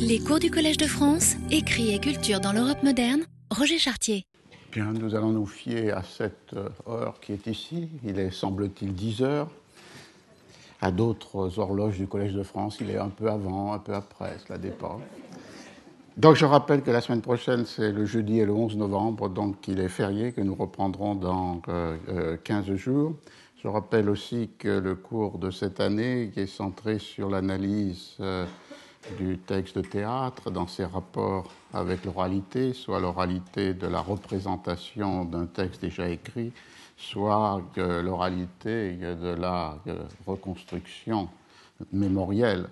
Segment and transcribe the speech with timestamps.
[0.00, 4.24] Les cours du Collège de France, écrit et culture dans l'Europe moderne, Roger Chartier.
[4.72, 7.88] Bien, nous allons nous fier à cette euh, heure qui est ici.
[8.04, 9.48] Il est, semble-t-il, 10 heures.
[10.80, 14.36] À d'autres horloges du Collège de France, il est un peu avant, un peu après,
[14.46, 15.00] cela dépend.
[16.16, 19.68] Donc je rappelle que la semaine prochaine, c'est le jeudi et le 11 novembre, donc
[19.68, 23.14] il est férié, que nous reprendrons dans 15 euh, euh, jours.
[23.62, 28.16] Je rappelle aussi que le cours de cette année est centré sur l'analyse
[29.18, 35.46] du texte de théâtre dans ses rapports avec l'oralité, soit l'oralité de la représentation d'un
[35.46, 36.52] texte déjà écrit,
[36.96, 39.78] soit l'oralité de la
[40.26, 41.28] reconstruction
[41.92, 42.68] mémorielle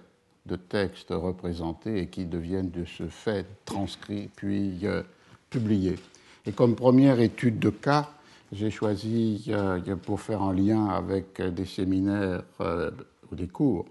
[0.48, 5.02] de textes représentés et qui deviennent de ce fait transcrits puis euh,
[5.50, 5.98] publiés.
[6.46, 8.08] Et comme première étude de cas,
[8.50, 12.90] j'ai choisi, euh, pour faire un lien avec des séminaires euh,
[13.30, 13.84] ou des cours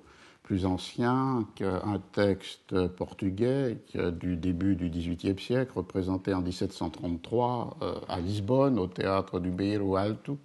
[0.48, 3.80] plus ancien qu'un texte portugais
[4.14, 9.98] du début du XVIIIe siècle, représenté en 1733 euh, à Lisbonne, au théâtre du Beiro
[9.98, 10.38] Alto,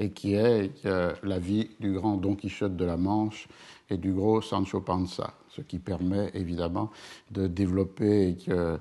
[0.00, 3.46] et qui est euh, la vie du grand Don Quichotte de la Manche
[3.90, 6.90] et du gros Sancho Panza, ce qui permet évidemment
[7.30, 8.76] de développer euh,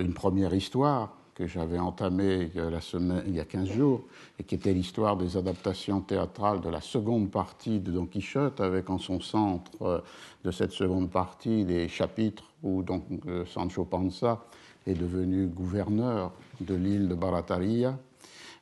[0.00, 4.04] une première histoire que j'avais entamé il y a 15 jours,
[4.40, 8.88] et qui était l'histoire des adaptations théâtrales de la seconde partie de Don Quichotte, avec
[8.88, 10.00] en son centre euh,
[10.44, 14.46] de cette seconde partie des chapitres où donc, euh, Sancho Panza
[14.86, 17.98] est devenu gouverneur de l'île de Barataria,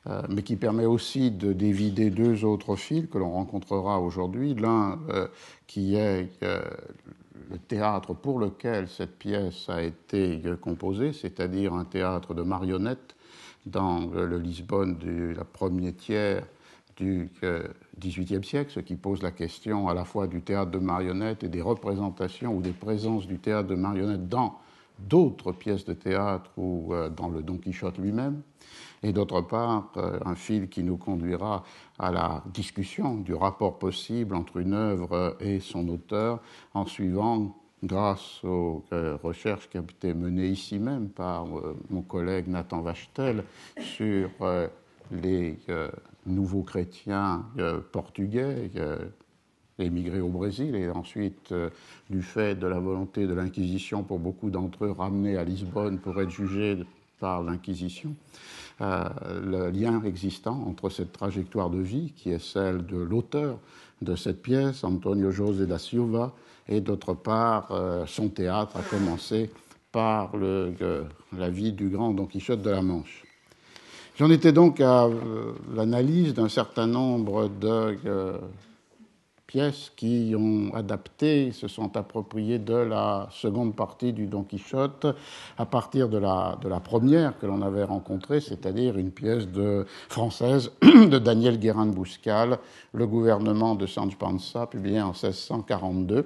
[0.07, 4.53] euh, mais qui permet aussi de dévider deux autres fils que l'on rencontrera aujourd'hui.
[4.53, 4.99] L'un
[5.65, 6.29] qui est
[7.49, 13.15] le théâtre pour lequel cette pièce a été composée, c'est-à-dire un théâtre de marionnettes
[13.65, 16.45] dans le Lisbonne de la première tiers
[16.97, 17.29] du
[17.99, 21.49] XVIIIe siècle, ce qui pose la question à la fois du théâtre de marionnettes et
[21.49, 24.59] des représentations ou des présences du théâtre de marionnettes dans
[24.99, 28.41] d'autres pièces de théâtre ou euh, dans le Don Quichotte lui-même
[29.05, 31.63] et d'autre part euh, un fil qui nous conduira
[31.99, 36.41] à la discussion du rapport possible entre une œuvre et son auteur
[36.73, 42.01] en suivant grâce aux euh, recherches qui ont été menées ici même par euh, mon
[42.01, 43.43] collègue Nathan Vachtel
[43.79, 44.31] sur
[45.11, 45.59] les
[46.25, 47.45] nouveaux chrétiens
[47.91, 48.71] portugais
[49.77, 51.53] émigrés au Brésil et ensuite,
[52.09, 56.19] du fait de la volonté de l'Inquisition pour beaucoup d'entre eux, ramenés à Lisbonne pour
[56.19, 56.79] être jugés
[57.19, 58.15] par l'Inquisition.
[58.81, 59.03] Euh,
[59.41, 63.57] le lien existant entre cette trajectoire de vie, qui est celle de l'auteur
[64.01, 66.33] de cette pièce, Antonio José da Silva,
[66.67, 69.49] et d'autre part, euh, son théâtre a commencé
[69.93, 70.73] par le,
[71.37, 73.23] la vie du grand Don Quichotte de la Manche.
[74.17, 77.97] J'en étais donc à euh, l'analyse d'un certain nombre de
[79.95, 85.07] qui ont adapté, se sont appropriées de la seconde partie du Don Quichotte
[85.57, 89.47] à partir de la, première que l'on avait rencontrée, c'est-à-dire une pièce
[90.09, 92.59] française de Daniel Guérin de Bouscal,
[92.93, 96.25] Le gouvernement de Sancho Panza, publié en 1642.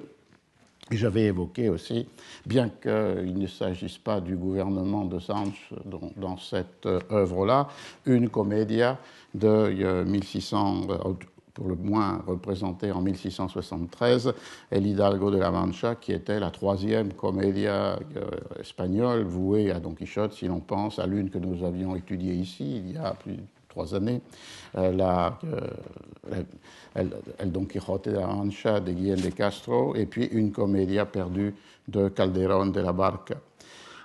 [0.92, 2.08] Et j'avais évoqué aussi,
[2.46, 5.76] bien qu'il ne s'agisse pas du gouvernement de Sancho
[6.16, 7.68] dans, cette œuvre-là,
[8.06, 8.98] une comédia
[9.32, 11.14] de 1600, euh,
[11.54, 14.32] pour le moins représentée en 1673,
[14.70, 18.30] El Hidalgo de la Mancha, qui était la troisième comédia euh,
[18.60, 22.78] espagnole vouée à Don Quichotte, si l'on pense à l'une que nous avions étudiée ici
[22.78, 24.20] il y a plus de trois années,
[24.76, 26.42] euh, la, euh,
[26.94, 31.54] El, Don Quijote de la Mancha de Guillaume de Castro, et puis une comédia perdue
[31.88, 33.36] de Calderón de la Barca.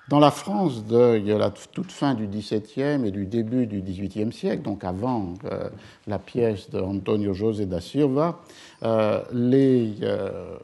[0.08, 4.62] Dans la France de la toute fin du XVIIe et du début du XVIIIe siècle,
[4.62, 5.68] donc avant euh,
[6.06, 8.40] la pièce d'Antonio José da Silva,
[8.84, 10.58] euh, euh,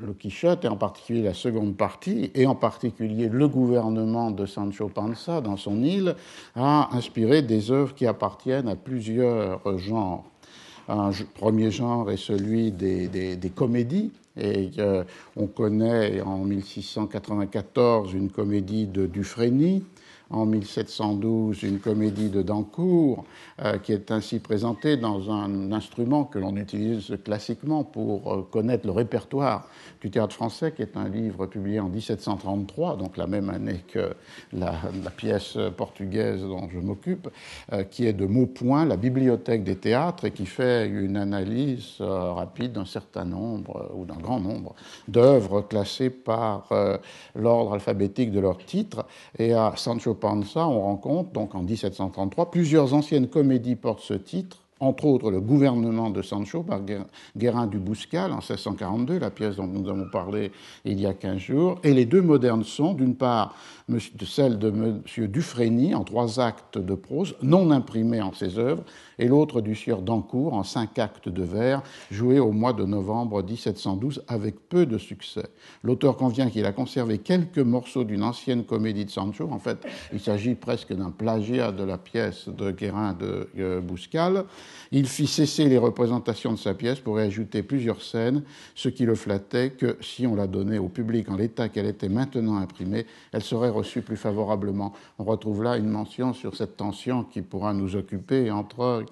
[0.00, 4.88] le Quichotte, et en particulier la seconde partie, et en particulier le gouvernement de Sancho
[4.88, 6.16] Panza dans son île,
[6.56, 10.24] a inspiré des œuvres qui appartiennent à plusieurs genres.
[10.88, 14.70] Un premier genre est celui des comédies, et
[15.36, 19.82] on connaît en 1694 une comédie de Dufresne,
[20.34, 23.24] en 1712 une comédie de Dancourt,
[23.62, 28.84] euh, qui est ainsi présentée dans un instrument que l'on utilise classiquement pour euh, connaître
[28.84, 29.68] le répertoire
[30.00, 34.14] du théâtre français, qui est un livre publié en 1733, donc la même année que
[34.52, 34.74] la,
[35.16, 37.28] pièce portugaise dont je m'occupe,
[37.72, 42.72] euh, qui est de Maupoint, la bibliothèque des théâtres, et qui fait une analyse rapide
[42.72, 44.74] d'un certain nombre, ou d'un grand nombre,
[45.06, 46.68] d'œuvres classées par
[47.36, 49.06] l'ordre alphabétique de leur titre.
[49.38, 55.04] Et à Sancho On rencontre, donc en 1733, plusieurs anciennes comédies portent ce titre, entre
[55.04, 56.80] autres le gouvernement de Sancho par
[57.36, 60.50] Guérin du Bouscal en 1642, la pièce dont nous avons parlé
[60.84, 61.78] il y a 15 jours.
[61.84, 63.54] Et les deux modernes sont, d'une part,
[64.26, 65.02] celle de M.
[65.28, 68.82] Dufresne en trois actes de prose, non imprimés en ses œuvres,
[69.18, 73.42] et l'autre du sieur d'Ancourt en cinq actes de vers, joué au mois de novembre
[73.42, 75.46] 1712 avec peu de succès.
[75.82, 79.48] L'auteur convient qu'il a conservé quelques morceaux d'une ancienne comédie de Sancho.
[79.50, 79.78] En fait,
[80.12, 84.44] il s'agit presque d'un plagiat de la pièce de Guérin de euh, Bouscal.
[84.92, 88.42] Il fit cesser les représentations de sa pièce pour y ajouter plusieurs scènes,
[88.74, 92.08] ce qui le flattait que si on la donnait au public en l'état qu'elle était
[92.08, 94.92] maintenant imprimée, elle serait reçue plus favorablement.
[95.18, 99.03] On retrouve là une mention sur cette tension qui pourra nous occuper entre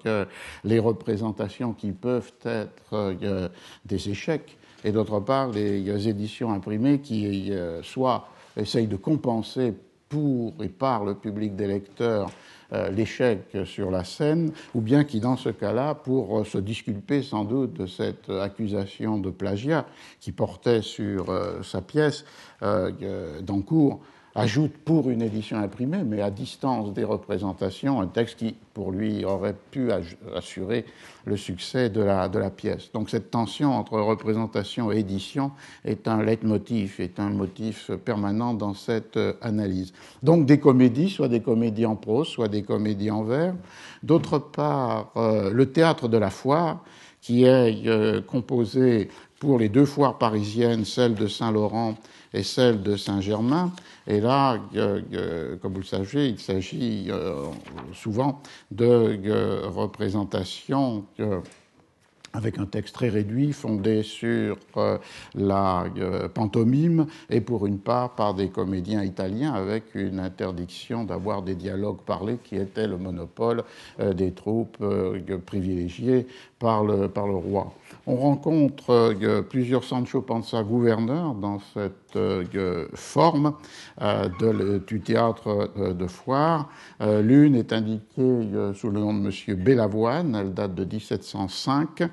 [0.63, 3.49] les représentations qui peuvent être euh,
[3.85, 9.73] des échecs, et d'autre part les éditions imprimées qui euh, soit essayent de compenser
[10.09, 12.29] pour et par le public des lecteurs
[12.71, 17.45] euh, l'échec sur la scène, ou bien qui, dans ce cas-là, pour se disculper sans
[17.45, 19.85] doute de cette accusation de plagiat
[20.19, 21.25] qui portait sur
[21.63, 22.25] sa pièce
[23.41, 24.01] d'encours,
[24.35, 29.23] ajoute pour une édition imprimée, mais à distance des représentations, un texte qui, pour lui,
[29.25, 29.91] aurait pu
[30.35, 30.85] assurer
[31.25, 32.91] le succès de la, pièce.
[32.93, 35.51] Donc cette tension entre représentation et édition
[35.85, 39.93] est un leitmotiv, est un motif permanent dans cette euh, analyse.
[40.23, 43.53] Donc des comédies, soit des comédies en prose, soit des comédies en vers.
[44.01, 46.83] D'autre part, euh, le théâtre de la foire,
[47.21, 49.09] qui est euh, composé
[49.39, 51.95] pour les deux foires parisiennes, celle de Saint-Laurent
[52.33, 53.71] et celle de Saint-Germain.
[54.07, 54.57] Et là,
[55.61, 57.45] comme vous le savez, il s'agit euh,
[57.93, 58.41] souvent
[58.71, 61.05] de représentations
[62.33, 64.97] avec un texte très réduit, fondé sur euh,
[65.35, 71.43] la euh, pantomime, et pour une part par des comédiens italiens, avec une interdiction d'avoir
[71.43, 73.63] des dialogues parlés qui était le monopole
[73.99, 74.83] des troupes
[75.45, 76.25] privilégiées
[76.57, 77.73] par le, par le roi.
[78.05, 83.53] On rencontre euh, plusieurs Sancho Panza gouverneurs dans cette euh, forme
[84.01, 86.69] euh, du théâtre de foire.
[86.99, 89.55] L'une est indiquée sous le nom de M.
[89.57, 92.03] Bellavoine, elle date de 1705,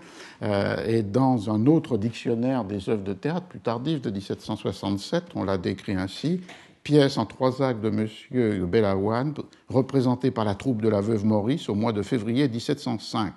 [0.87, 5.59] et dans un autre dictionnaire des œuvres de théâtre plus tardif de 1767, on l'a
[5.59, 6.41] décrit ainsi
[6.83, 8.67] pièce en trois actes de M.
[8.67, 9.35] Bellavoine,
[9.69, 13.33] représentée par la troupe de la veuve Maurice au mois de février 1705.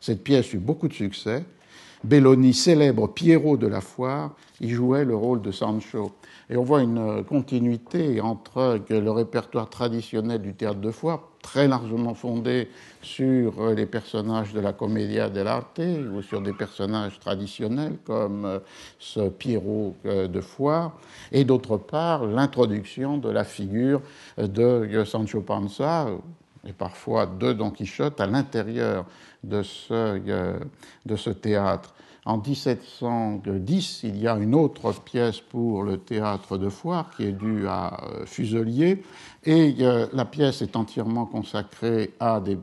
[0.00, 1.44] Cette pièce eut beaucoup de succès
[2.04, 6.12] Belloni, célèbre Pierrot de la foire, y jouait le rôle de Sancho.
[6.50, 12.14] Et on voit une continuité entre le répertoire traditionnel du théâtre de foire, très largement
[12.14, 12.68] fondé
[13.02, 15.80] sur les personnages de la commedia dell'arte
[16.12, 18.60] ou sur des personnages traditionnels comme
[18.98, 20.92] ce Pierrot euh, de foire,
[21.32, 24.00] et d'autre part l'introduction de la figure
[24.36, 26.08] de Sancho Panza,
[26.66, 29.04] et parfois de Don Quichotte à l'intérieur
[29.42, 30.58] de ce, euh,
[31.06, 31.94] de ce théâtre.
[32.28, 37.32] En 1710, il y a une autre pièce pour le théâtre de foire qui est
[37.32, 39.02] due à euh, Fuselier,
[39.46, 42.58] et euh, la pièce est entièrement consacrée à des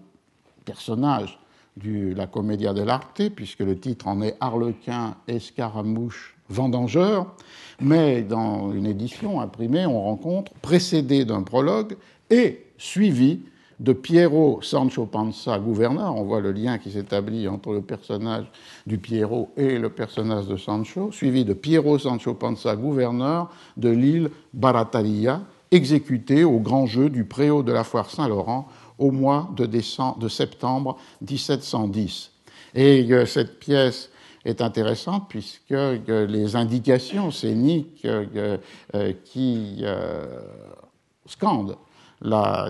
[0.65, 1.39] personnages
[1.77, 7.33] de la Commedia dell'arte, puisque le titre en est Harlequin, Escaramouche, Vendangeur,
[7.81, 11.97] mais dans une édition imprimée, on rencontre, précédé d'un prologue
[12.29, 13.39] et suivi
[13.79, 16.15] de Piero Sancho Panza, gouverneur.
[16.15, 18.45] On voit le lien qui s'établit entre le personnage
[18.87, 24.29] du Piero et le personnage de Sancho, suivi de Piero Sancho Panza, gouverneur de l'île
[24.53, 25.41] Barataria,
[25.71, 28.67] exécuté au grand jeu du préau de la foire Saint-Laurent
[28.97, 32.31] au mois de, septembre 1710.
[32.75, 34.09] Et euh, cette pièce
[34.45, 38.57] est intéressante puisque euh, les indications scéniques euh,
[39.25, 39.83] qui
[41.25, 41.77] scandent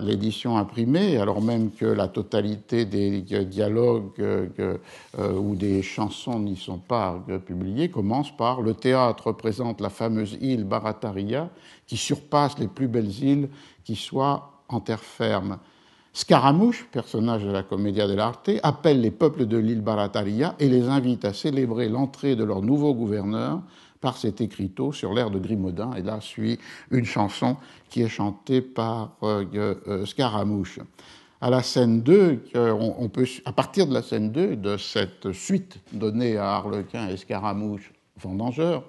[0.02, 4.78] l'édition imprimée, alors même que la totalité des dialogues euh,
[5.16, 10.64] ou des chansons n'y sont pas publiées, commence par Le théâtre représente la fameuse île
[10.64, 11.50] Barataria
[11.86, 13.48] qui surpasse les plus belles îles
[13.84, 15.58] qui soient en terre ferme.
[16.12, 21.26] Scaramouche, personnage de la Commedia dell'arte, appelle les peuples de l'île Barataria et les invite
[21.26, 23.60] à célébrer l'entrée de leur nouveau gouverneur
[24.00, 25.92] par cet écriteau sur l'air de Grimaudin.
[25.94, 26.58] Et là suit
[26.90, 27.56] une chanson
[27.88, 30.80] qui est chantée par euh, euh, Scaramouche.
[31.40, 35.78] À la scène 2, on peut, à partir de la scène 2, de cette suite
[35.92, 38.84] donnée à Harlequin et Scaramouche Vendangeur,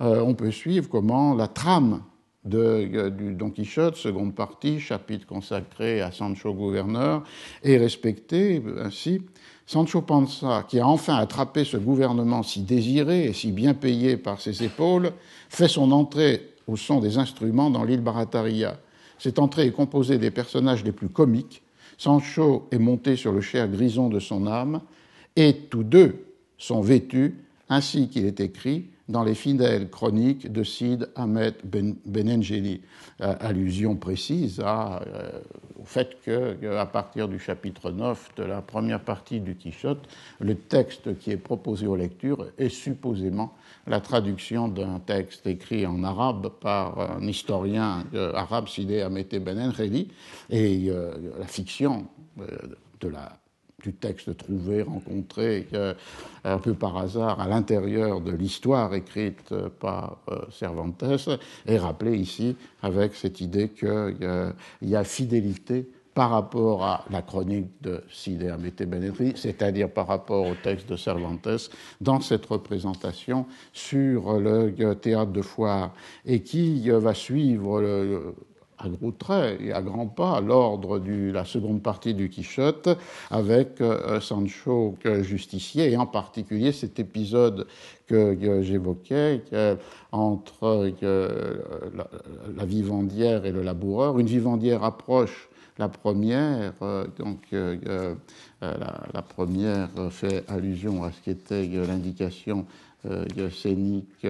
[0.00, 2.02] euh, on peut suivre comment la trame
[2.44, 7.24] de, du Don Quichotte, seconde partie, chapitre consacré à Sancho gouverneur,
[7.64, 9.22] est respectée ainsi
[9.68, 14.40] Sancho Panza, qui a enfin attrapé ce gouvernement si désiré et si bien payé par
[14.40, 15.12] ses épaules,
[15.50, 18.78] fait son entrée au son des instruments dans l'île Barataria.
[19.18, 21.60] Cette entrée est composée des personnages les plus comiques,
[21.98, 24.80] Sancho est monté sur le cher grison de son âme,
[25.36, 26.24] et tous deux
[26.56, 27.34] sont vêtus
[27.68, 32.82] ainsi qu'il est écrit dans les fidèles chroniques de Sid Ahmed ben, Benengeli.
[33.20, 35.30] Euh, allusion précise euh,
[35.80, 40.06] au fait qu'à partir du chapitre 9 de la première partie du Quichotte,
[40.40, 43.54] le texte qui est proposé aux lectures est supposément
[43.86, 50.08] la traduction d'un texte écrit en arabe par un historien euh, arabe, Sidé Ahmed Benengeli,
[50.50, 50.90] et
[51.38, 52.06] la fiction
[53.00, 53.38] de la
[53.82, 55.94] du texte trouvé, rencontré euh,
[56.44, 61.04] un peu par hasard à l'intérieur de l'histoire écrite par euh, Cervantes,
[61.66, 64.16] est rappelé ici avec cette idée qu'il
[64.82, 70.48] y a fidélité par rapport à la chronique de Sidé Amete Benedri, c'est-à-dire par rapport
[70.48, 71.70] au texte de Cervantes,
[72.00, 75.94] dans cette représentation sur le théâtre de foire,
[76.26, 78.34] et qui va suivre le,
[78.78, 82.88] à gros traits et à grands pas l'ordre de la seconde partie du Quichotte
[83.30, 87.66] avec euh, Sancho justicier et en particulier cet épisode
[88.06, 89.42] que, j'évoquais
[90.12, 90.90] entre
[91.94, 94.18] la, vivandière et le laboureur.
[94.18, 98.14] Une vivandière approche la première, euh, donc euh,
[98.60, 102.66] la, première fait allusion à ce qui était l'indication
[103.52, 104.26] scénique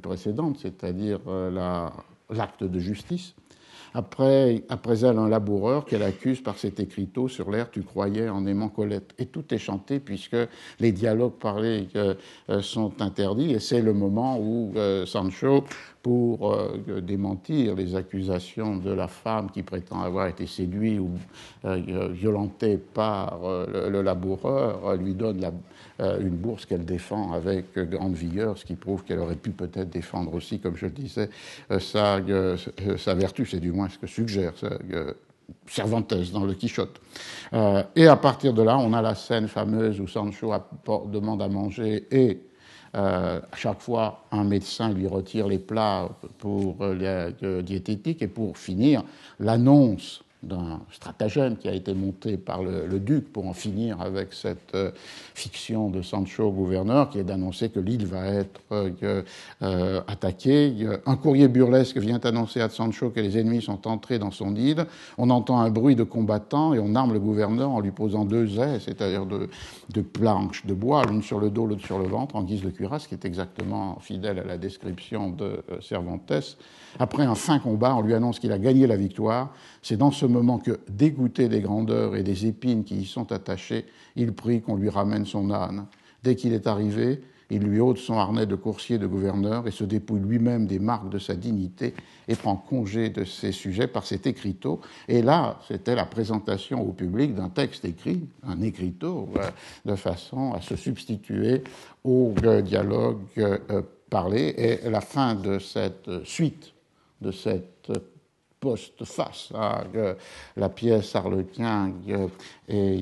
[0.00, 1.20] précédente, c'est-à-dire
[2.30, 3.34] l'acte de justice.
[3.94, 8.46] Après, après elle, un laboureur qu'elle accuse par cet écriteau sur l'air Tu croyais en
[8.46, 9.14] aimant Colette.
[9.18, 10.36] Et tout est chanté puisque
[10.80, 12.14] les dialogues parlés euh,
[12.60, 13.52] sont interdits.
[13.52, 15.64] Et c'est le moment où euh, Sancho
[16.02, 21.10] pour euh, démentir les accusations de la femme qui prétend avoir été séduite ou
[21.64, 25.40] euh, violentée par euh, le, laboureur, lui donne
[26.20, 30.34] une bourse qu'elle défend avec grande vigueur, ce qui prouve qu'elle aurait pu peut-être défendre
[30.34, 31.30] aussi, comme je le disais,
[31.78, 32.20] sa,
[32.98, 34.52] sa vertu, c'est du moins ce que suggère
[35.66, 37.00] Cervantes dans le Quichotte.
[37.94, 40.52] et à partir de là, on a la scène fameuse où Sancho
[41.08, 42.40] demande à manger et
[42.94, 48.28] euh, à chaque fois, un médecin lui retire les plats pour euh, la diététique et
[48.28, 49.02] pour finir,
[49.40, 54.74] l'annonce d'un stratagème qui a été monté par le, duc pour en finir avec cette
[54.74, 54.90] euh,
[55.34, 59.22] fiction de Sancho gouverneur, qui est d'annoncer que l'île va être euh,
[59.62, 60.74] euh, attaquée.
[61.06, 64.86] Un courrier burlesque vient annoncer à Sancho que les ennemis sont entrés dans son île.
[65.16, 68.58] On entend un bruit de combattants et on arme le gouverneur en lui posant deux
[68.58, 69.48] ailes, c'est-à-dire de,
[69.92, 72.70] de, planches de bois, l'une sur le dos, l'autre sur le ventre, en guise de
[72.70, 76.56] cuirasse, qui est exactement fidèle à la description de Cervantes.
[76.98, 79.54] Après un fin combat, on lui annonce qu'il a gagné la victoire.
[79.82, 83.86] C'est dans ce moment que, dégoûté des grandeurs et des épines qui y sont attachées,
[84.16, 85.86] il prie qu'on lui ramène son âne.
[86.22, 87.20] Dès qu'il est arrivé,
[87.52, 91.10] il lui ôte son harnais de coursier de gouverneur et se dépouille lui-même des marques
[91.10, 91.94] de sa dignité
[92.26, 94.80] et prend congé de ses sujets par cet écriteau.
[95.06, 99.50] Et là, c'était la présentation au public d'un texte écrit, un écriteau, euh,
[99.84, 101.62] de façon à se substituer
[102.04, 102.32] au
[102.64, 104.54] dialogue euh, parlé.
[104.56, 106.71] Et la fin de cette suite
[107.22, 107.92] de cette
[108.60, 110.14] post-face à euh,
[110.56, 111.92] la pièce Harlequin
[112.68, 113.00] et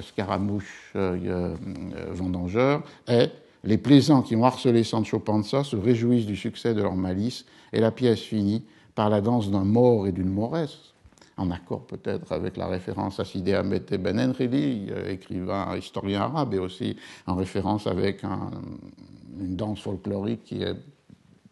[0.00, 3.32] Scaramouche Vendangeur est
[3.66, 7.80] les plaisants qui ont harcelé Sancho Panza se réjouissent du succès de leur malice et
[7.80, 10.94] la pièce finit par la danse d'un mort et d'une moresse,
[11.36, 16.54] en accord peut-être avec la référence à Sidi Ahmed Ben Enrili, euh, écrivain, historien arabe,
[16.54, 16.96] et aussi
[17.26, 20.76] en référence avec une danse folklorique qui est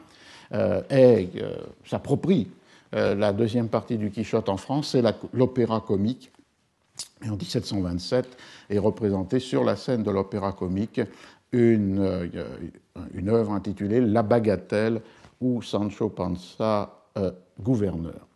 [0.52, 2.49] euh, euh, s'approprie
[2.94, 6.30] euh, la deuxième partie du Quichotte en France, c'est l'opéra comique.
[7.25, 8.37] Et en 1727
[8.68, 11.00] est représentée sur la scène de l'opéra comique
[11.52, 12.30] une,
[13.14, 15.00] une œuvre intitulée La Bagatelle
[15.40, 17.06] ou Sancho Panza
[17.61, 18.26] gouverneur.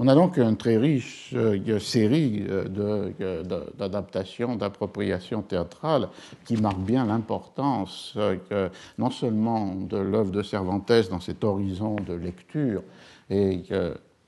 [0.00, 3.42] On a donc une très riche euh, série euh,
[3.76, 6.08] d'adaptations, d'appropriations théâtrales
[6.44, 12.14] qui marquent bien l'importance euh, non seulement de l'œuvre de Cervantes dans cet horizon de
[12.14, 12.82] lecture
[13.28, 13.62] et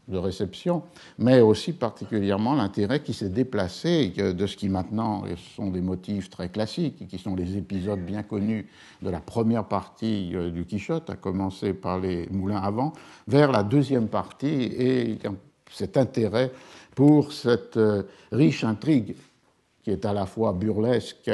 [0.09, 0.83] de réception,
[1.19, 5.25] mais aussi particulièrement l'intérêt qui s'est déplacé de ce qui maintenant
[5.57, 8.67] sont des motifs très classiques, qui sont les épisodes bien connus
[9.03, 12.93] de la première partie du Quichotte, à commencer par les moulins avant,
[13.29, 15.19] vers la deuxième partie et
[15.73, 16.50] cet intérêt
[16.95, 17.79] pour cette
[18.33, 19.15] riche intrigue
[19.83, 21.31] qui est à la fois burlesque,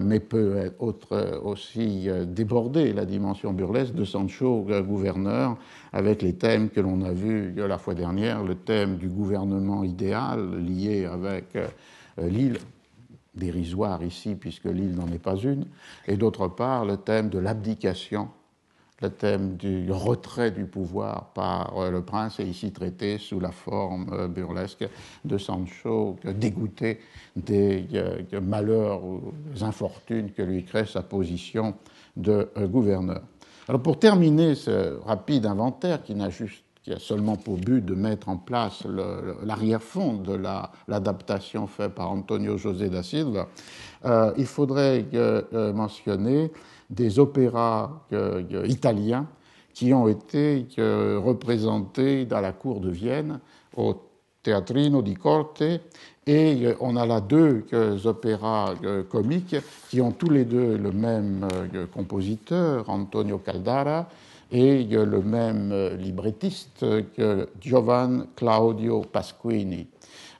[0.00, 5.58] mais peut être aussi déborder la dimension burlesque de Sancho, gouverneur,
[5.92, 10.64] avec les thèmes que l'on a vus la fois dernière, le thème du gouvernement idéal
[10.64, 11.58] lié avec
[12.16, 12.56] l'île,
[13.34, 15.66] dérisoire ici puisque l'île n'en est pas une,
[16.06, 18.30] et d'autre part le thème de l'abdication,
[19.00, 23.52] le thème du retrait du pouvoir par euh, le prince est ici traité sous la
[23.52, 24.88] forme euh, burlesque
[25.24, 27.00] de Sancho, dégoûté
[27.36, 31.74] des euh, malheurs ou des infortunes que lui crée sa position
[32.16, 33.22] de gouverneur.
[33.68, 37.94] Alors pour terminer ce rapide inventaire qui n'a juste qui a seulement pour but de
[37.94, 38.86] mettre en place
[39.44, 40.40] l'arrière-fond de
[40.88, 43.48] l'adaptation faite par Antonio José da Silva,
[44.06, 46.50] euh, il faudrait euh, mentionner
[46.90, 49.26] des opéras euh, italiens
[49.74, 53.38] qui ont été représentés dans la cour de Vienne
[53.76, 53.94] au
[54.42, 55.62] Teatrino di Corte
[56.26, 57.64] et on a là deux
[58.04, 58.74] opéras
[59.08, 59.54] comiques
[59.88, 61.46] qui ont tous les deux le même
[61.94, 64.08] compositeur, Antonio Caldara,
[64.50, 69.86] et le même euh, librettiste que Giovan Claudio Pasquini.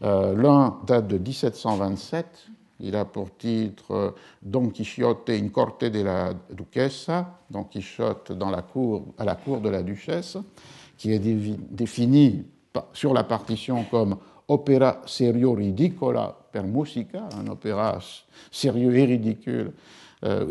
[0.02, 2.46] Euh, l'un date de 1727,
[2.80, 4.10] il a pour titre euh,
[4.42, 9.60] Don Quixote in corte de la duchessa, Don Quixote dans la cour, à la cour
[9.60, 10.36] de la duchesse,
[10.96, 12.44] qui est défini
[12.92, 14.16] sur la partition comme
[14.48, 17.98] opéra serio ridicola per musica, un opéra
[18.50, 19.72] sérieux et ridicule,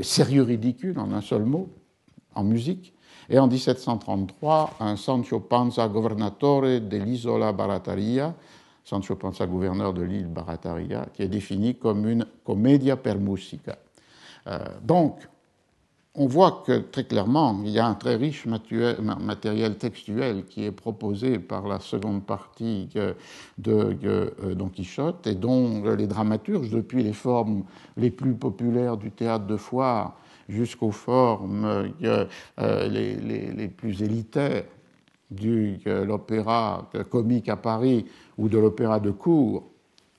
[0.01, 1.69] sérieux ridicule en un seul mot,
[2.33, 2.93] en musique,
[3.29, 8.33] et en 1733, un Sancho Panza, governatore dell'isola Barataria,
[8.87, 13.77] Sancho Panza, gouverneur de l'île Barataria, qui est défini comme une commedia per musica.
[14.47, 15.27] Euh, donc,
[16.19, 20.71] on voit que très clairement, il y a un très riche matériel textuel qui est
[20.71, 23.15] proposé par la seconde partie de
[23.67, 27.65] euh, Don Quichotte et dont les dramaturges, depuis les formes
[27.97, 30.17] les plus populaires du théâtre de foire
[30.49, 32.25] jusqu'aux formes euh,
[32.59, 34.63] euh, les, plus élitaires
[35.29, 38.05] de l'opéra comique à Paris
[38.37, 39.63] ou de l'opéra de cour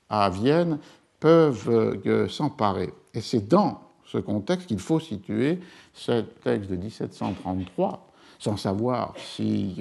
[0.09, 0.79] à Vienne,
[1.21, 2.93] peuvent euh, s'emparer.
[3.15, 5.59] Et c'est dans ce contexte qu'il faut situer
[5.93, 8.07] ce texte de 1733,
[8.39, 9.77] sans savoir si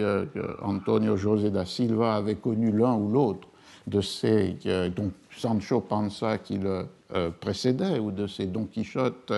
[0.63, 3.47] Antonio José da Silva avait connu l'un ou l'autre
[3.86, 4.58] de ces,
[4.95, 9.32] dont Sancho Panza qui le euh, précédait ou de ces Don Quichotte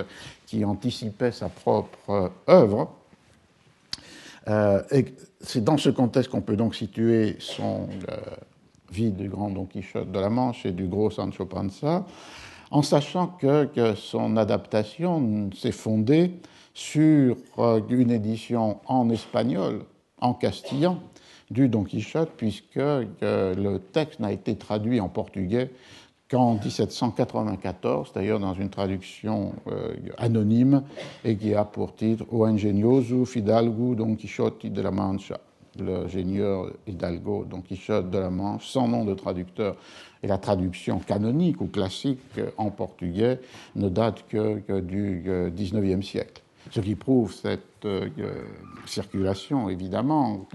[0.48, 2.96] qui anticipaient sa propre œuvre.
[4.48, 4.82] Euh,
[5.40, 8.18] c'est dans ce contexte qu'on peut donc situer son euh,
[8.92, 12.06] vie du grand Don Quichotte de la Manche et du gros Sancho Panza,
[12.72, 16.34] en sachant que, son adaptation s'est fondée
[16.74, 17.38] sur
[17.90, 19.84] une édition en espagnol,
[20.20, 21.00] en castillan,
[21.50, 25.72] du Don Quichotte, puisque le texte n'a été traduit en portugais
[26.30, 30.84] qu'en 1794, d'ailleurs dans une traduction euh, anonyme,
[31.26, 35.40] et qui a pour titre O ingenioso Fidalgo Don Quixote de la Mancha,
[35.80, 39.76] l'ingénieur Hidalgo Don Quichotte de la Manche, sans nom de traducteur.
[40.22, 43.40] Et la traduction canonique ou classique en portugais
[43.76, 45.24] ne date que, du
[45.56, 48.10] XIXe euh, siècle ce qui prouve cette euh,
[48.86, 50.46] circulation, évidemment,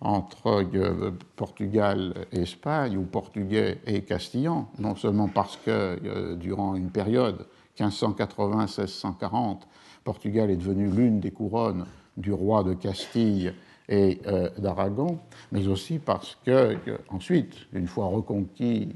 [0.00, 6.90] entre euh, Portugal et Espagne, ou portugais et castillan, non seulement parce que durant une
[6.90, 7.46] période
[7.78, 9.62] 1580-1640,
[10.04, 13.52] Portugal est devenu l'une des couronnes du roi de Castille
[13.90, 14.20] et
[14.56, 15.18] d'Aragon,
[15.52, 16.76] mais aussi parce que,
[17.10, 18.88] ensuite, une fois reconquis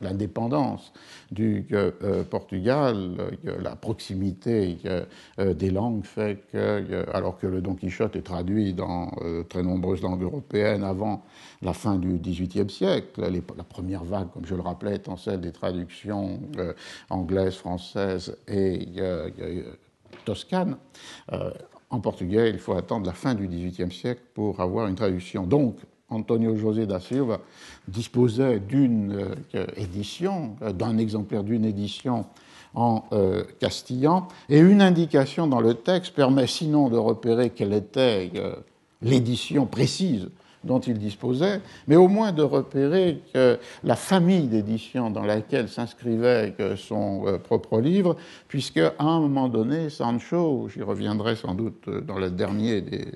[0.00, 0.92] l'indépendance
[1.30, 7.74] du euh, Portugal, euh, la proximité euh, des langues fait que, alors que le Don
[7.74, 9.10] Quichotte est traduit dans
[9.48, 11.22] très nombreuses langues européennes avant
[11.62, 15.52] la fin du XVIIIe siècle, la première vague, comme je le rappelais, étant celle des
[15.52, 16.40] traductions
[17.10, 18.86] anglaises, françaises et
[20.24, 20.76] toscanes,
[21.90, 25.46] en portugais, il faut attendre la fin du XVIIIe siècle pour avoir une traduction.
[25.46, 25.76] Donc,
[26.10, 27.40] Antonio José da Silva
[27.86, 32.26] disposait d'une euh, édition, euh, d'un exemplaire d'une édition
[32.74, 38.30] en euh, castillan, et une indication dans le texte permet sinon de repérer quelle était
[39.02, 40.28] l'édition précise
[40.68, 46.54] dont il disposait, mais au moins de repérer que la famille d'édition dans laquelle s'inscrivait
[46.76, 52.30] son propre livre, puisque à un moment donné, Sancho, j'y reviendrai sans doute dans le
[52.30, 53.06] dernier des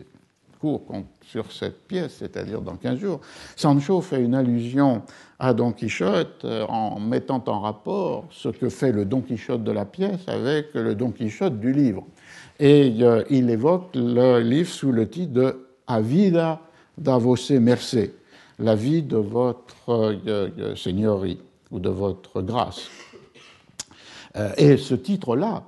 [0.63, 0.83] cours
[1.23, 3.21] sur cette pièce, c'est-à-dire dans 15 jours,
[3.57, 5.03] Sancho fait une allusion
[5.41, 9.73] à Don Quichotte euh, en mettant en rapport ce que fait le Don Quichotte de
[9.73, 12.05] la pièce avec le Don Quichotte du livre.
[12.61, 16.01] Et euh, il évoque le livre sous le titre de A
[16.97, 18.15] vida da voce mercé,
[18.59, 20.17] la vie de votre
[20.77, 21.39] seigneurie
[21.71, 22.89] ou de votre grâce.
[24.57, 25.65] et ce titre-là,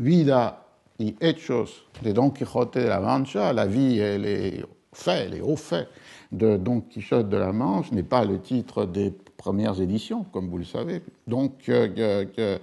[0.00, 0.64] Vida
[1.00, 5.56] y hechos de Don Quijote de la Mancha, la vie et les faits, les hauts
[5.56, 5.88] faits
[6.30, 10.58] de Don Quichotte de la Manche, n'est pas le titre des premières éditions, comme vous
[10.58, 11.00] le savez.
[11.28, 12.58] Donc, euh, euh,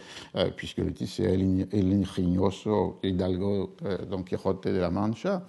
[0.56, 5.42] puisque le titre c'est El Ingenioso Hidalgo euh, Don Quijote de la Mancha,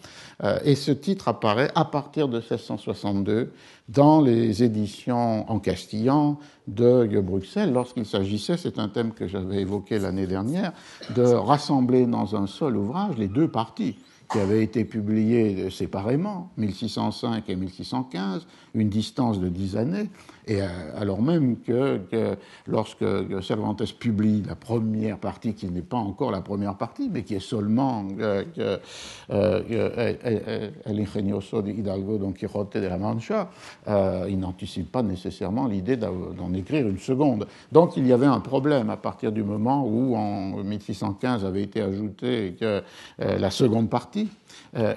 [0.65, 3.53] et ce titre apparaît à partir de 1662
[3.89, 9.99] dans les éditions en castillan de Bruxelles, lorsqu'il s'agissait, c'est un thème que j'avais évoqué
[9.99, 10.73] l'année dernière,
[11.15, 13.97] de rassembler dans un seul ouvrage les deux parties
[14.31, 20.09] qui avaient été publiés séparément, 1605 et 1615, une distance de dix années,
[20.49, 22.01] et euh, alors même que,
[22.69, 23.05] lorsque
[23.43, 27.41] Cervantes publie la première partie, qui n'est pas encore la première partie, mais qui est
[27.41, 28.45] seulement euh,
[29.31, 33.51] euh, El ingenioso de Hidalgo Don Quijote de la Mancha,
[34.29, 37.47] il n'anticipe pas nécessairement l'idée d'en écrire une seconde.
[37.73, 41.81] Donc il y avait un problème à partir du moment où, en 1615, avait été
[41.81, 42.57] ajoutée
[43.19, 44.29] la seconde partie,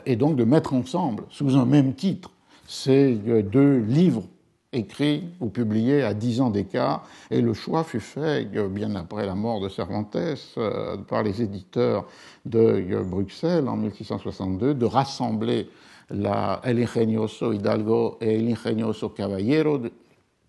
[0.06, 2.32] et donc de mettre ensemble, sous un même titre,
[2.70, 4.24] ces deux livres
[4.72, 9.34] écrits ou publiés à dix ans d'écart, et le choix fut fait bien après la
[9.34, 12.06] mort de Cervantes euh, par les éditeurs
[12.46, 15.68] de Bruxelles en 1662 de rassembler
[16.12, 19.80] la El Ingenioso Hidalgo et El Ingenioso Caballero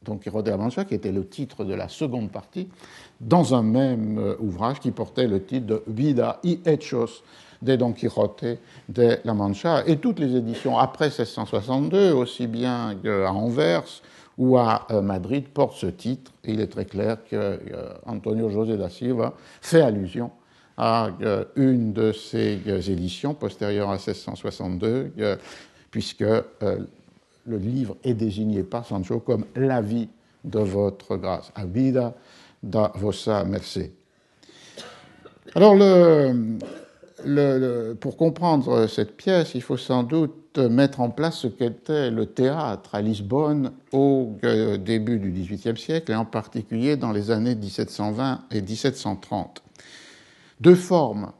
[0.02, 2.68] Don Quijote de la Mancha, qui était le titre de la seconde partie,
[3.20, 7.22] dans un même euh, ouvrage qui portait le titre de Vida y Hechos
[7.62, 9.82] de Don Quixote de la Mancha.
[9.86, 13.84] Et toutes les éditions après 1662, aussi bien à Anvers
[14.38, 16.32] ou à euh, Madrid, portent ce titre.
[16.44, 17.58] Il est très clair que euh,
[18.06, 20.30] Antonio José da Silva fait allusion
[20.76, 25.12] à euh, une de ces éditions postérieures à 1662,
[25.90, 30.08] puisque le livre est désigné par Sancho comme La vie
[30.44, 32.14] de votre grâce, A vida
[32.62, 33.90] da vossa merced.
[35.54, 36.58] Alors, le,
[38.00, 42.94] pour comprendre cette pièce, il faut sans doute mettre en place ce qu'était le théâtre
[42.94, 48.44] à Lisbonne au euh, début du XVIIIe siècle, et en particulier dans les années 1720
[48.50, 49.62] et 1730.
[50.60, 51.32] Deux formes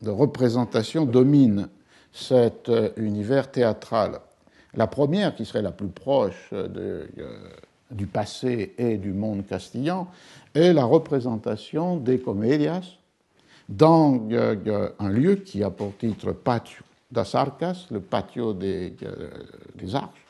[0.00, 1.68] de représentation dominent
[2.12, 4.20] cet euh, univers théâtral.
[4.74, 7.06] La première, qui serait la plus proche euh,
[7.90, 10.08] du passé et du monde castillan,
[10.54, 12.96] est la représentation des comédias,
[13.76, 19.28] dans euh, un lieu qui a pour titre Patio das Arcas, le patio des, euh,
[19.74, 20.24] des arches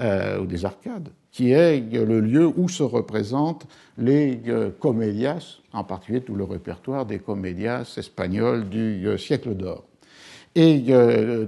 [0.00, 3.66] euh, ou des arcades, qui est le lieu où se représentent
[3.98, 4.40] les
[4.78, 9.84] comédias, en particulier tout le répertoire des comédias espagnols du siècle d'or.
[10.54, 10.86] Et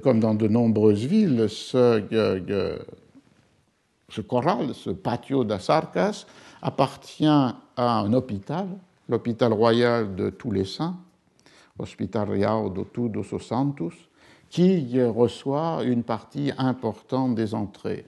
[0.02, 2.02] comme dans de nombreuses villes, ce,
[4.10, 6.26] ce choral, ce patio das Arcas,
[6.60, 8.66] appartient à un hôpital,
[9.08, 10.96] l'hôpital royal de tous les saints,
[11.78, 13.94] Hospital Real de Todos os Santos,
[14.48, 18.06] qui reçoit une partie importante des entrées.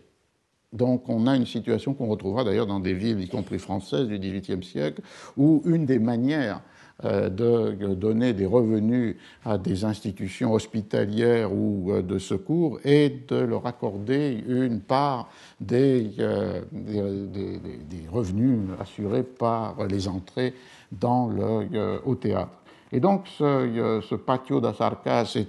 [0.72, 4.18] Donc on a une situation qu'on retrouvera d'ailleurs dans des villes, y compris françaises, du
[4.18, 5.02] XVIIIe siècle,
[5.36, 6.62] où une des manières
[7.04, 13.36] euh, de donner des revenus à des institutions hospitalières ou euh, de secours est de
[13.36, 15.30] leur accorder une part
[15.60, 20.52] des, euh, des, revenus assurés par les entrées
[20.92, 22.59] dans le, au théâtre.
[22.92, 25.48] Et donc ce, ce patio d'Asarcas est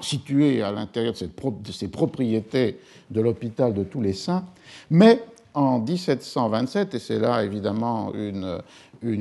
[0.00, 2.78] situé à l'intérieur de, ces propriétés
[3.10, 4.44] de l'hôpital de tous les saints,
[4.90, 5.22] mais
[5.54, 8.60] en 1727, et c'est là évidemment une,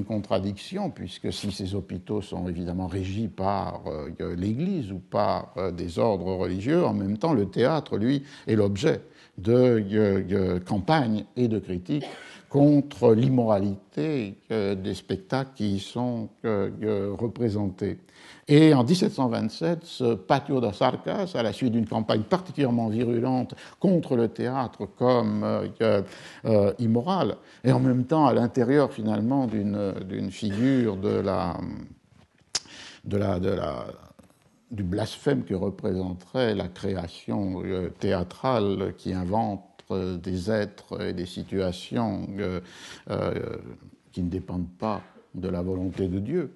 [0.06, 6.00] contradiction, puisque si ces hôpitaux sont évidemment régis par euh, l'Église ou par euh, des
[6.00, 9.02] ordres religieux, en même temps le théâtre, lui, est l'objet
[9.38, 12.06] de euh, campagnes et de critiques
[12.56, 17.98] contre l'immoralité des spectacles qui y sont représentés.
[18.48, 24.16] Et en 1727, ce patio das Arcas, à la suite d'une campagne particulièrement virulente contre
[24.16, 26.02] le théâtre comme euh,
[26.46, 31.58] euh, immoral, et en même temps à l'intérieur finalement d'une figure de la,
[33.04, 33.86] de la, de la
[34.72, 41.28] du blasphème que représenterait la création euh, théâtrale qui invente euh, des êtres et des
[41.28, 42.60] situations euh,
[43.12, 43.34] euh,
[44.12, 45.04] qui ne dépendent pas
[45.36, 46.56] de la volonté de Dieu,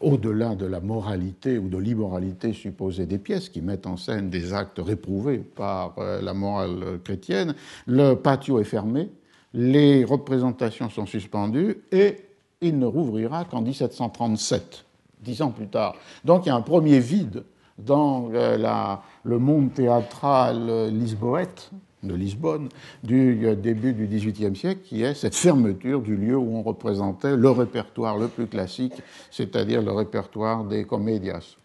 [0.00, 4.52] au-delà de la moralité ou de l'immoralité supposée des pièces qui mettent en scène des
[4.52, 7.54] actes réprouvés par la morale chrétienne,
[7.86, 9.08] le patio est fermé,
[9.52, 12.16] les représentations sont suspendues et
[12.60, 14.84] il ne rouvrira qu'en 1737,
[15.20, 15.94] dix ans plus tard.
[16.24, 17.44] Donc il y a un premier vide
[17.78, 21.70] dans le monde théâtral lisboète
[22.06, 22.68] de Lisbonne
[23.02, 27.50] du début du XVIIIe siècle, qui est cette fermeture du lieu où on représentait le
[27.50, 28.94] répertoire le plus classique,
[29.30, 31.56] c'est-à-dire le répertoire des comédias.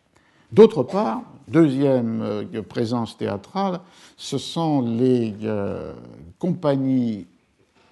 [0.52, 3.82] D'autre part, deuxième euh, présence théâtrale,
[4.18, 5.94] ce sont les euh,
[6.40, 7.28] compagnies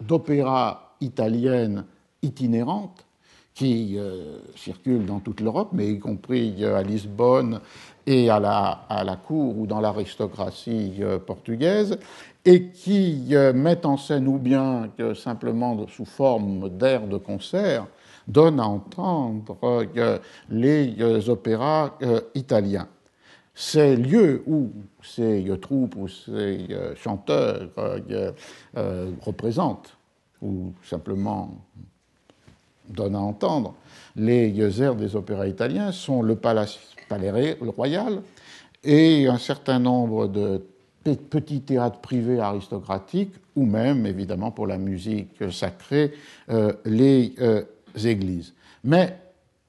[0.01, 1.85] d'opéra italiennes
[2.23, 3.05] itinérantes
[3.53, 7.59] qui euh, circulent dans toute l'Europe, mais y compris à Lisbonne
[8.07, 11.99] et à la, à la cour ou dans l'aristocratie portugaise,
[12.47, 17.85] et qui mettent en scène ou bien que simplement sous forme d'air de concert
[18.25, 20.17] donne à entendre euh,
[20.49, 22.87] les euh, opéras euh, italiens.
[23.53, 27.69] Ces lieux où ces troupes ou ces chanteurs
[29.21, 29.97] représentent
[30.43, 31.55] ou simplement
[32.87, 33.73] donnent à entendre
[34.15, 38.21] les airs des opéras italiens sont le palais royal
[38.83, 40.63] et un certain nombre de
[41.15, 46.13] petits théâtres privés aristocratiques, ou même, évidemment, pour la musique sacrée,
[46.85, 47.33] les
[48.05, 48.53] églises.
[48.83, 49.17] Mais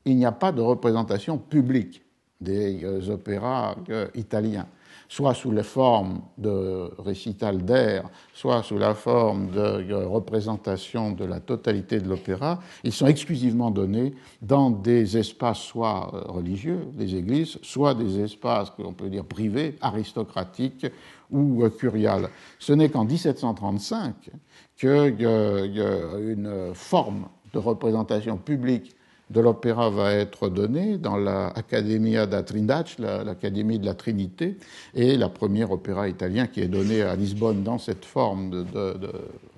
[0.04, 2.02] il n'y a pas de représentation publique
[2.40, 4.66] des euh, opéras euh, italiens,
[5.08, 11.24] soit sous la forme de récital d'air, soit sous la forme de euh, représentation de
[11.24, 12.60] la totalité de l'opéra.
[12.84, 18.82] Ils sont exclusivement donnés dans des espaces soit religieux, des églises, soit des espaces que
[18.82, 20.86] l'on peut dire privés, aristocratiques
[21.30, 22.28] ou curiales.
[22.58, 24.30] Ce n'est qu'en 1735
[24.76, 28.94] qu'il y a une forme de représentation publique
[29.30, 34.56] de l'opéra va être donnée dans l'Accademia da Trindade, l'Académie de la Trinité,
[34.94, 38.94] et la première opéra italien qui est donné à Lisbonne dans cette forme de,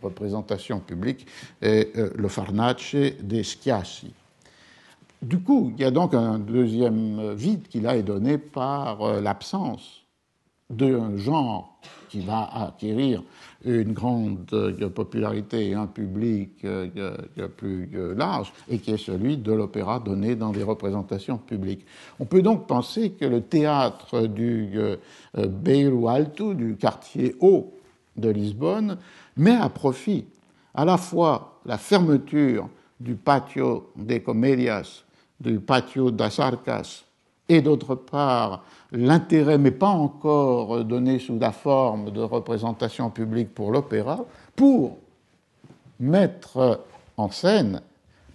[0.02, 1.26] représentation publique
[1.60, 4.14] est euh, le Farnace des Schiassi.
[5.20, 9.20] Du coup, il y a donc un deuxième vide qui là est donné par euh,
[9.20, 9.99] l'absence
[10.70, 11.78] d'un genre
[12.08, 13.22] qui va acquérir
[13.64, 17.18] une grande euh, popularité et un public euh,
[17.56, 21.84] plus euh, large, et qui est celui de l'opéra donné dans des représentations publiques.
[22.18, 24.70] On peut donc penser que le théâtre du
[25.36, 27.74] Beiro Alto, du quartier haut
[28.16, 28.98] de Lisbonne,
[29.36, 30.26] met à profit
[30.74, 35.04] à la fois la fermeture du patio des Comedias,
[35.40, 37.04] du patio das Arcas,
[37.50, 43.72] et d'autre part l'intérêt, mais pas encore donné sous la forme de représentation publique pour
[43.72, 44.98] l'opéra, pour
[45.98, 46.80] mettre
[47.16, 47.82] en scène,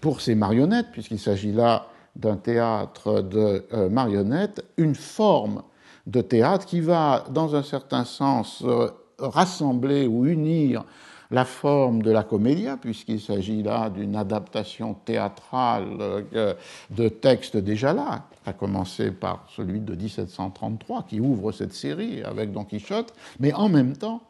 [0.02, 5.64] pour ces marionnettes, puisqu'il s'agit là d'un théâtre de euh, marionnettes, une forme
[6.08, 10.84] de théâtre qui va, dans un certain sens, euh, rassembler ou unir
[11.32, 16.54] la forme de la comédia, puisqu'il s'agit là d'une adaptation théâtrale euh,
[16.92, 22.52] de textes déjà là, à commencer par celui de 1733 qui ouvre cette série avec
[22.52, 24.22] Don Quichotte, mais en même temps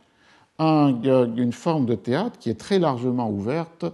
[0.58, 3.86] une forme de théâtre qui est très largement ouverte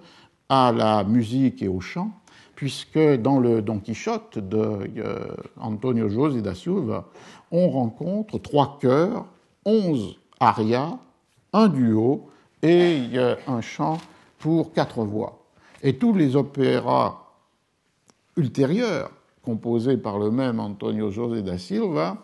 [0.48, 2.12] à la musique et au chant,
[2.56, 7.06] puisque dans le Don Quichotte de euh, Antonio José da Silva,
[7.52, 9.26] on rencontre trois chœurs,
[9.66, 11.00] onze arias,
[11.54, 12.30] un duo
[12.64, 13.10] et
[13.48, 13.98] un chant
[14.40, 15.44] pour quatre voix.
[15.84, 17.32] Et tous les opéras
[18.38, 22.18] ultérieurs composés par le même Antonio José da Silva,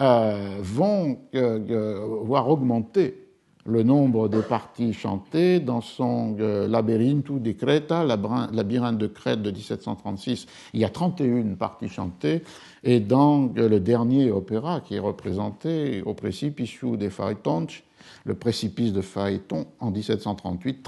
[0.00, 3.24] euh, vont euh, euh, voir augmenter
[3.66, 10.46] le nombre de parties chantées dans son di Creta, labyrinthe de Crète de 1736.
[10.72, 12.44] Il y a 31 parties chantées,
[12.82, 17.82] et dans le dernier opéra qui est représenté au Precipicio de Faetonci,
[18.24, 20.82] le précipice de Phaéton en 1738,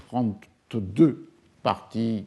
[0.69, 1.27] 32
[1.62, 2.25] parties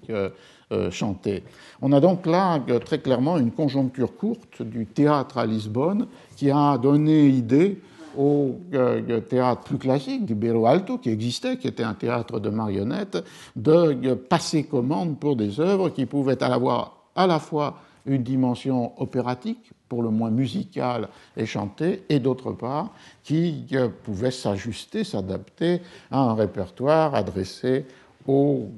[0.74, 1.44] euh, chanté.
[1.82, 6.50] On a donc là euh, très clairement une conjoncture courte du théâtre à Lisbonne qui
[6.50, 7.80] a donné idée
[8.18, 12.50] au euh, théâtre plus classique du Bero Alto qui existait, qui était un théâtre de
[12.50, 13.24] marionnettes,
[13.56, 19.72] de passer commande pour des œuvres qui pouvaient avoir à la fois une dimension opératique,
[19.90, 22.92] pour le moins musicale et chantée, et d'autre part
[23.24, 23.66] qui
[24.04, 27.86] pouvaient s'ajuster, s'adapter à un répertoire adressé
[28.28, 28.70] aux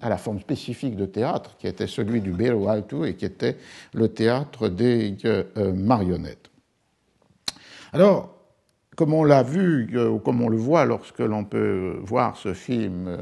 [0.00, 3.56] à la forme spécifique de théâtre, qui était celui du Belo Alto et qui était
[3.94, 6.50] le théâtre des euh, euh, marionnettes.
[7.92, 8.34] Alors,
[8.96, 12.54] comme on l'a vu, euh, ou comme on le voit lorsque l'on peut voir ce
[12.54, 13.16] film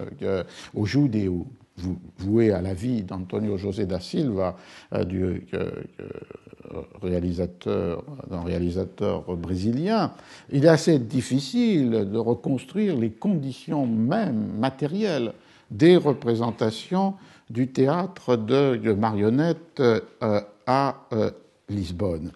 [0.74, 1.46] au Judéo,
[2.18, 4.56] voué à la vie d'Antonio José da Silva,
[5.06, 5.46] du
[7.02, 10.12] réalisateur, d'un réalisateur brésilien,
[10.50, 15.32] il est assez difficile de reconstruire les conditions même matérielles
[15.70, 17.14] des représentations
[17.50, 20.00] du théâtre de marionnettes euh,
[20.66, 21.30] à euh,
[21.68, 22.32] Lisbonne.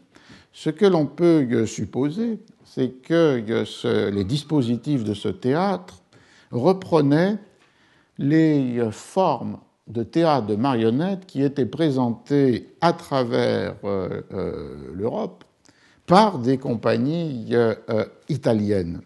[0.52, 3.42] Ce que l'on peut supposer, c'est que
[4.10, 6.02] les dispositifs de ce théâtre
[6.50, 7.38] reprenaient
[8.20, 15.42] les formes de théâtre de marionnettes qui étaient présentées à travers euh, euh, l'Europe
[16.06, 17.74] par des compagnies euh,
[18.28, 19.00] italiennes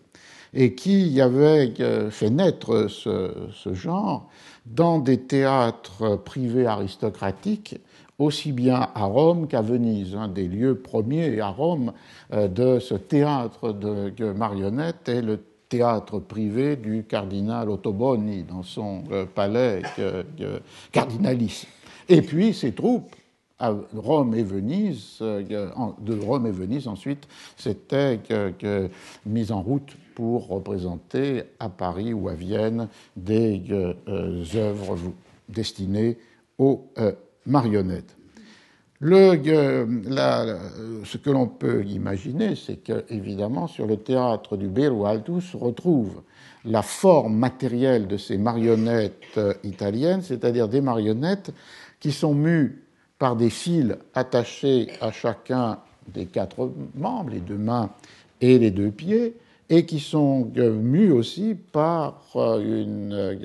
[0.52, 1.72] et qui avaient
[2.10, 4.28] fait naître ce, genre
[4.66, 7.80] dans des théâtres privés aristocratiques
[8.18, 10.14] aussi bien à Rome qu'à Venise.
[10.14, 11.92] Un des lieux premiers à Rome
[12.32, 15.40] de ce théâtre de marionnettes est le
[16.26, 19.82] privé du cardinal Ottoboni dans son euh, palais
[20.92, 21.66] cardinalice.
[22.08, 23.14] Et puis ces troupes
[23.94, 25.42] Rome et Venise, euh,
[26.00, 28.20] de Rome et Venise ensuite, s'étaient
[29.24, 34.98] mises en route pour représenter à Paris ou à Vienne des euh, œuvres
[35.48, 36.18] destinées
[36.58, 36.86] aux
[37.46, 38.16] marionnettes.
[39.06, 39.36] Le,
[41.04, 45.58] ce que l'on peut imaginer, c'est que, évidemment, sur le théâtre du Beru Alto se
[45.58, 46.22] retrouve
[46.64, 51.52] la forme matérielle de ces marionnettes euh, italiennes, c'est-à-dire des marionnettes
[52.00, 52.82] qui sont mues
[53.18, 57.90] par des fils attachés à chacun des quatre membres, les deux mains
[58.40, 59.36] et les deux pieds,
[59.68, 63.38] et qui sont euh, mues aussi par euh, une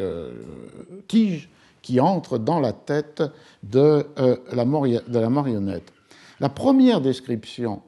[1.09, 1.49] tige
[1.81, 3.23] qui entre dans la tête
[3.63, 5.91] de, euh, la, de la marionnette.
[6.39, 7.81] La première description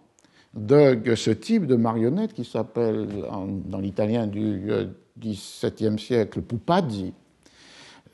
[0.53, 3.07] de ce type de marionnette, qui s'appelle
[3.65, 4.69] dans l'italien du
[5.17, 7.13] XVIIe euh, siècle pupazzi,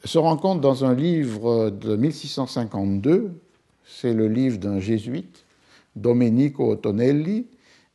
[0.03, 3.31] se rencontre dans un livre de 1652.
[3.83, 5.45] C'est le livre d'un jésuite,
[5.95, 7.47] Domenico Tonelli,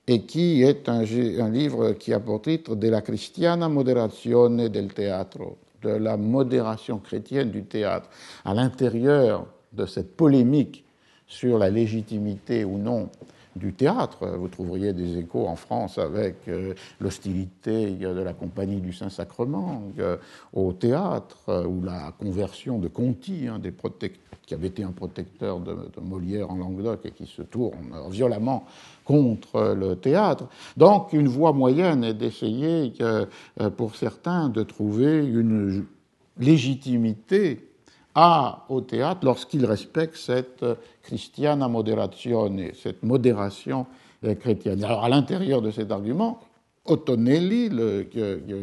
[0.08, 4.92] et qui est un, un livre qui a pour titre De la Cristiana Moderazione del
[4.92, 8.08] Teatro, de la modération chrétienne du théâtre.
[8.44, 10.84] À l'intérieur de cette polémique
[11.26, 13.08] sur la légitimité ou non
[13.56, 14.26] du théâtre.
[14.38, 20.16] Vous trouveriez des échos en France avec euh, l'hostilité de la Compagnie du Saint-Sacrement euh,
[20.52, 23.48] au théâtre, euh, ou la conversion de Conti,
[24.46, 28.64] qui avait été un protecteur de, Molière en Languedoc et qui se tourne violemment
[29.04, 30.48] contre le théâtre.
[30.76, 32.92] Donc une voie moyenne est d'essayer,
[33.76, 35.84] pour certains, de trouver une
[36.38, 37.71] légitimité
[38.14, 40.64] à, au théâtre lorsqu'il respecte cette
[41.02, 43.86] christiana moderazione, cette modération
[44.40, 44.84] chrétienne.
[44.84, 46.40] Alors, à l'intérieur de cet argument,
[46.84, 48.08] Ottonelli, le,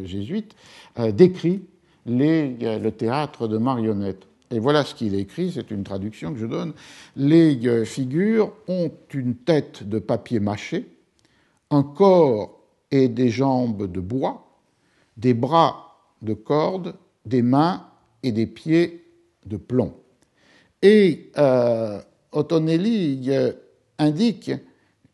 [0.04, 0.54] jésuite,
[0.98, 1.62] euh, décrit
[2.06, 4.26] le théâtre de marionnettes.
[4.50, 6.72] Et voilà ce qu'il écrit, c'est une traduction que je donne.
[7.14, 10.86] Les euh, figures ont une tête de papier mâché,
[11.70, 12.58] un corps
[12.90, 14.48] et des jambes de bois,
[15.16, 16.94] des bras de corde,
[17.26, 17.86] des mains
[18.22, 19.04] et des pieds
[19.46, 19.94] de plomb.
[20.82, 22.00] Et euh,
[22.32, 23.30] Ottonelli
[23.98, 24.52] indique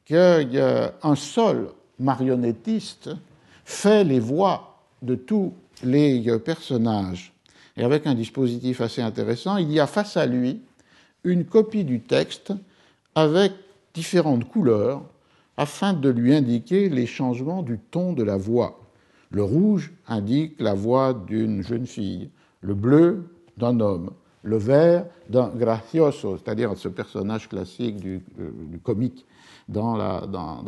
[0.05, 3.11] qu'un seul marionnettiste
[3.65, 7.33] fait les voix de tous les euh, personnages.
[7.77, 10.61] Et avec un dispositif assez intéressant, il y a face à lui
[11.25, 12.53] une copie du texte
[13.15, 13.53] avec
[13.93, 15.03] différentes couleurs
[15.57, 18.81] afin de lui indiquer les changements du ton de la voix.
[19.31, 23.25] Le rouge indique la voix d'une jeune fille, le bleu
[23.57, 24.11] d'un homme,
[24.42, 28.51] le vert d'un gracioso, c'est-à-dire ce personnage classique du, euh,
[28.83, 29.27] comique
[29.69, 30.62] dans la, dans.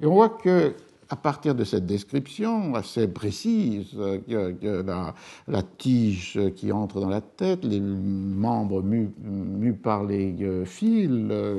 [0.00, 0.74] Et on voit que
[1.10, 4.84] à partir de cette description assez précise, que,
[5.46, 11.10] la, tige qui entre dans la tête, les membres mus, par les euh, fils,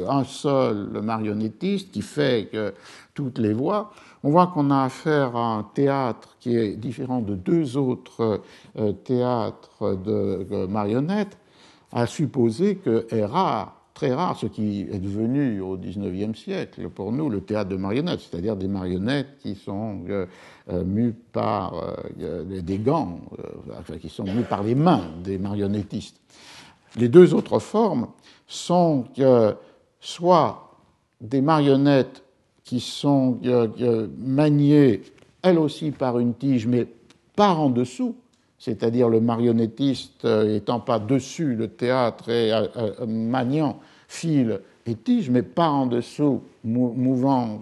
[0.08, 2.73] un seul marionnettiste qui fait que
[3.13, 3.91] toutes les voix,
[4.25, 8.41] on voit qu'on a affaire à un théâtre qui est différent de deux autres
[8.75, 11.38] euh, théâtres de marionnettes,
[11.91, 17.11] à supposer que est rare, très rare, ce qui est devenu au XIXe siècle pour
[17.11, 20.25] nous le théâtre de marionnettes, c'est-à-dire des marionnettes qui sont euh,
[20.69, 21.75] euh, mues par
[22.17, 23.19] des gants,
[24.01, 26.19] qui sont mues par les mains des marionnettistes.
[26.95, 28.07] Les deux autres formes
[28.47, 29.05] sont
[29.99, 30.71] soit
[31.21, 32.24] des marionnettes
[32.65, 33.39] qui sont
[34.17, 35.04] maniées,
[35.41, 36.88] elles aussi, par une tige, mais
[37.36, 38.15] par en dessous,
[38.58, 44.95] c'est-à-dire le marionnettiste euh, étant pas dessus le théâtre et euh, euh, maniant fil et
[44.95, 47.59] tige, mais par en dessous, mouvant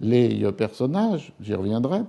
[0.00, 2.00] les personnages, j'y reviendrai,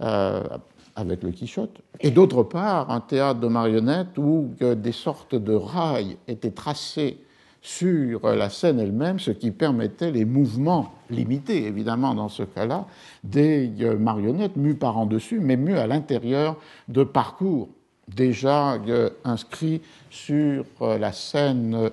[0.00, 1.80] avec le Quichotte.
[2.00, 7.18] Et d'autre part, un théâtre de marionnettes où des sortes de rails étaient tracés
[7.62, 12.86] sur la scène elle-même, ce qui permettait les mouvements limités, évidemment, dans ce cas-là,
[13.22, 16.56] des euh, marionnettes mues par en dessus, mais mues à l'intérieur
[16.88, 17.68] de parcours
[18.08, 21.90] déjà euh, inscrits sur euh, la scène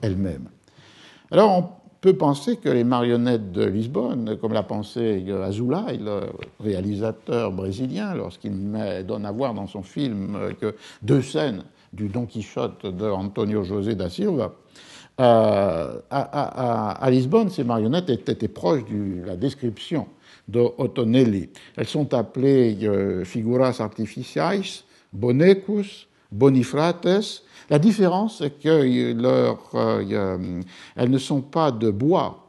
[0.00, 0.48] elle-même.
[1.30, 1.68] Alors, on
[2.00, 6.20] peut penser que les marionnettes de Lisbonne, comme l'a pensé Azulay, le
[6.60, 8.52] réalisateur brésilien, lorsqu'il
[9.06, 11.64] donne à voir dans son film que deux scènes
[11.94, 14.52] du Don Quichotte de Antonio José da Silva,
[15.20, 20.08] euh, à, Lisbonne, ces marionnettes étaient, proches de la description
[20.48, 21.50] de Ottonelli.
[21.76, 24.60] Elles sont appelées euh, figuras artificiais,
[25.12, 27.42] bonecus, bonifrates.
[27.70, 30.62] La différence, c'est qu'elles euh,
[30.98, 32.40] ne sont pas de bois.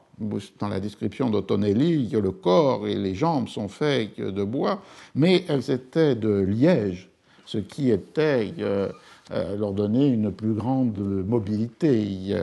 [0.59, 4.81] Dans la description d'Ottonelli, le corps et les jambes sont faits de bois,
[5.13, 7.09] mais elles étaient de liège,
[7.45, 8.89] ce qui était euh,
[9.31, 12.35] leur donner une plus grande mobilité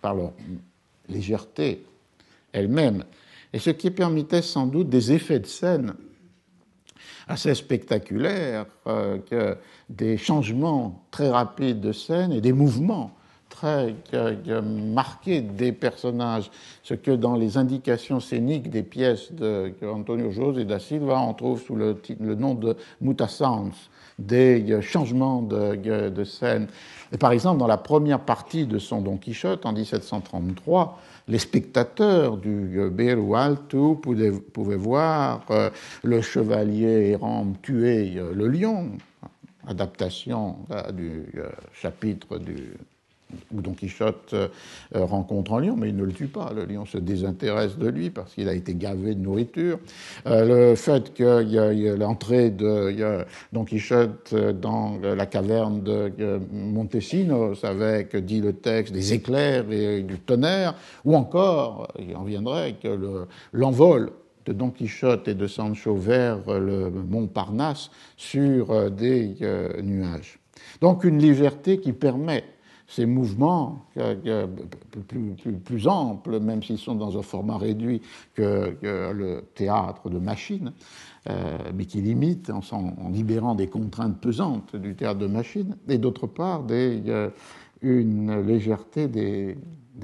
[0.00, 0.32] par leur
[1.08, 1.84] légèreté
[2.52, 3.04] elle-même.
[3.52, 5.94] Et ce qui permettait sans doute des effets de scène
[7.30, 9.56] assez spectaculaires, euh, que
[9.88, 13.12] des changements très rapides de scène et des mouvements
[13.60, 13.94] très
[14.62, 16.50] marqués des personnages,
[16.82, 21.60] ce que dans les indications scéniques des pièces de Antonio José da Silva, on trouve
[21.60, 23.76] sous le, nom de mutasounds,
[24.18, 26.68] des changements de, scène.
[27.12, 30.98] Et par exemple, dans la première partie de son Don Quichotte, en 1733,
[31.28, 34.30] les spectateurs du Beru Alto pouvaient,
[34.76, 35.70] voir euh,
[36.02, 38.92] le chevalier errant tuer euh, le lion,
[39.66, 40.56] adaptation
[40.94, 42.72] du euh, chapitre du
[43.52, 44.48] où Don Quichotte euh,
[44.92, 46.52] rencontre un lion, mais il ne le tue pas.
[46.54, 49.78] Le lion se désintéresse de lui parce qu'il a été gavé de nourriture.
[50.26, 57.64] Euh, le fait qu'il y ait l'entrée de Don Quichotte dans la caverne de Montesinos
[57.64, 60.74] avec, dit le texte, des éclairs et du tonnerre,
[61.04, 64.10] ou encore, il en viendrait, que l'envol
[64.46, 69.36] de Don Quichotte et de Sancho vers le mont Parnasse sur euh, des
[69.82, 70.38] nuages.
[70.80, 72.44] Donc une liberté qui permet
[72.90, 73.86] ces mouvements
[75.64, 78.02] plus, amples, même s'ils sont dans un format réduit
[78.34, 80.72] que, le théâtre de machine,
[81.28, 86.26] euh, mais qui limitent en, libérant des contraintes pesantes du théâtre de machine, et d'autre
[86.26, 86.64] part
[87.80, 89.56] une légèreté des,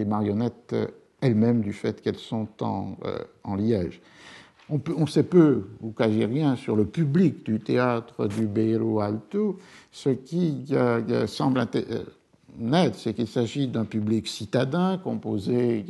[0.07, 0.77] marionnettes
[1.21, 4.01] elles-mêmes du fait qu'elles sont en, euh, liège.
[4.71, 9.59] On, on, sait peu ou quasi rien sur le public du théâtre du Beiro Alto,
[9.91, 11.61] ce qui euh, semble
[12.95, 15.85] c'est qu'il s'agit d'un public citadin composé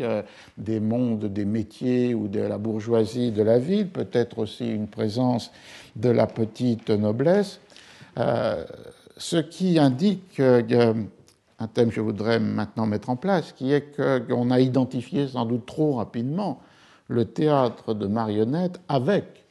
[0.58, 5.50] des mondes des métiers ou de la bourgeoisie de la ville, peut-être aussi une présence
[5.94, 7.60] de la petite noblesse,
[8.18, 8.64] euh,
[9.16, 13.96] ce qui indique un thème que je voudrais maintenant mettre en place, qui est
[14.26, 16.60] qu'on a identifié sans doute trop rapidement
[17.08, 19.44] le théâtre de marionnettes avec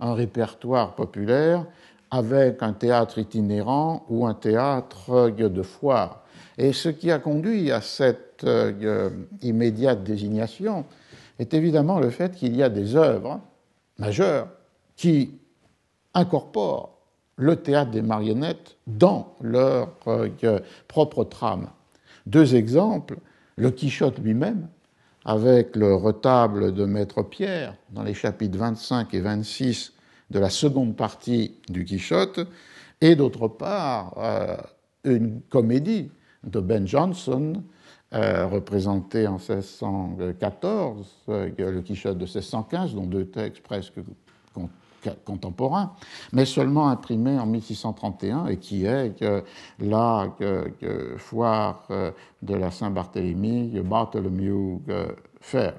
[0.00, 1.64] un répertoire populaire,
[2.10, 6.24] avec un théâtre itinérant ou un théâtre de foire.
[6.58, 9.10] Et ce qui a conduit à cette euh,
[9.42, 10.84] immédiate désignation
[11.38, 13.40] est évidemment le fait qu'il y a des œuvres
[13.96, 14.48] majeures
[14.96, 15.38] qui
[16.14, 16.98] incorporent
[17.36, 21.70] le théâtre des marionnettes dans leur euh, propre trame.
[22.26, 23.18] Deux exemples,
[23.54, 24.66] le Quichotte lui-même,
[25.24, 29.92] avec le retable de Maître Pierre dans les chapitres 25 et 26
[30.30, 32.40] de la seconde partie du Quichotte,
[33.00, 34.56] et d'autre part euh,
[35.04, 36.10] une comédie
[36.44, 37.62] de Ben Jonson,
[38.14, 44.00] euh, représenté en 1614, euh, le Quichotte de 1615, dont deux textes presque
[45.24, 45.92] contemporains,
[46.32, 49.22] mais seulement imprimé en 1631 et qui est
[49.78, 50.28] la
[51.18, 52.10] foire euh,
[52.42, 54.80] de la Saint-Barthélemy, Bartholomew
[55.40, 55.74] Fair.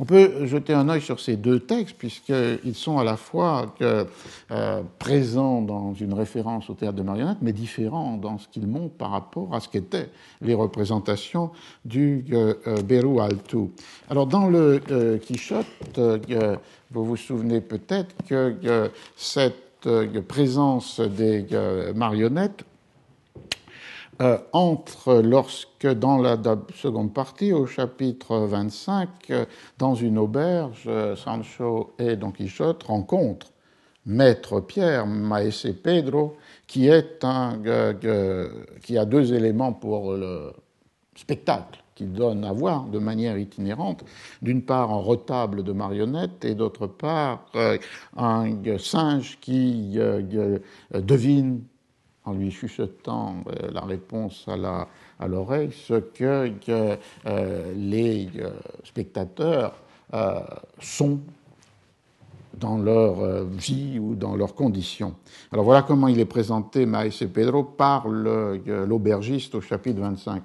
[0.00, 4.82] On peut jeter un œil sur ces deux textes, puisqu'ils sont à la fois euh,
[4.98, 9.10] présents dans une référence au théâtre de marionnettes, mais différents dans ce qu'ils montrent par
[9.10, 10.08] rapport à ce qu'étaient
[10.40, 11.50] les représentations
[11.84, 13.72] du euh, euh Beru Alto.
[14.08, 15.66] Alors, dans le euh, Quichotte,
[16.90, 19.86] vous vous souvenez peut-être que cette
[20.28, 21.44] présence des
[21.94, 22.64] marionnettes
[24.20, 26.36] euh, entre lorsque, dans la
[26.74, 29.46] seconde partie, au chapitre 25, euh,
[29.78, 33.50] dans une auberge, euh, Sancho et Don Quichotte rencontrent
[34.04, 37.62] Maître Pierre, Maese Pedro, qui, est un,
[38.82, 40.52] qui a deux éléments pour le
[41.14, 44.04] spectacle qu'il donne à voir de manière itinérante.
[44.42, 47.46] D'une part, un retable de marionnettes et d'autre part,
[48.16, 49.98] un singe qui
[50.92, 51.60] devine
[52.24, 54.46] en lui chuchotant euh, la réponse
[55.18, 58.50] à l'oreille, ce que, euh, les euh,
[58.84, 59.74] spectateurs
[60.80, 61.20] sont
[62.58, 65.14] dans leur vie ou dans leurs conditions.
[65.52, 70.42] Alors voilà comment il est présenté, Maese Pedro, par l'aubergiste au chapitre 25.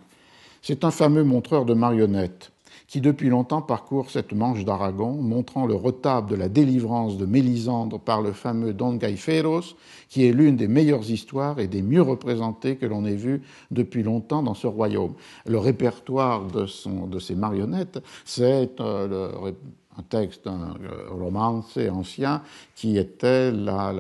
[0.62, 2.52] C'est un fameux montreur de marionnettes.
[2.96, 8.00] Qui depuis longtemps parcourt cette manche d'Aragon, montrant le retable de la délivrance de Mélisandre
[8.00, 9.76] par le fameux Don Gaiferos,
[10.08, 14.02] qui est l'une des meilleures histoires et des mieux représentées que l'on ait vues depuis
[14.02, 15.14] longtemps dans ce royaume.
[15.46, 19.52] Le répertoire de, son, de ces marionnettes, c'est euh,
[19.98, 22.44] un texte, un euh, romance ancien
[22.78, 23.94] qui était la,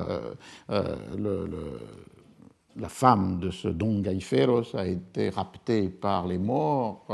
[0.69, 1.49] euh, le,
[2.79, 7.05] la femme de ce Don Gaiferos a été raptée par les morts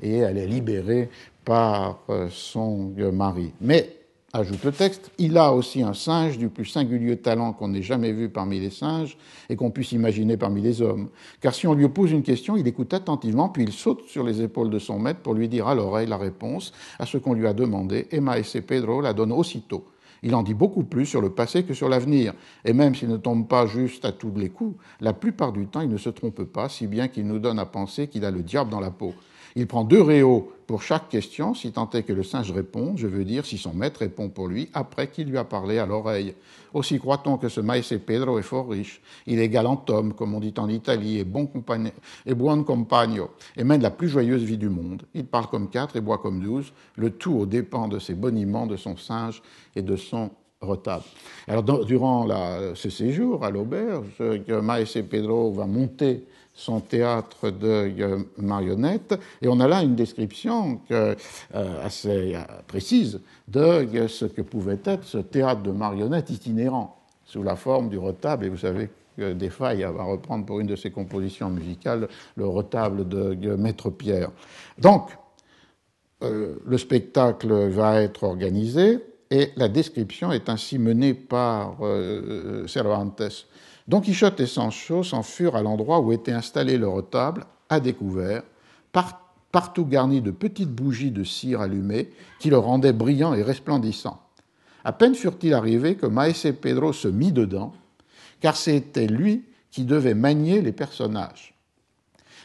[0.00, 1.10] et elle est libérée
[1.44, 3.52] par son mari.
[3.60, 3.96] Mais
[4.32, 8.12] ajoute le texte, il a aussi un singe du plus singulier talent qu'on n'ait jamais
[8.12, 9.16] vu parmi les singes
[9.48, 11.08] et qu'on puisse imaginer parmi les hommes.
[11.40, 14.42] Car si on lui pose une question, il écoute attentivement, puis il saute sur les
[14.42, 17.46] épaules de son maître pour lui dire à l'oreille la réponse à ce qu'on lui
[17.46, 19.84] a demandé, et Maese Pedro la donne aussitôt.
[20.22, 22.32] Il en dit beaucoup plus sur le passé que sur l'avenir,
[22.64, 25.80] et même s'il ne tombe pas juste à tous les coups, la plupart du temps
[25.80, 28.42] il ne se trompe pas, si bien qu'il nous donne à penser qu'il a le
[28.42, 29.14] diable dans la peau.
[29.58, 33.06] Il prend deux réaux pour chaque question, si tant est que le singe réponde, je
[33.06, 36.34] veux dire si son maître répond pour lui après qu'il lui a parlé à l'oreille.
[36.74, 39.00] Aussi croit-on que ce Maese Pedro est fort riche.
[39.26, 41.48] Il est galant homme, comme on dit en Italie, et bon
[42.26, 45.04] et buon compagno, et mène la plus joyeuse vie du monde.
[45.14, 48.66] Il parle comme quatre et boit comme douze, le tout au dépens de ses boniments,
[48.66, 49.40] de son singe
[49.74, 50.30] et de son
[50.60, 51.04] retable.
[51.48, 52.28] Alors, durant
[52.74, 54.06] ce séjour à l'auberge,
[54.48, 56.26] Maese Pedro va monter
[56.56, 59.14] son théâtre de euh, marionnettes.
[59.42, 61.14] Et on a là une description euh,
[61.84, 66.96] assez euh, précise de ce que pouvait être ce théâtre de marionnettes itinérant,
[67.26, 68.46] sous la forme du retable.
[68.46, 68.88] Et vous savez
[69.18, 74.30] que Desfailles va reprendre pour une de ses compositions musicales le retable de Maître Pierre.
[74.78, 75.10] Donc,
[76.20, 78.98] le spectacle va être organisé
[79.30, 81.78] et la description est ainsi menée par
[82.66, 83.22] Cervantes.
[83.88, 88.42] Don Quichotte et Sancho s'en furent à l'endroit où était installé le retable, à découvert,
[89.52, 92.10] partout garni de petites bougies de cire allumées
[92.40, 94.20] qui le rendaient brillant et resplendissant.
[94.84, 97.74] À peine furent-ils arrivés que Maese Pedro se mit dedans,
[98.40, 101.54] car c'était lui qui devait manier les personnages.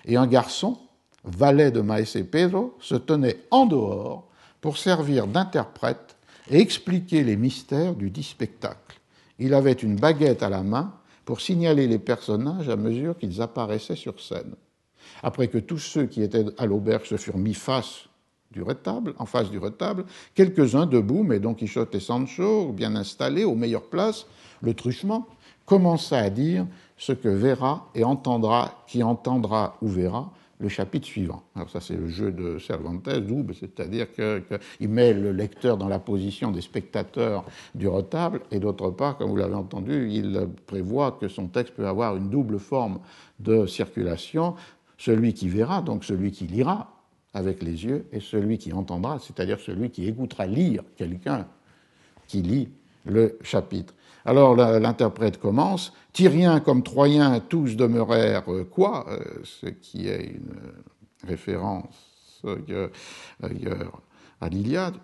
[0.06, 0.78] Et un garçon,
[1.24, 4.28] valet de Maese Pedro, se tenait en dehors
[4.60, 6.16] pour servir d'interprète
[6.50, 9.00] et expliquer les mystères du dit spectacle.
[9.39, 10.94] Il avait une baguette à la main
[11.26, 14.55] pour signaler les personnages à mesure qu'ils apparaissaient sur scène.
[15.24, 18.07] Après que tous ceux qui étaient à l'auberge se furent mis face
[18.51, 20.05] du retable, en face du retable,
[20.36, 24.26] quelques-uns debout, mais Don Quichotte et Sancho, bien installés, aux meilleures places,
[24.61, 25.28] le truchement,
[25.65, 26.67] commença à dire
[26.97, 30.32] ce que verra et entendra, qui entendra ou verra,
[30.62, 31.43] le chapitre suivant.
[31.55, 35.99] Alors ça, c'est le jeu de Cervantes, double, c'est-à-dire qu'il met le lecteur dans la
[35.99, 37.43] position des spectateurs
[37.74, 41.88] du retable, et d'autre part, comme vous l'avez entendu, il prévoit que son texte peut
[41.88, 42.99] avoir une double forme
[43.39, 44.55] de circulation,
[44.97, 46.95] celui qui verra, donc celui qui lira
[47.34, 51.47] avec les yeux, et celui qui entendra, c'est-à-dire celui qui écoutera lire quelqu'un
[52.28, 52.70] qui lit
[53.05, 53.95] le chapitre.
[54.26, 61.28] Alors l'interprète commence Tyriens comme Troyens, tous demeurèrent euh, quoi euh, Ce qui est une
[61.28, 62.89] référence euh,
[63.41, 64.95] à l'Iliade.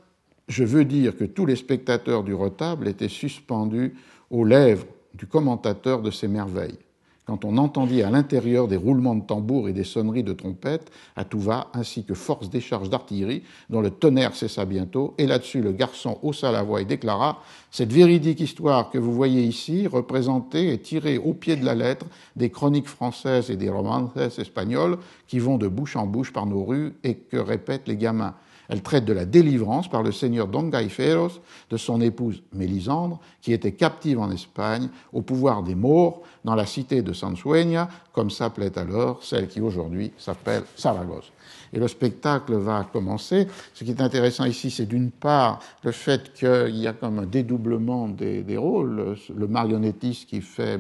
[0.48, 3.96] Je veux dire que tous les spectateurs du retable étaient suspendus
[4.30, 6.80] aux lèvres du commentateur de ces merveilles
[7.28, 11.26] quand on entendit à l'intérieur des roulements de tambour et des sonneries de trompettes à
[11.26, 15.74] tout va, ainsi que force décharges d'artillerie, dont le tonnerre cessa bientôt, et là-dessus le
[15.74, 20.80] garçon haussa la voix et déclara Cette véridique histoire que vous voyez ici, représentée et
[20.80, 22.06] tirée au pied de la lettre
[22.38, 24.98] des chroniques françaises et des romances espagnoles
[25.28, 28.36] qui vont de bouche en bouche par nos rues et que répètent les gamins.
[28.70, 31.40] Elle traite de la délivrance par le seigneur Don Gaiferos
[31.70, 36.66] de son épouse Mélisandre, qui était captive en Espagne, au pouvoir des Maures, dans la
[36.66, 41.32] cité de Sansueña, comme s'appelait alors celle qui aujourd'hui s'appelle Saragosse.
[41.74, 43.48] Et le spectacle va commencer.
[43.74, 47.26] Ce qui est intéressant ici, c'est d'une part le fait qu'il y a comme un
[47.26, 50.80] dédoublement des, rôles, le marionnettiste qui fait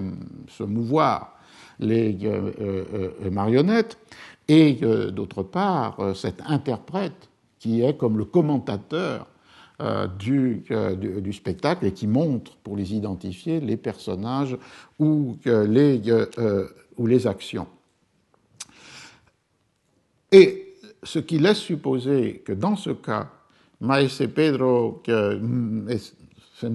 [0.49, 1.37] se mouvoir
[1.79, 3.97] les euh, euh, euh, marionnettes,
[4.47, 4.79] et
[5.11, 7.27] d'autre part cet interprète
[7.59, 9.27] qui est comme le commentateur
[9.79, 10.07] euh,
[10.71, 14.57] euh, du, spectacle et qui montre, pour les identifier, les personnages
[14.97, 17.67] ou, les, euh, ou les actions.
[20.31, 23.29] Et ce qui laisse supposer que dans ce cas,
[23.79, 26.71] Maese Pedro fait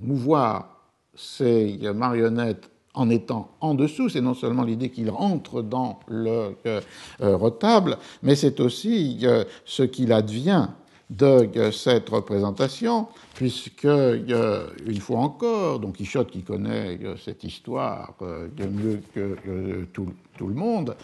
[0.00, 4.08] mouvoir ces marionnettes en étant en dessous.
[4.08, 6.80] C'est non seulement l'idée qu'il entre dans le euh,
[7.20, 10.68] euh, retable, mais c'est aussi euh, ce qu'il advient
[11.10, 18.14] de cette représentation, puisque, une fois encore, Don Quichotte, qui connaît cette histoire
[18.58, 20.08] mieux que tout,
[20.40, 20.96] le monde,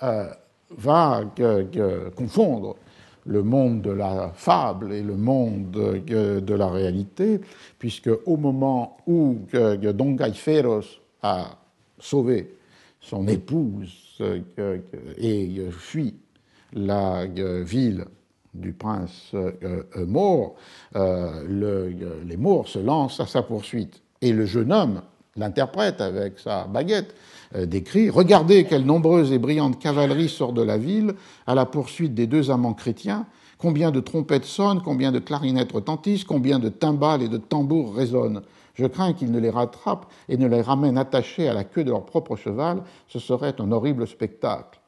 [0.00, 1.20] va
[2.16, 2.76] confondre
[3.26, 7.38] le monde de la fable et le monde de la réalité,
[7.78, 11.56] puisque au moment où Don Gaiferos a
[11.98, 12.56] sauvé
[13.00, 14.22] son épouse
[15.18, 16.14] et fuit
[16.72, 18.04] la ville
[18.54, 19.34] du prince
[20.06, 20.54] Maure,
[20.94, 24.02] les Maures se lancent à sa poursuite.
[24.20, 25.02] Et le jeune homme,
[25.36, 27.14] l'interprète avec sa baguette,
[27.54, 31.14] euh, décrit Regardez quelle nombreuse et brillante cavalerie sort de la ville
[31.46, 33.26] à la poursuite des deux amants chrétiens.
[33.58, 38.42] Combien de trompettes sonnent, combien de clarinettes retentissent, combien de timbales et de tambours résonnent.
[38.74, 41.90] Je crains qu'ils ne les rattrapent et ne les ramènent attachés à la queue de
[41.90, 42.82] leur propre cheval.
[43.08, 44.80] Ce serait un horrible spectacle.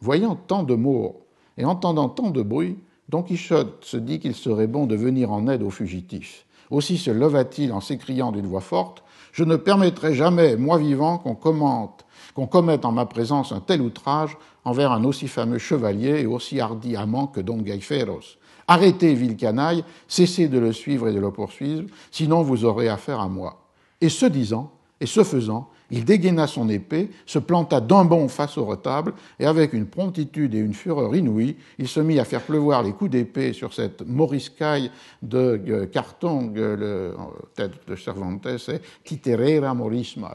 [0.00, 1.16] Voyant tant de morts
[1.58, 2.78] et entendant tant de bruit,
[3.08, 6.46] Don Quichotte se dit qu'il serait bon de venir en aide aux fugitifs.
[6.70, 11.34] Aussi se leva-t-il en s'écriant d'une voix forte Je ne permettrai jamais, moi vivant, qu'on
[11.34, 16.26] commente qu'on commette en ma présence un tel outrage envers un aussi fameux chevalier et
[16.26, 18.38] aussi hardi amant que Don Gaiferos.
[18.68, 23.20] Arrêtez, vil canaille, cessez de le suivre et de le poursuivre, sinon vous aurez affaire
[23.20, 23.60] à moi.
[24.00, 28.56] Et ce disant, et ce faisant, il dégaina son épée, se planta d'un bond face
[28.58, 32.40] au retable, et avec une promptitude et une fureur inouïes, il se mit à faire
[32.40, 34.90] pleuvoir les coups d'épée sur cette moriscaille
[35.22, 37.12] de euh, carton, euh, le euh,
[37.54, 40.34] tête de Cervantes, c'est titerera morisma,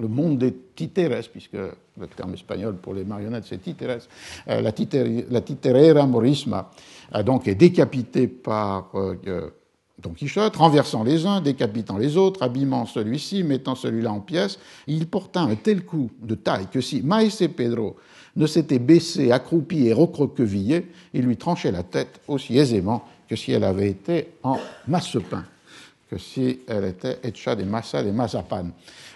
[0.00, 4.06] le monde des titeres, puisque le terme espagnol pour les marionnettes c'est titeres,
[4.46, 6.70] la, titerera morisma,
[7.24, 8.92] donc est décapité par
[10.02, 15.06] Don Quichotte, renversant les uns, décapitant les autres, abîmant celui-ci, mettant celui-là en pièces, il
[15.06, 17.96] porta un tel coup de taille que si Maese Pedro
[18.34, 23.52] ne s'était baissé, accroupi et recroquevillé, il lui tranchait la tête aussi aisément que si
[23.52, 25.44] elle avait été en masse-pain
[26.12, 28.66] que si elle était hecha de massa de mazapan.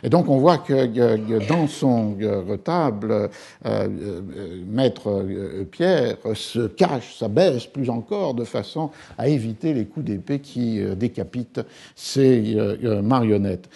[0.03, 2.17] Et donc on voit que dans son
[2.49, 3.29] retable, euh,
[3.67, 10.07] euh, maître euh, Pierre se cache, s'abaisse plus encore de façon à éviter les coups
[10.07, 11.61] d'épée qui décapitent
[11.95, 12.57] ces
[13.03, 13.69] marionnettes.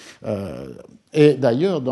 [1.13, 1.83] Et d'ailleurs,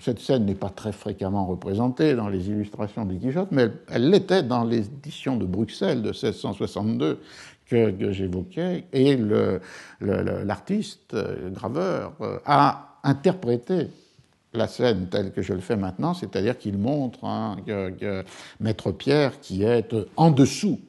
[0.00, 4.42] cette scène n'est pas très fréquemment représentée dans les illustrations du Quichotte, mais elle l'était
[4.42, 7.20] dans l'édition de Bruxelles de 1662,
[7.66, 9.16] que, j'évoquais, et
[10.00, 13.88] l'artiste, le, euh, graveur, euh, a interprété
[14.52, 17.56] la scène telle que je le fais maintenant, c'est-à-dire qu'il montre un
[18.60, 20.80] Maître Pierre qui est en dessous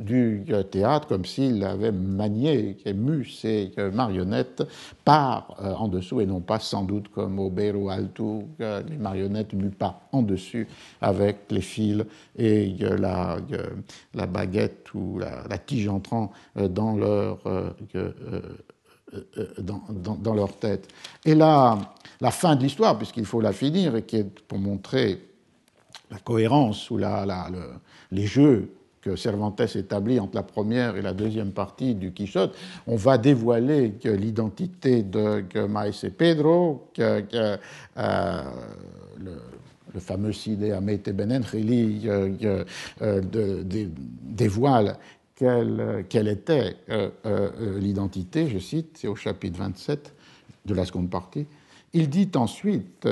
[0.00, 4.62] du théâtre comme s'il avait manié, ému ses marionnettes
[5.04, 9.52] par euh, en dessous et non pas sans doute comme au Beru Alto, les marionnettes
[9.52, 10.66] mues pas en dessus
[11.02, 12.04] avec les fils
[12.36, 13.36] et la,
[14.14, 17.70] la baguette ou la, tige entrant euh, dans leur, euh,
[19.58, 19.82] dans,
[20.14, 20.88] dans, leur tête.
[21.24, 21.78] Et là,
[22.20, 25.20] la fin de l'histoire, puisqu'il faut la finir, et qui est pour montrer
[26.10, 27.48] la cohérence ou la, la,
[28.12, 32.96] les jeux que Cervantes établit entre la première et la deuxième partie du Quichotte, on
[32.96, 38.42] va dévoiler l'identité de Maese Pedro, que, euh,
[39.18, 42.64] le, fameux Cide Amete Benengeli euh,
[43.02, 43.20] euh,
[44.22, 44.96] dévoile
[45.34, 46.76] quelle, était
[47.78, 50.14] l'identité, je cite, c'est au chapitre 27
[50.66, 51.46] de la seconde partie.
[51.94, 53.08] Il dit ensuite,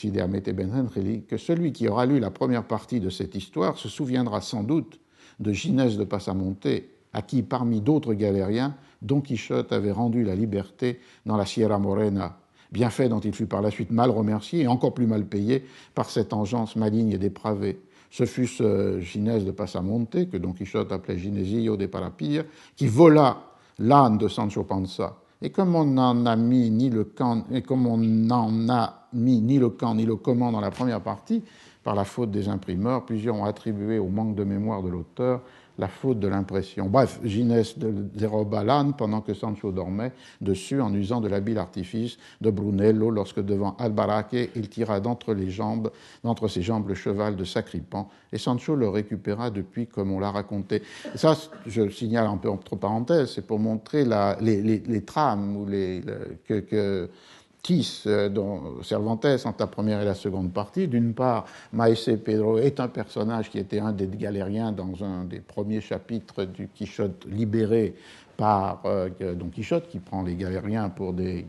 [0.00, 5.00] que celui qui aura lu la première partie de cette histoire se souviendra sans doute
[5.40, 6.68] de Ginès de Passamonte,
[7.12, 12.38] à qui, parmi d'autres galériens, Don Quichotte avait rendu la liberté dans la Sierra Morena,
[12.70, 16.10] bienfait dont il fut par la suite mal remercié et encore plus mal payé par
[16.10, 17.80] cette engeance maligne et dépravée.
[18.10, 22.44] Ce fut ce Ginès de Passamonte, que Don Quichotte appelait Ginesillo de Parapir,
[22.76, 23.42] qui vola
[23.78, 25.16] l'âne de Sancho Panza.
[25.40, 29.58] Et comme on n'en a mis ni le camp, et comme on n'en a ni
[29.58, 31.42] le quand ni le comment dans la première partie,
[31.84, 33.06] par la faute des imprimeurs.
[33.06, 35.42] Plusieurs ont attribué au manque de mémoire de l'auteur
[35.78, 36.86] la faute de l'impression.
[36.86, 42.50] Bref, Ginès déroba l'âne pendant que Sancho dormait dessus en usant de l'habile artifice de
[42.50, 45.90] Brunello lorsque devant Albaraque il tira d'entre les jambes,
[46.24, 50.32] d'entre ses jambes le cheval de Sacripan et Sancho le récupéra depuis comme on l'a
[50.32, 50.82] raconté.
[51.14, 51.36] ça,
[51.66, 54.04] je signale un peu entre parenthèses, c'est pour montrer
[54.40, 56.02] les, trames ou les,
[56.48, 57.08] que
[58.06, 60.88] euh, dont Cervantes entre la première et la seconde partie.
[60.88, 65.40] D'une part, Maese Pedro est un personnage qui était un des galériens dans un des
[65.40, 67.94] premiers chapitres du Quichotte libéré
[68.36, 68.82] par
[69.18, 71.44] Don Quichotte, qui prend les galériens pour des,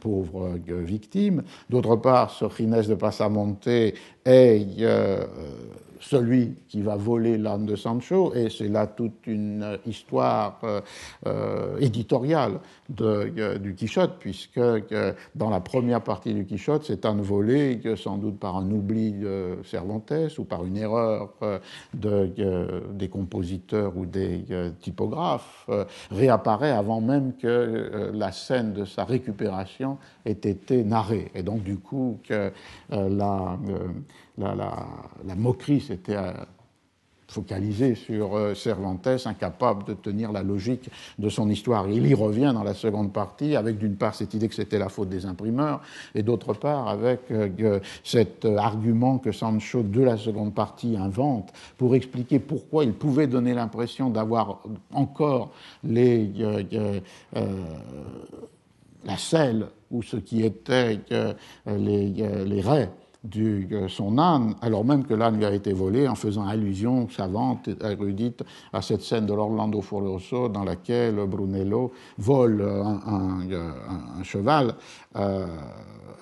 [0.00, 1.42] pauvres victimes.
[1.68, 2.46] D'autre part, ce
[2.88, 3.94] de Pasamonte est
[6.00, 10.80] celui qui va voler l'âne de Sancho, et c'est là toute une histoire euh,
[11.26, 12.60] euh, éditoriale
[13.00, 14.60] euh, du Quichotte, puisque
[15.34, 19.58] dans la première partie du Quichotte, c'est un volé, sans doute par un oubli de
[19.64, 21.30] Cervantes ou par une erreur
[21.94, 22.30] de,
[22.92, 24.44] des compositeurs ou des
[24.80, 25.68] typographes,
[26.10, 31.30] réapparaît avant même que la scène de sa récupération ait été narrée.
[31.34, 32.52] Et donc, du coup, que
[32.90, 33.58] la
[34.38, 36.32] la, moquerie s'était euh,
[37.26, 41.88] focalisée sur euh, Cervantes, incapable de tenir la logique de son histoire.
[41.88, 44.88] Il y revient dans la seconde partie avec d'une part cette idée que c'était la
[44.88, 45.82] faute des imprimeurs
[46.14, 51.94] et d'autre part avec euh, cet argument que Sancho de la seconde partie invente pour
[51.94, 54.62] expliquer pourquoi il pouvait donner l'impression d'avoir
[54.92, 55.52] encore
[55.84, 56.30] les,
[59.04, 61.00] la selle ou ce qui était
[61.66, 62.90] les, les raies
[63.36, 67.68] euh, son âne, alors même que l'âne lui a été volé, en faisant allusion savante,
[67.82, 74.74] érudite, à cette scène de l'Orlando Furioso dans laquelle Brunello vole un, cheval
[75.18, 75.46] euh,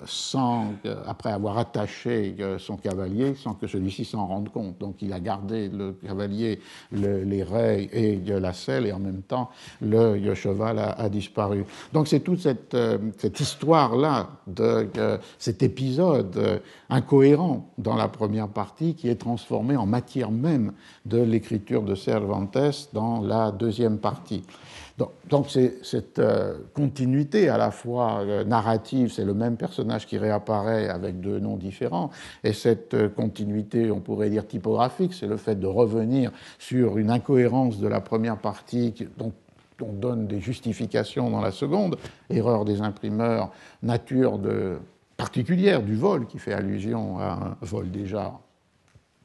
[0.05, 0.73] sans,
[1.07, 4.77] après avoir attaché euh, son cavalier, sans que celui-ci s'en rende compte.
[4.77, 6.59] Donc il a gardé le cavalier,
[6.91, 9.49] les raies et la selle, et en même temps
[9.81, 11.65] le, cheval a, disparu.
[11.93, 12.77] Donc c'est toute cette,
[13.17, 14.29] cette histoire-là,
[15.39, 20.73] cet épisode incohérent dans la première partie qui est transformé en matière même
[21.05, 24.43] de l'écriture de Cervantes dans la deuxième partie.
[24.97, 30.17] Donc, c'est cette euh, continuité à la fois euh, narrative, c'est le même personnage qui
[30.17, 32.09] réapparaît avec deux noms différents,
[32.43, 37.11] et cette euh, continuité, on pourrait dire typographique, c'est le fait de revenir sur une
[37.11, 39.33] incohérence de la première partie dont
[39.83, 41.97] on donne des justifications dans la seconde,
[42.31, 43.51] erreur des imprimeurs,
[43.83, 44.39] nature
[45.15, 48.33] particulière du vol, qui fait allusion à un vol déjà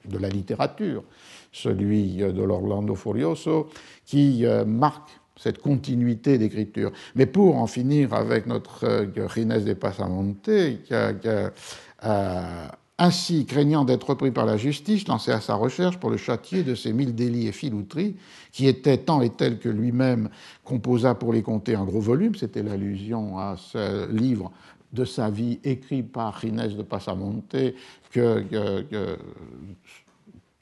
[0.06, 1.04] de la littérature,
[1.52, 3.70] celui de l'Orlando Furioso,
[4.04, 6.92] qui marque cette continuité d'écriture.
[7.16, 12.68] Mais pour en finir avec notre euh, de Pasamonte, qui euh,
[12.98, 16.76] ainsi, craignant d'être repris par la justice, lançait à sa recherche pour le châtier de
[16.76, 18.16] ces mille délits et filouteries,
[18.52, 20.28] qui étaient tant et tels que lui-même
[20.62, 24.52] composa pour les compter en gros volume, c'était l'allusion à ce livre
[24.92, 27.56] de sa vie écrit par Ginés de Pasamonte
[28.10, 28.44] que,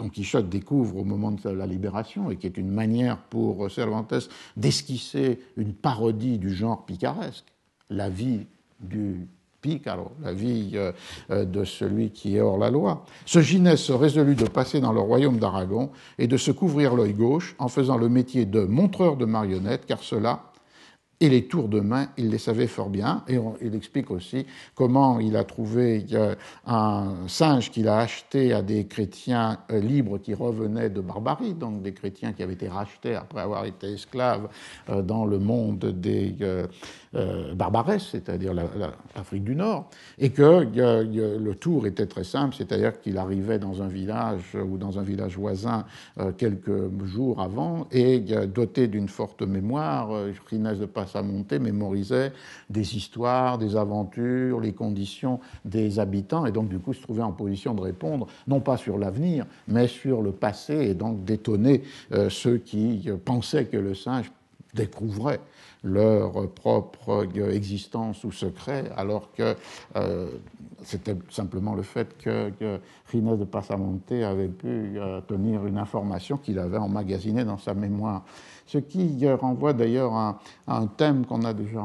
[0.01, 4.31] Don Quichotte découvre au moment de la libération et qui est une manière pour Cervantes
[4.57, 7.45] d'esquisser une parodie du genre picaresque,
[7.91, 8.47] la vie
[8.81, 9.29] du
[9.61, 10.93] picaro, la vie euh,
[11.31, 13.05] euh, de celui qui est hors la loi.
[13.27, 17.55] Ce Ginès résolut de passer dans le royaume d'Aragon et de se couvrir l'œil gauche
[17.59, 20.50] en faisant le métier de montreur de marionnettes, car cela
[21.21, 23.23] et les tours de main, il les savait fort bien.
[23.29, 26.07] Et il explique aussi comment il a trouvé
[26.67, 31.83] un singe qu'il a acheté à des chrétiens euh, libres qui revenaient de Barbarie, donc
[31.83, 34.49] des chrétiens qui avaient été rachetés après avoir été esclaves
[34.89, 41.87] euh, dans le monde des euh, barbaresses, c'est-à-dire l'Afrique du Nord, et que le tour
[41.87, 45.85] était très simple, c'est-à-dire qu'il arrivait dans un village ou dans un village voisin
[46.39, 50.11] quelques jours avant et doté d'une forte mémoire,
[50.49, 52.33] Rinès de à monter, mémorisait
[52.69, 57.33] des histoires, des aventures, les conditions des habitants, et donc du coup se trouvait en
[57.33, 61.83] position de répondre, non pas sur l'avenir, mais sur le passé, et donc d'étonner
[62.13, 64.31] euh, ceux qui euh, pensaient que le singe
[64.75, 65.41] découvrait
[65.83, 69.57] leur propre euh, existence ou secret, alors que
[70.83, 72.81] c'était simplement le fait que, que
[73.13, 78.25] de Passamonte avait pu tenir une information qu'il avait emmagasinée dans sa mémoire
[78.71, 81.83] ce qui renvoie d'ailleurs à, un thème qu'on a déjà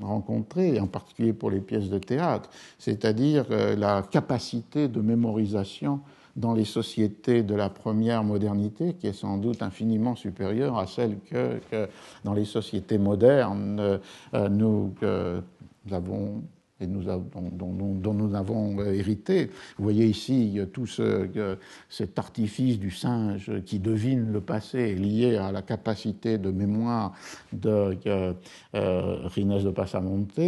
[0.00, 6.00] rencontré, en particulier pour les pièces de théâtre, c'est-à-dire euh, la capacité de mémorisation
[6.36, 11.18] dans les sociétés de la première modernité, qui est sans doute infiniment supérieure à celle
[11.28, 11.58] que,
[12.22, 13.98] dans les sociétés modernes,
[14.34, 14.94] euh, nous
[15.90, 16.42] avons
[16.80, 19.50] et dont, nous avons euh, hérité.
[19.76, 21.28] Vous voyez ici tout ce,
[21.88, 27.14] cet artifice du singe qui devine le passé lié à la capacité de mémoire
[27.52, 28.32] de euh,
[28.74, 30.38] euh de Passamonte,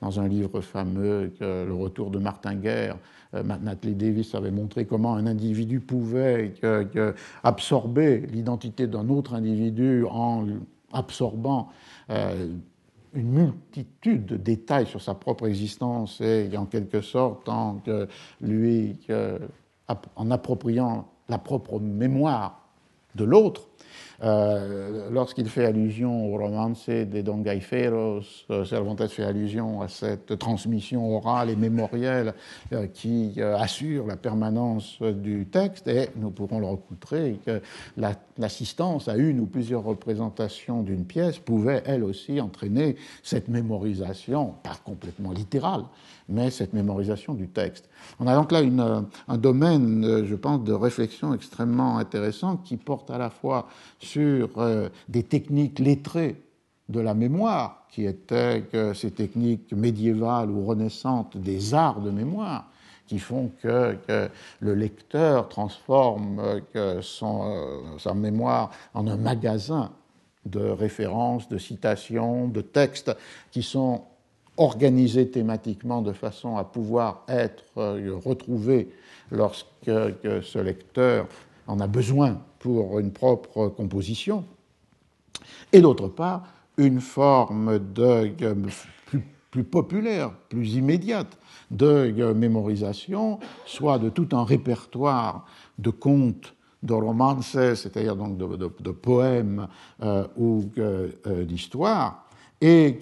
[0.00, 2.98] dans un livre fameux, Le Retour de Martin Guerre,
[3.34, 6.54] euh, Natalie Davis avait montré comment un individu pouvait
[7.42, 10.46] absorber l'identité d'un autre individu en
[10.92, 11.68] absorbant
[13.16, 17.82] une multitude de détails sur sa propre existence et en quelque sorte en
[18.40, 18.98] lui
[20.16, 22.68] en appropriant la propre mémoire
[23.14, 23.68] de l'autre.
[24.22, 30.38] Euh, lorsqu'il fait allusion au romance de Don Gaiferos, euh, Cervantes fait allusion à cette
[30.38, 32.34] transmission orale et mémorielle
[32.72, 37.60] euh, qui assure la permanence du texte, et nous pourrons le recoutrer que
[38.38, 44.76] l'assistance à une ou plusieurs représentations d'une pièce pouvait elle aussi entraîner cette mémorisation, pas
[44.84, 45.84] complètement littérale,
[46.28, 47.88] mais cette mémorisation du texte.
[48.20, 53.10] On a donc là une, un domaine, je pense, de réflexion extrêmement intéressant qui porte
[53.10, 53.68] à la fois
[53.98, 56.42] sur euh, des techniques lettrées
[56.88, 58.62] de la mémoire, qui étaient
[58.94, 62.68] ces techniques médiévales ou renaissantes des arts de mémoire,
[63.06, 63.96] qui font que,
[64.60, 69.92] le lecteur transforme euh, son, euh, sa mémoire en un magasin
[70.44, 73.16] de références, de citations, de textes
[73.50, 74.02] qui sont
[74.56, 77.64] organisés thématiquement de façon à pouvoir être
[78.24, 78.90] retrouvés
[79.30, 81.26] lorsque ce lecteur
[81.66, 84.44] en a besoin pour une propre composition,
[85.72, 86.44] et d'autre part,
[86.76, 88.30] une forme de,
[89.50, 91.38] plus, populaire, plus immédiate
[91.70, 95.46] de mémorisation, soit de tout un répertoire
[95.78, 99.66] de contes, de romances, c'est-à-dire donc de, poèmes
[100.02, 102.25] euh, ou euh, d'histoires,
[102.60, 102.98] et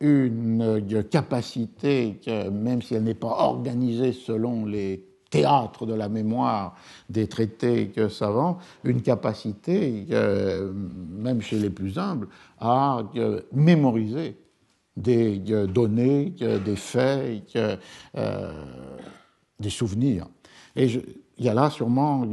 [0.00, 2.20] une capacité,
[2.52, 6.76] même si elle n'est pas organisée selon les théâtre de la mémoire
[7.10, 12.28] des traités savants, une capacité, même chez les plus humbles,
[12.60, 13.02] à
[13.52, 14.36] mémoriser
[14.96, 16.34] des données,
[16.64, 17.56] des faits,
[18.16, 18.52] euh,
[19.60, 20.26] des souvenirs.
[20.74, 22.26] Et il y a là sûrement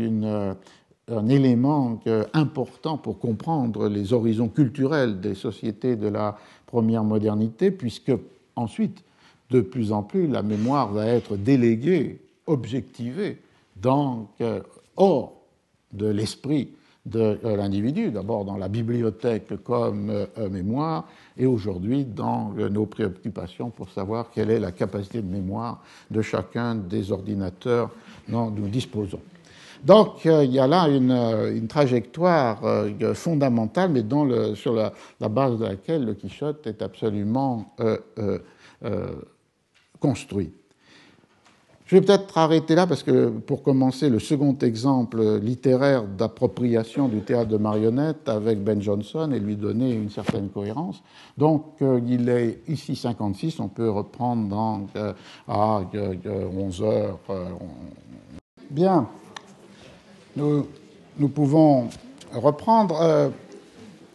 [1.12, 2.00] un élément
[2.34, 8.14] important pour comprendre les horizons culturels des sociétés de la première modernité, puisque
[8.56, 9.04] ensuite,
[9.50, 13.42] de plus en plus, la mémoire va être déléguée objectivé
[13.76, 14.30] donc
[14.96, 15.34] hors
[15.92, 16.70] de l'esprit
[17.06, 21.06] de euh, l'individu, d'abord dans la bibliothèque comme euh, mémoire,
[21.38, 26.76] et aujourd'hui dans nos préoccupations pour savoir quelle est la capacité de mémoire de chacun
[26.76, 27.90] des ordinateurs
[28.30, 29.20] dont nous disposons.
[29.84, 32.62] Donc euh, il y a là une, trajectoire
[33.14, 34.04] fondamentale, mais
[34.56, 37.76] sur la, base de laquelle le Quichotte est absolument
[40.00, 40.52] construit.
[41.94, 47.22] Je vais peut-être arrêter là parce que pour commencer, le second exemple littéraire d'appropriation du
[47.22, 51.04] théâtre de marionnettes avec Ben Jonson et lui donner une certaine cohérence.
[51.38, 55.14] Donc euh, il est ici 56, on peut reprendre dans, euh,
[55.48, 55.82] à
[56.58, 57.20] 11 euh, heures.
[58.72, 59.08] Bien,
[60.36, 61.90] nous, pouvons
[62.34, 63.32] reprendre.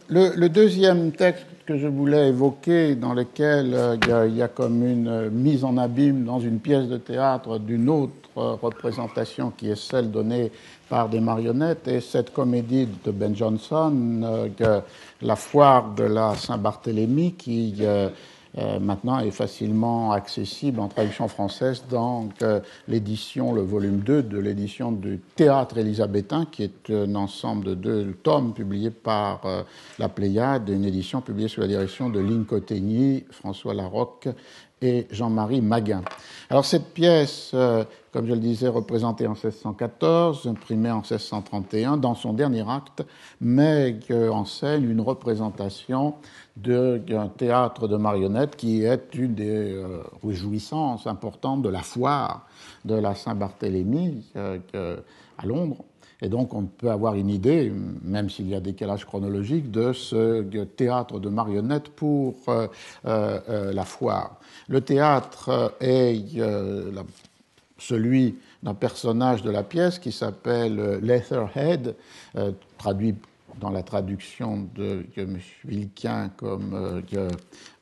[0.09, 5.29] le, deuxième texte que je voulais évoquer, dans lequel euh, il y, a comme une
[5.29, 10.51] mise en abîme dans une pièce de théâtre d'une autre représentation qui est celle donnée
[10.89, 13.93] par des marionnettes, et cette comédie de Ben Jonson,
[14.23, 14.81] euh,
[15.21, 17.75] La foire de la Saint-Barthélemy, qui
[18.59, 24.37] euh, maintenant est facilement accessible en traduction française dans euh, l'édition, le volume 2 de
[24.37, 29.63] l'édition du Théâtre élisabétain, qui est un ensemble de deux tomes publiés par euh,
[29.97, 32.45] la Pléiade, une édition publiée sous la direction de Lynn
[33.31, 34.27] François Larocque
[34.81, 36.01] et Jean-Marie Maguin.
[36.49, 37.53] Alors cette pièce,
[38.11, 43.03] comme je le disais, représentée en 1614, imprimée en 1631, dans son dernier acte,
[43.39, 46.15] met en scène une représentation
[46.57, 52.47] d'un théâtre de marionnettes qui est une des euh, réjouissances importantes de la foire
[52.83, 54.97] de la Saint-Barthélemy euh,
[55.37, 55.85] à Londres.
[56.21, 60.41] Et donc on peut avoir une idée, même s'il y a décalage chronologique, de ce
[60.65, 62.67] théâtre de marionnettes pour euh,
[63.71, 64.37] la foire.
[64.67, 66.17] Le théâtre est
[67.79, 71.95] celui d'un personnage de la pièce qui s'appelle Leatherhead,
[72.77, 73.15] traduit
[73.59, 75.37] dans la traduction de, M.
[75.65, 77.29] Vilquin comme euh,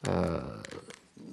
[0.08, 0.40] euh,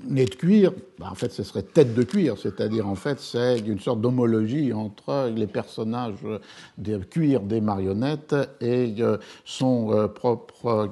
[0.06, 3.58] nez de cuir, bah, en fait ce serait tête de cuir, c'est-à-dire en fait c'est
[3.60, 6.14] une sorte d'homologie entre les personnages
[6.78, 10.90] de cuir des marionnettes et euh, son, propre,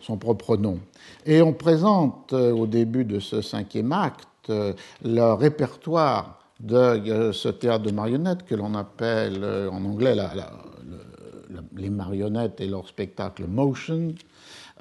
[0.00, 0.78] son propre nom.
[1.24, 7.92] Et on présente au début de ce cinquième acte le répertoire de ce théâtre de
[7.92, 10.32] marionnettes que l'on appelle en anglais la,
[11.76, 14.14] les marionnettes et leur spectacle Motion,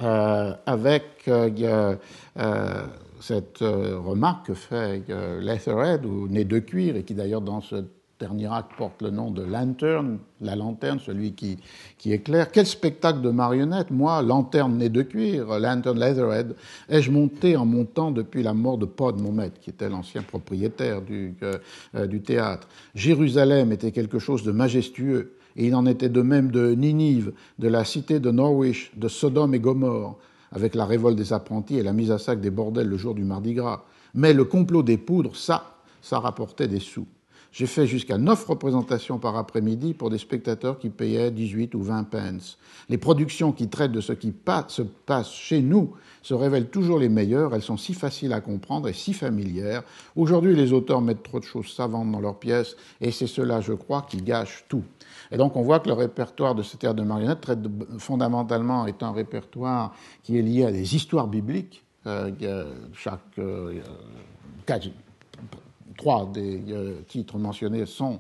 [0.02, 1.96] euh, avec euh,
[2.38, 2.86] euh,
[3.20, 5.04] cette remarque que fait
[5.42, 7.84] Leatherhead, ou nez de cuir, et qui d'ailleurs dans ce
[8.20, 11.58] dernier acte porte le nom de Lantern, la lanterne, celui qui,
[11.98, 12.52] qui éclaire.
[12.52, 16.56] Quel spectacle de marionnettes Moi, lanterne nez de cuir, Lantern Leatherhead,
[16.90, 21.02] ai-je monté en montant depuis la mort de Pod, mon maître, qui était l'ancien propriétaire
[21.02, 21.36] du,
[22.08, 22.68] du théâtre.
[22.96, 27.68] Jérusalem était quelque chose de majestueux et il en était de même de Ninive, de
[27.68, 30.18] la cité de Norwich, de Sodome et Gomorre,
[30.52, 33.24] avec la révolte des apprentis et la mise à sac des bordels le jour du
[33.24, 33.84] Mardi Gras.
[34.14, 37.08] Mais le complot des poudres, ça, ça rapportait des sous.
[37.52, 42.04] J'ai fait jusqu'à neuf représentations par après-midi pour des spectateurs qui payaient 18 ou 20
[42.04, 42.58] pence.
[42.90, 44.34] Les productions qui traitent de ce qui
[44.68, 47.56] se passe chez nous se révèlent toujours les meilleures.
[47.56, 49.84] Elles sont si faciles à comprendre et si familières.
[50.16, 53.74] Aujourd'hui, les auteurs mettent trop de choses savantes dans leurs pièces et c'est cela, je
[53.74, 54.84] crois, qui gâche tout.
[55.32, 57.60] Et donc on voit que le répertoire de ce théâtre de marionnettes traite
[57.98, 59.94] fondamentalement est un répertoire
[60.24, 61.84] qui est lié à des histoires bibliques.
[62.06, 63.82] Euh, chaque euh,
[65.98, 68.20] trois des euh, titres mentionnés sont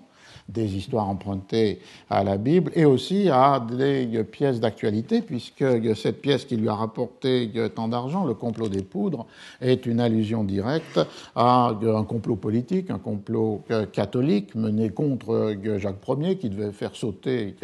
[0.50, 5.64] des histoires empruntées à la Bible et aussi à des pièces d'actualité, puisque
[5.96, 9.26] cette pièce qui lui a rapporté tant d'argent, le complot des poudres,
[9.62, 11.00] est une allusion directe
[11.36, 17.56] à un complot politique, un complot catholique mené contre Jacques Ier, qui devait faire sauter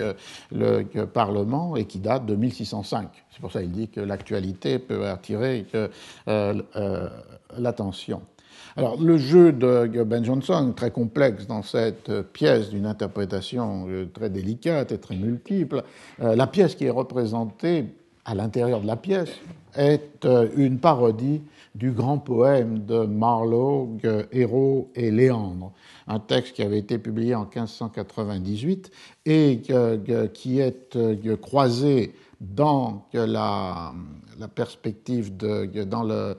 [0.51, 3.09] le Parlement et qui date de 1605.
[3.33, 5.87] C'est pour ça qu'il dit que l'actualité peut attirer euh,
[6.27, 7.09] euh,
[7.57, 8.21] l'attention.
[8.75, 14.31] Alors, le jeu de Ben Jonson, très complexe dans cette pièce, d'une interprétation euh, très
[14.31, 15.83] délicate et très multiple,
[16.21, 17.85] euh, la pièce qui est représentée
[18.25, 19.29] à l'intérieur de la pièce
[19.75, 21.43] est euh, une parodie
[21.75, 23.97] du grand poème de Marlowe,
[24.31, 25.71] Héros et Léandre,
[26.07, 28.91] un texte qui avait été publié en 1598
[29.25, 29.61] et
[30.33, 33.93] qui est croisé dans la,
[34.53, 36.37] perspective de, dans le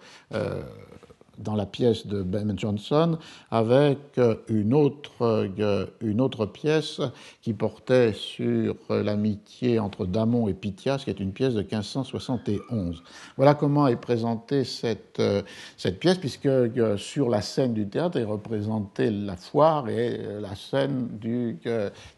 [1.38, 3.18] dans la pièce de Ben Jonson
[3.50, 7.00] avec euh, une autre, euh, une autre pièce
[7.42, 13.02] qui portait sur l'amitié entre Damon et Pythias, qui est une pièce de 1571.
[13.36, 15.42] Voilà comment est présentée cette, euh,
[15.76, 16.48] cette pièce, puisque
[16.96, 21.58] sur la scène du théâtre est représentée la foire et la scène du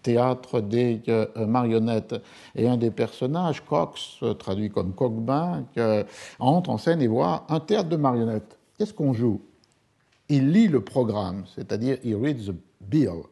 [0.02, 1.00] théâtre des
[1.36, 2.14] marionnettes.
[2.54, 5.64] Et un des personnages, Cox, traduit comme Coquebin,
[6.38, 8.56] entre en scène et voit un théâtre de marionnettes.
[8.78, 9.40] Qu'est-ce qu'on joue?
[10.28, 13.22] Il lit le programme, c'est-à-dire il reads the bill.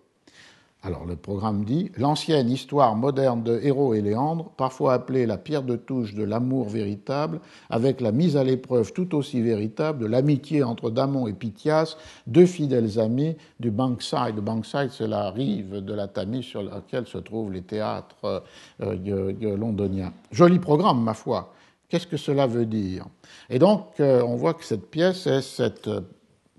[0.83, 5.63] Alors le programme dit L'ancienne histoire moderne de Héros et Léandre, parfois appelée la pierre
[5.63, 10.63] de touche de l'amour véritable, avec la mise à l'épreuve tout aussi véritable de l'amitié
[10.63, 14.37] entre Damon et Pythias, deux fidèles amis du Bankside.
[14.37, 18.43] Bankside, c'est la rive de la Tamise sur laquelle se trouvent les théâtres
[18.83, 20.13] euh, londoniens.
[20.31, 21.53] Joli programme, ma foi.
[21.95, 23.07] Qu'est-ce que cela veut dire?
[23.49, 26.01] Et donc, euh, on voit que cette pièce est cette euh,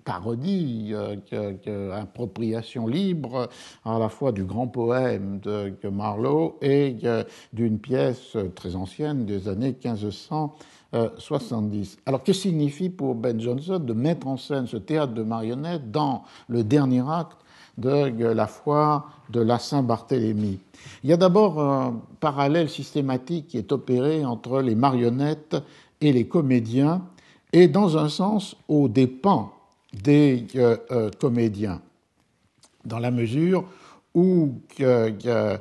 [0.05, 3.49] parodie, euh, appropriation libre
[3.83, 6.95] à la fois du grand poème de, Marlowe et
[7.51, 11.97] d'une pièce très ancienne des années 1570.
[12.05, 16.23] Alors, que signifie pour Ben Jonson de mettre en scène ce théâtre de marionnettes dans
[16.47, 17.39] le dernier acte?
[17.77, 20.59] De la foire de la Saint-Barthélemy.
[21.03, 25.57] Il y a d'abord un parallèle systématique qui est opéré entre les marionnettes
[26.01, 27.01] et les comédiens,
[27.53, 29.51] et dans un sens aux dépens
[29.93, 31.81] des euh, euh, comédiens,
[32.83, 33.63] dans la mesure
[34.15, 35.57] où euh,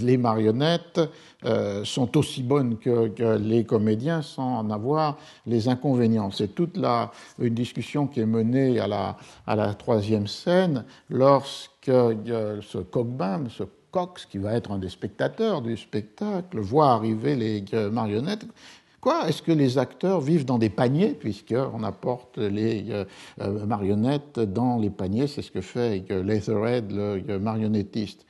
[0.00, 1.00] les marionnettes
[1.44, 6.30] euh, sont aussi bonnes que, les comédiens sans en avoir les inconvénients.
[6.30, 9.16] C'est toute la, une discussion qui est menée à la,
[9.46, 15.60] à la troisième scène lorsque ce coqbin, ce Cox, qui va être un des spectateurs
[15.60, 18.46] du spectacle, voit arriver les marionnettes.
[19.02, 23.04] Quoi Est-ce que les acteurs vivent dans des paniers, puisqu'on apporte les euh,
[23.40, 28.24] euh, marionnettes dans les paniers C'est ce que fait Leatherhead, le marionnettiste.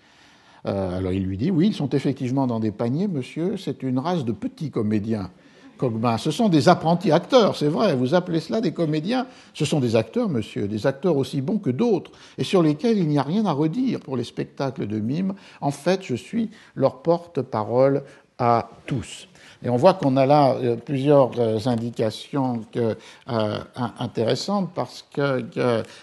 [0.65, 3.99] Euh, alors il lui dit Oui, ils sont effectivement dans des paniers, monsieur, c'est une
[3.99, 5.31] race de petits comédiens.
[5.77, 6.17] Cogma.
[6.17, 9.27] Ce sont des apprentis acteurs, c'est vrai, vous appelez cela des comédiens.
[9.53, 13.09] Ce sont des acteurs, monsieur, des acteurs aussi bons que d'autres, et sur lesquels il
[13.09, 15.35] n'y a rien à redire pour les spectacles de mime.
[15.61, 18.05] En fait, je suis leur porte-parole
[18.39, 19.29] à tous.
[19.65, 22.63] Et on voit qu'on a là euh, plusieurs euh, indications
[23.99, 25.45] intéressantes parce que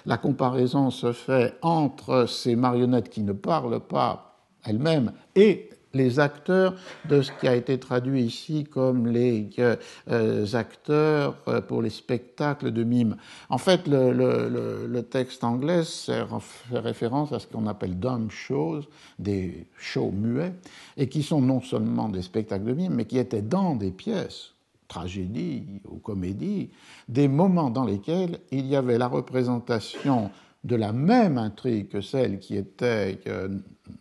[0.05, 4.35] la comparaison se fait entre ces marionnettes qui ne parlent pas
[4.65, 6.75] elle-même et les acteurs
[7.07, 12.71] de ce qui a été traduit ici comme les euh, acteurs euh, pour les spectacles
[12.71, 13.17] de mime.
[13.49, 16.23] En fait, le, texte anglais fait
[16.71, 18.81] référence à ce qu'on appelle dumb shows,
[19.17, 20.53] des shows muets,
[20.97, 24.53] et qui sont non seulement des spectacles de mime, mais qui étaient dans des pièces
[24.87, 26.69] tragédies ou comédies,
[27.07, 30.31] des moments dans lesquels il y avait la représentation
[30.63, 33.19] de la même intrigue que celle qui était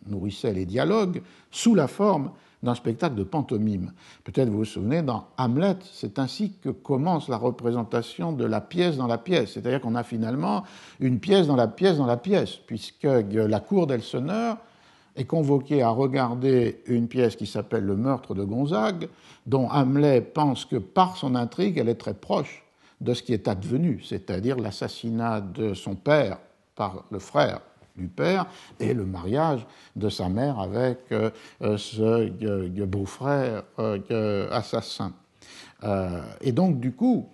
[0.07, 2.31] nourrissait les dialogues sous la forme
[2.61, 3.93] d'un spectacle de pantomime.
[4.25, 8.97] Peut-être vous vous souvenez, dans Hamlet, c'est ainsi que commence la représentation de la pièce
[8.97, 9.53] dans la pièce.
[9.53, 10.63] C'est-à-dire qu'on a finalement
[10.99, 14.57] une pièce dans la pièce dans la pièce, puisque la cour d'Elseneur
[15.15, 19.07] est convoqué à regarder une pièce qui s'appelle Le meurtre de Gonzague,
[19.45, 22.65] dont Hamlet pense que par son intrigue, elle est très proche
[22.99, 26.37] de ce qui est advenu, c'est-à-dire l'assassinat de son père
[26.79, 27.59] par le frère
[27.97, 28.45] du père
[28.79, 29.67] et le mariage
[29.97, 31.29] de sa mère avec euh,
[31.77, 32.29] ce
[32.85, 33.63] beau-frère
[34.51, 35.11] assassin.
[36.39, 37.27] et donc, du coup,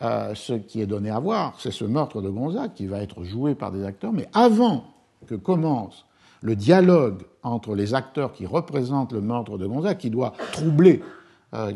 [0.00, 3.56] ce qui est donné à voir, c'est ce meurtre de Gonzague qui va être joué
[3.56, 4.84] par des acteurs, mais avant
[5.26, 6.06] que commence
[6.40, 11.02] le dialogue entre les acteurs qui représentent le meurtre de Gonzague, qui doit troubler
[11.54, 11.72] euh,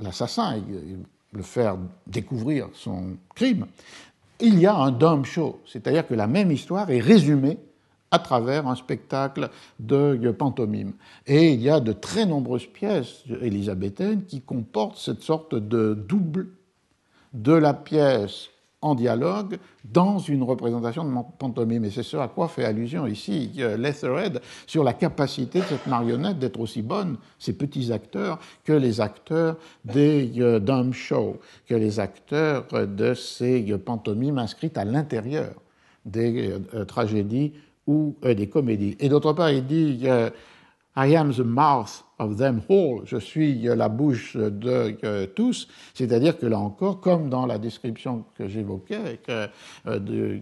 [0.00, 0.62] l'assassin et
[1.32, 3.66] le faire découvrir son crime,
[4.42, 7.58] il y a un dumb show, c'est-à-dire que la même histoire est résumée
[8.10, 9.48] à travers un spectacle
[9.80, 10.92] de pantomime.
[11.26, 16.48] Et il y a de très nombreuses pièces élisabéthaines qui comportent cette sorte de double
[17.32, 18.50] de la pièce
[18.82, 21.84] en dialogue dans une représentation de pantomime.
[21.84, 26.38] Et c'est ce à quoi fait allusion ici Leatherhead sur la capacité de cette marionnette
[26.38, 32.00] d'être aussi bonne, ces petits acteurs, que les acteurs des euh, dumb shows, que les
[32.00, 35.54] acteurs de ces pantomimes inscrites à l'intérieur
[36.04, 37.52] des euh, tragédies
[37.86, 38.96] ou euh, des comédies.
[39.00, 40.06] Et d'autre part, il dit
[40.94, 46.38] I am the mouth of them all, je suis la bouche de euh, tous, c'est-à-dire
[46.38, 49.48] que là encore, comme dans la description que j'évoquais euh,
[49.86, 50.40] de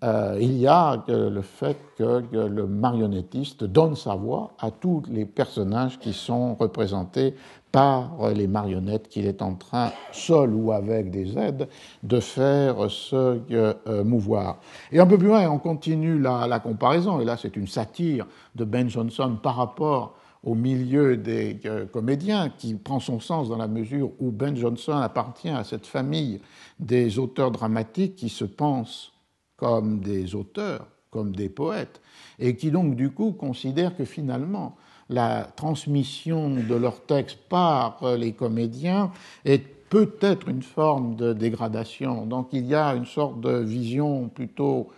[0.00, 5.24] Ottonelli, il y a le fait que le marionnettiste donne sa voix à tous les
[5.24, 7.34] personnages qui sont représentés
[7.72, 11.68] par les marionnettes qu'il est en train, seul ou avec des aides,
[12.02, 14.58] de faire se euh, mouvoir.
[14.90, 18.64] Et un peu plus loin, on continue la, comparaison, et là c'est une satire de
[18.64, 23.68] Ben Jonson par rapport au milieu des euh, comédiens, qui prend son sens dans la
[23.68, 26.40] mesure où Ben Jonson appartient à cette famille
[26.78, 29.12] des auteurs dramatiques qui se pensent
[29.58, 32.00] comme des auteurs, comme des poètes,
[32.38, 34.76] et qui donc du coup considèrent que finalement
[35.10, 39.10] la transmission de leurs textes par les comédiens
[39.44, 42.26] est peut-être une forme de dégradation.
[42.26, 44.88] Donc il y a une sorte de vision plutôt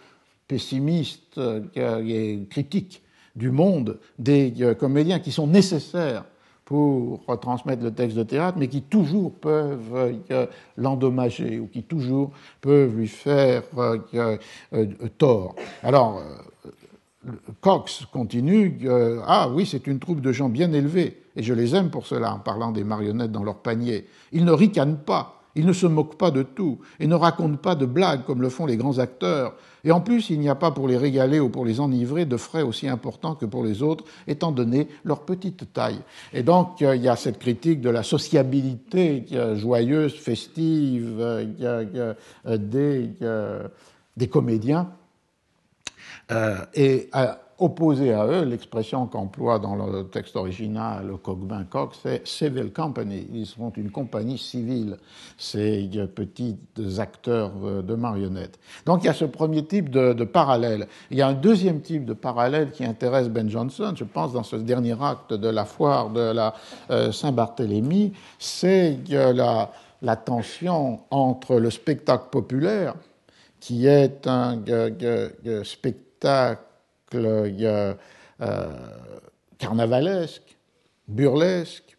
[0.46, 1.40] pessimiste
[1.74, 3.02] et critique
[3.36, 6.24] du monde des comédiens qui sont nécessaires
[6.70, 10.14] pour retransmettre le texte de théâtre, mais qui toujours peuvent
[10.76, 14.36] l'endommager ou qui toujours peuvent lui faire euh,
[15.18, 15.56] tort.
[15.82, 16.22] Alors,
[17.60, 18.88] Cox continue
[19.26, 22.34] Ah oui, c'est une troupe de gens bien élevés, et je les aime pour cela,
[22.34, 24.06] en parlant des marionnettes dans leur panier.
[24.30, 27.74] Ils ne ricanent pas, ils ne se moquent pas de tout, et ne racontent pas
[27.74, 29.54] de blagues comme le font les grands acteurs.
[29.85, 32.37] Et en plus, il n'y a pas pour les régaler ou pour les enivrer de
[32.37, 36.01] frais aussi importants que pour les autres, étant donné leur petite taille.
[36.33, 39.24] Et donc, il y a cette critique de la sociabilité
[39.57, 42.14] joyeuse, festive euh,
[42.59, 43.11] des,
[44.16, 44.91] des comédiens
[46.31, 47.09] euh, et
[47.61, 53.26] opposé à eux, l'expression qu'emploie dans le texte original Cogbin Cox, c'est civil company.
[53.32, 54.96] Ils sont une compagnie civile,
[55.36, 56.56] ces petits
[56.98, 57.52] acteurs
[57.82, 58.58] de marionnettes.
[58.86, 60.88] Donc il y a ce premier type de, parallèle.
[61.11, 64.42] Il y a un deuxième type de parallèle qui intéresse Ben Jonson, je pense, dans
[64.42, 66.54] ce dernier acte de la foire de la
[66.90, 72.94] euh, Saint-Barthélemy, c'est la, la tension entre le spectacle populaire,
[73.61, 74.58] qui est un
[75.64, 76.62] spectacle
[77.14, 77.94] euh,
[79.58, 80.56] carnavalesque,
[81.08, 81.98] burlesque,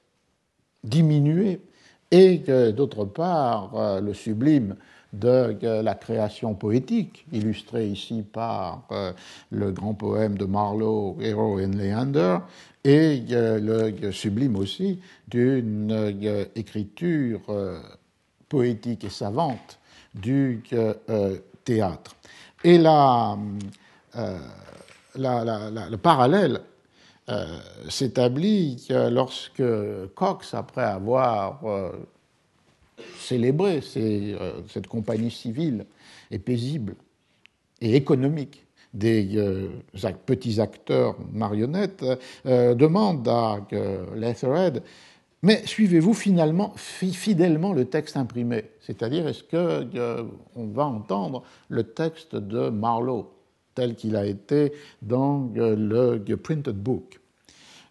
[0.84, 1.62] diminué,
[2.09, 2.39] et
[2.76, 4.76] d'autre part euh, le sublime
[5.14, 9.12] de la création poétique, illustré ici par euh,
[9.51, 12.39] le grand poème de Marlowe, Hero and Leander,
[12.84, 15.93] et le sublime aussi d'une
[16.55, 17.41] écriture
[18.49, 19.78] poétique et savante
[20.16, 20.64] du
[21.64, 22.16] théâtre.
[22.64, 22.80] Et
[25.18, 26.62] euh, le parallèle
[27.30, 27.45] euh,
[27.89, 29.64] s'établit lorsque
[30.16, 31.91] Cox, après avoir euh,
[33.18, 35.86] célébré cette compagnie civile
[36.30, 36.95] et paisible
[37.80, 39.40] et économique des
[40.26, 42.06] petits acteurs marionnettes,
[42.45, 43.60] demande à
[44.15, 44.84] Leatherhead
[45.44, 48.65] mais suivez-vous finalement fidèlement le texte imprimé?
[48.80, 53.27] C'est-à-dire, est-ce qu'on va entendre le texte de Marlowe?
[53.76, 57.19] Tel qu'il a été dans le printed book.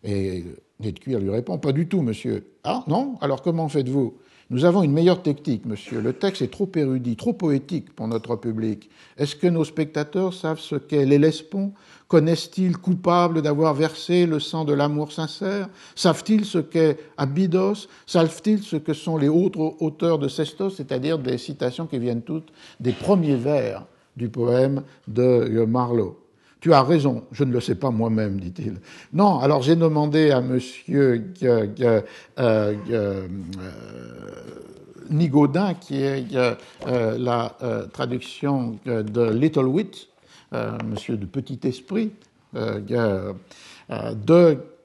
[0.02, 0.44] Et
[0.80, 2.46] Ned lui répond Pas du tout, monsieur.
[2.64, 3.16] Ah non?
[3.20, 4.14] Alors comment faites-vous?
[4.52, 6.00] Nous avons une meilleure technique, monsieur.
[6.00, 8.90] Le texte est trop érudit, trop poétique pour notre public.
[9.16, 11.72] Est-ce que nos spectateurs savent ce qu'est l'Hellespont?
[12.08, 15.68] Connaissent-ils coupable d'avoir versé le sang de l'amour sincère?
[15.94, 17.86] Savent-ils ce qu'est Abydos?
[18.06, 22.52] Savent-ils ce que sont les autres auteurs de Sestos, c'est-à-dire des citations qui viennent toutes
[22.80, 23.86] des premiers vers
[24.16, 26.16] du poème de Marlowe.
[26.60, 28.74] Tu as raison, je ne le sais pas moi-même, dit-il.
[29.14, 32.02] Non, alors j'ai demandé à monsieur euh,
[32.38, 33.28] euh,
[35.10, 36.54] Nigaudin, qui est euh,
[37.18, 37.56] la
[37.94, 40.08] traduction de Little Wit,
[40.84, 42.10] monsieur de Petit Esprit,
[42.52, 43.34] de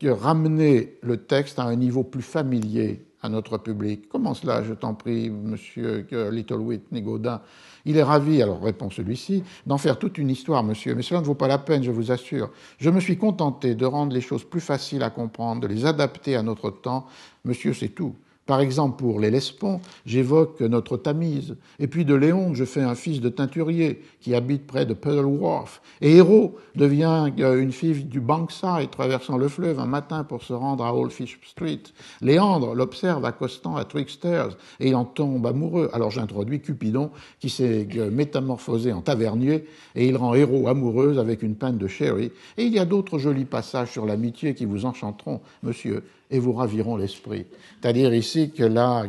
[0.09, 4.07] ramener le texte à un niveau plus familier à notre public.
[4.09, 7.41] Comment cela, je t'en prie, monsieur Little Wit, Nigaudin
[7.85, 11.25] il est ravi, alors répond celui-ci, d'en faire toute une histoire, monsieur, mais cela ne
[11.25, 12.49] vaut pas la peine, je vous assure.
[12.79, 16.35] Je me suis contenté de rendre les choses plus faciles à comprendre, de les adapter
[16.35, 17.05] à notre temps.
[17.43, 18.15] Monsieur, c'est tout.
[18.45, 21.55] Par exemple, pour les Lespons, j'évoque notre Tamise.
[21.79, 25.25] Et puis de Léon, je fais un fils de teinturier qui habite près de Puddle
[25.25, 25.81] Wharf.
[25.99, 30.53] Et Héro devient euh, une fille du Bankside traversant le fleuve un matin pour se
[30.53, 31.81] rendre à Old Fish Street.
[32.21, 35.89] Léandre l'observe accostant à Tricksters et il en tombe amoureux.
[35.91, 37.09] Alors j'introduis Cupidon
[37.39, 39.65] qui s'est euh, métamorphosé en tavernier
[39.95, 42.31] et il rend Héro amoureuse avec une pinte de sherry.
[42.57, 46.53] Et il y a d'autres jolis passages sur l'amitié qui vous enchanteront, monsieur et vous
[46.53, 47.45] raviront l'esprit.
[47.81, 49.05] C'est-à-dire ici que là,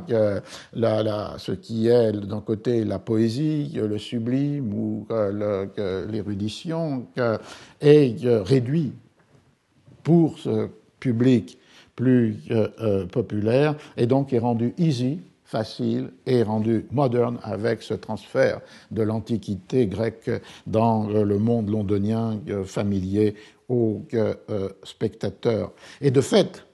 [1.39, 5.07] ce qui est d'un côté la poésie, le sublime ou
[6.09, 7.07] l'érudition
[7.81, 8.93] est réduit
[10.03, 10.69] pour ce
[11.01, 11.59] public
[11.97, 17.95] plus euh, euh, populaire et donc est rendu easy, facile et rendu moderne avec ce
[17.95, 18.61] transfert
[18.91, 20.31] de l'antiquité grecque
[20.67, 23.35] dans le monde londonien euh, familier
[23.69, 24.03] aux
[24.85, 25.73] spectateurs.
[26.01, 26.66] Et de fait,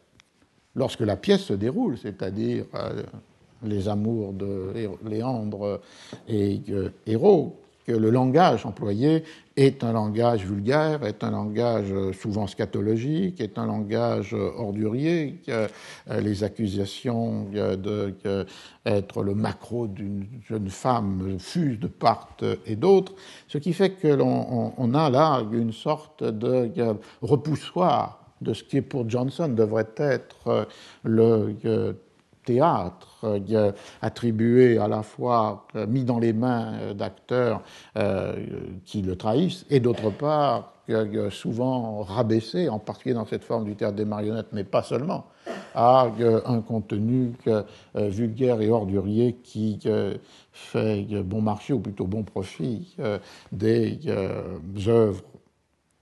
[0.75, 3.03] lorsque la pièce se déroule, c'est-à-dire euh,
[3.63, 4.73] les amours de
[5.05, 5.81] Léandre
[6.29, 6.61] et
[7.07, 9.25] Héros, que le langage employé
[9.57, 15.69] est un langage vulgaire, est un langage souvent scatologique, est un langage ordurier, que
[16.11, 22.29] euh, les accusations d'être le macro d'une jeune femme fusent de part
[22.67, 23.15] et d'autre,
[23.49, 26.71] ce qui fait que l'on a là une sorte de
[27.21, 30.65] repoussoir de ce qui pour Johnson devrait être euh,
[31.05, 31.93] le euh,
[32.45, 37.63] théâtre euh, attribué à la fois mis dans les mains d'acteurs
[38.85, 40.73] qui le trahissent et d'autre part
[41.31, 45.27] souvent rabaissé, en particulier dans cette forme du théâtre des marionnettes, mais pas seulement,
[45.77, 46.09] à
[46.45, 47.33] un contenu
[47.95, 49.79] vulgaire et ordurier qui
[50.53, 52.97] fait bon marché ou plutôt bon profit
[53.53, 54.01] des
[54.89, 55.23] œuvres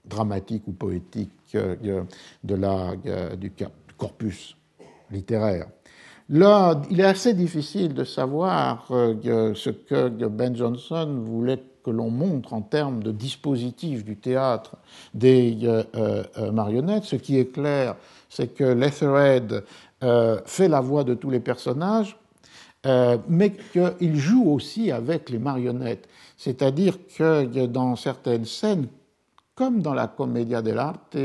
[0.05, 2.95] dramatiques ou poétiques de la,
[3.35, 3.51] du
[3.97, 4.55] corpus
[5.11, 5.67] littéraire.
[6.31, 12.09] Là, il est assez difficile de savoir euh, ce que Ben Jonson voulait que l'on
[12.09, 14.77] montre en termes de dispositif du théâtre
[15.13, 15.83] des euh,
[16.37, 17.03] euh, marionnettes.
[17.03, 17.97] Ce qui est clair,
[18.29, 19.63] c'est que Leatherhead
[20.45, 22.17] fait la voix de tous les personnages,
[23.27, 26.07] mais qu'il joue aussi avec les marionnettes.
[26.37, 28.87] C'est-à-dire que dans certaines scènes,
[29.55, 31.17] comme dans la commedia dell'arte,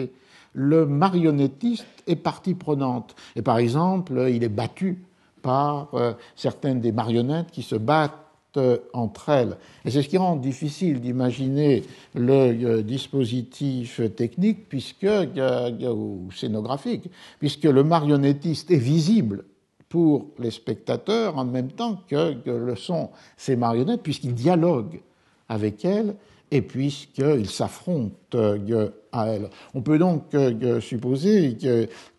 [0.53, 3.15] le marionnettiste est partie prenante.
[3.37, 5.05] Et par exemple, il est battu
[5.43, 8.15] par euh, certaines des marionnettes qui se battent
[8.57, 9.59] euh, entre elles.
[9.85, 11.85] Et c'est ce qui rend difficile d'imaginer
[12.15, 19.45] le euh, dispositif technique puisque, ou scénographique, puisque le marionnettiste est visible
[19.91, 25.01] pour les spectateurs en même temps que le sont ces marionnettes, puisqu'il dialogue
[25.49, 26.17] avec elles
[26.51, 29.51] et puisqu'ils s'affrontent euh, à elle.
[29.75, 31.57] On peut donc euh, supposer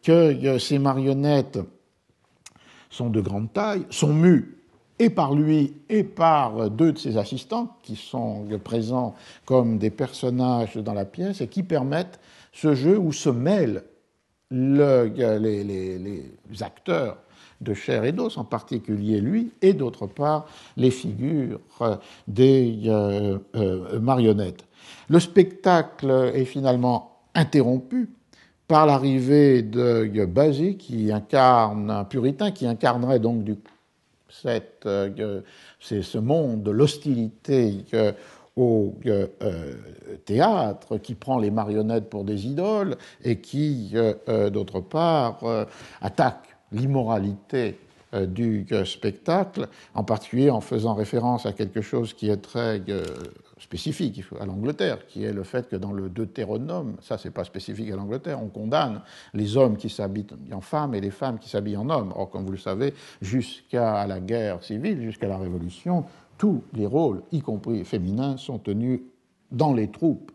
[0.03, 1.59] que, ces marionnettes
[2.89, 4.57] sont de grande taille, sont mues
[4.99, 9.13] et par lui et par deux de ses assistants qui sont présents
[9.45, 12.19] comme des personnages dans la pièce et qui permettent
[12.51, 13.83] ce jeu où se mêlent
[14.49, 16.23] les
[16.61, 17.17] acteurs
[17.61, 21.59] de chair et d'os, en particulier lui, et d'autre part les figures
[22.27, 24.65] des euh, euh, marionnettes.
[25.09, 28.09] Le spectacle est finalement interrompu
[28.67, 33.55] par l'arrivée de Basé, qui incarne un puritain, qui incarnerait donc du,
[34.29, 35.41] cette, euh,
[35.79, 37.85] ce monde de l'hostilité
[38.57, 38.95] au
[40.25, 43.93] théâtre, qui prend les marionnettes pour des idoles et qui,
[44.51, 45.39] d'autre part,
[46.01, 47.77] attaque l'immoralité
[48.13, 52.81] euh, du euh, spectacle, en particulier en faisant référence à quelque chose qui est très
[52.87, 53.03] euh,
[53.59, 57.91] spécifique à l'Angleterre, qui est le fait que dans le Deutéronome, ça c'est pas spécifique
[57.91, 59.01] à l'Angleterre, on condamne
[59.33, 62.13] les hommes qui s'habillent en femmes et les femmes qui s'habillent en hommes.
[62.15, 66.05] Or, comme vous le savez, jusqu'à la guerre civile, jusqu'à la Révolution,
[66.37, 69.01] tous les rôles, y compris féminins, sont tenus
[69.51, 70.31] dans les troupes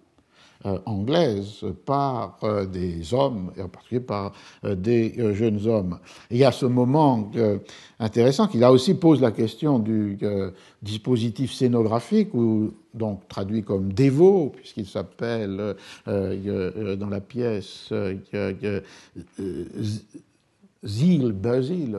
[0.86, 4.32] anglaise par euh, des hommes, et en particulier par
[4.64, 5.98] des jeunes hommes.
[6.30, 7.30] il y a ce moment
[7.98, 10.18] intéressant qui là aussi pose la question du
[10.82, 15.74] dispositif scénographique, ou donc traduit comme dévot, puisqu'il s'appelle
[16.06, 17.92] dans la pièce
[20.84, 21.96] Zil, Basil,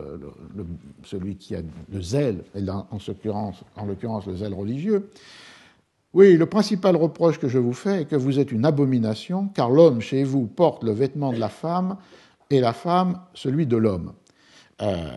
[1.03, 1.61] celui qui a
[1.91, 5.09] le zèle, et en l'occurrence le zèle religieux,
[6.13, 9.71] oui, le principal reproche que je vous fais est que vous êtes une abomination, car
[9.71, 11.97] l'homme chez vous porte le vêtement de la femme
[12.51, 14.13] et la femme celui de l'homme.
[14.83, 15.09] Euh,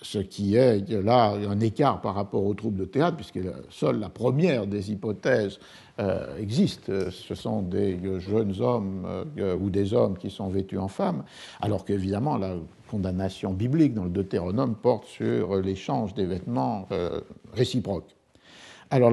[0.00, 4.08] ce qui est là un écart par rapport aux troupes de théâtre, puisque seule la
[4.08, 5.58] première des hypothèses
[5.98, 7.10] euh, existe.
[7.10, 11.24] Ce sont des jeunes hommes euh, ou des hommes qui sont vêtus en femmes,
[11.60, 12.54] alors qu'évidemment la
[12.88, 16.88] condamnation biblique dans le Deutéronome porte sur l'échange des vêtements
[17.52, 18.16] réciproques.
[18.92, 19.12] Alors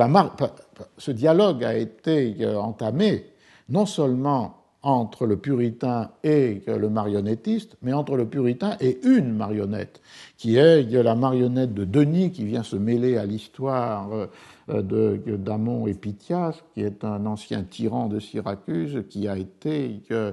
[0.97, 3.25] ce dialogue a été euh, entamé
[3.69, 10.01] non seulement entre le puritain et le marionnettiste, mais entre le puritain et une marionnette,
[10.37, 14.09] qui est la marionnette de Denis, qui vient se mêler à l'histoire
[14.69, 14.81] euh,
[15.37, 20.31] d'Amon et Pythias, qui est un ancien tyran de Syracuse, qui a été euh,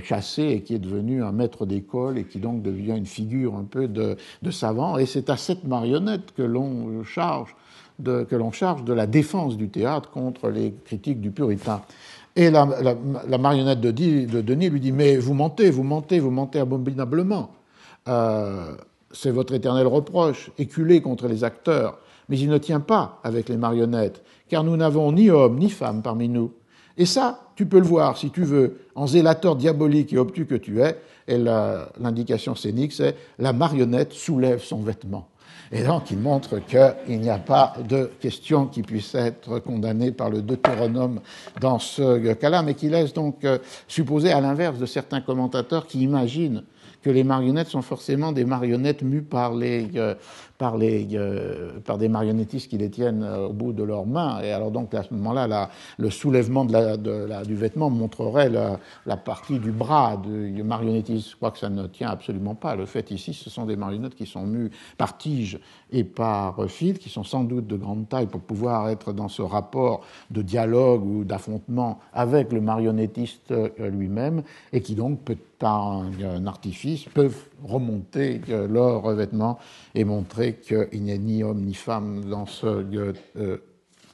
[0.00, 3.64] chassé et qui est devenu un maître d'école et qui donc devient une figure un
[3.64, 4.16] peu de
[4.50, 4.98] savant.
[4.98, 7.54] Et c'est à cette marionnette que l'on charge
[8.02, 11.82] que l'on charge de la défense du théâtre contre les critiques du puritain.
[12.36, 12.66] Et la,
[13.38, 17.50] marionnette de, Denis lui dit Mais vous mentez, vous mentez, vous mentez abominablement.
[18.08, 18.74] Euh,
[19.12, 21.98] c'est votre éternel reproche, éculé contre les acteurs.
[22.28, 26.02] Mais il ne tient pas avec les marionnettes, car nous n'avons ni homme ni femme
[26.02, 26.52] parmi nous.
[26.96, 30.54] Et ça, tu peux le voir si tu veux, en zélateur diabolique et obtus que
[30.54, 30.98] tu es.
[31.26, 35.28] Et l'indication scénique, c'est la marionnette soulève son vêtement.
[35.72, 40.30] Et donc, il montre qu'il n'y a pas de question qui puisse être condamnée par
[40.30, 41.20] le Deutéronome
[41.60, 43.58] dans ce cas-là, mais qui laisse donc euh,
[43.88, 46.64] supposer, à l'inverse de certains commentateurs qui imaginent
[47.02, 50.14] que les marionnettes sont forcément des marionnettes mues par les, euh,
[50.58, 54.40] par, les, euh, par des marionnettistes qui les tiennent euh, au bout de leurs mains.
[54.42, 60.16] Et alors donc à ce moment-là, le soulèvement du vêtement montrerait la, partie du bras
[60.16, 61.30] du marionnettiste.
[61.30, 62.76] Je crois que ça ne tient absolument pas.
[62.76, 65.58] Le fait ici, ce sont des marionnettes qui sont mues par tige
[65.90, 69.42] et par fil, qui sont sans doute de grande taille pour pouvoir être dans ce
[69.42, 75.20] rapport de dialogue ou d'affrontement avec le marionnettiste lui-même, et qui donc
[75.58, 79.58] par un, artifice, peuvent remonter leur revêtement
[79.94, 83.56] et montrer qu'il n'y a ni homme ni femme dans ce euh,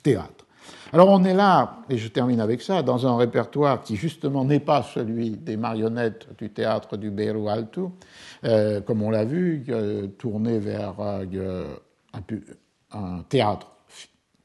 [0.02, 0.46] théâtre.
[0.92, 4.60] Alors on est là, et je termine avec ça, dans un répertoire qui justement n'est
[4.60, 7.92] pas celui des marionnettes du théâtre du Beru Alto,
[8.44, 10.94] euh, comme on l'a vu, euh, tourné vers
[12.92, 13.72] un théâtre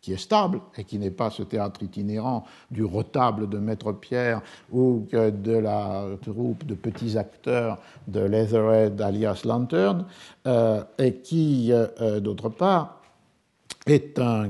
[0.05, 4.43] qui est stable et qui n'est pas ce théâtre itinérant du retable de Maître Pierre
[4.71, 10.05] ou de la troupe de petits acteurs de Leatherhead alias Lantern,
[10.45, 13.01] euh, et qui, euh, euh, d'autre part,
[13.87, 14.47] est un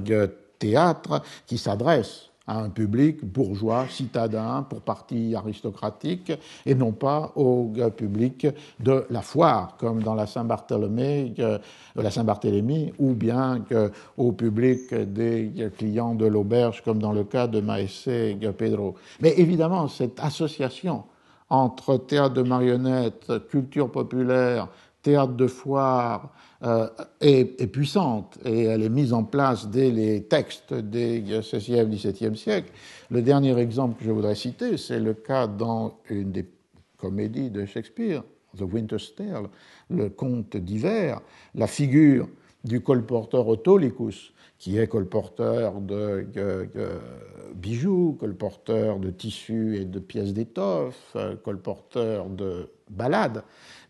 [0.60, 6.32] théâtre qui s'adresse à un public bourgeois, citadin, pour partie aristocratique,
[6.66, 8.48] et non pas au public
[8.80, 11.36] de la foire, comme dans la Saint-Barthélemy,
[12.10, 13.64] Saint-Barthélemy, ou bien
[14.18, 18.96] au public des clients de l'auberge, comme dans le cas de Maessé Pedro.
[19.22, 21.04] Mais évidemment, cette association
[21.50, 24.68] entre théâtre de marionnettes, culture populaire,
[25.06, 26.34] théâtre de foire,
[26.64, 26.88] euh,
[27.22, 32.72] est, puissante et elle est mise en place dès les textes des XVIe, XVIIe siècle.
[33.12, 36.48] Le dernier exemple que je voudrais citer, c'est le cas dans une des
[36.98, 38.24] comédies de Shakespeare,
[38.58, 39.48] The Winter's Tale,
[39.92, 41.22] le conte d'hiver,
[41.54, 42.28] la figure
[42.64, 46.26] du colporteur Autolycus, qui est colporteur de,
[47.54, 53.44] bijoux, colporteur de tissus et de pièces d'étoffe, colporteur de ballades,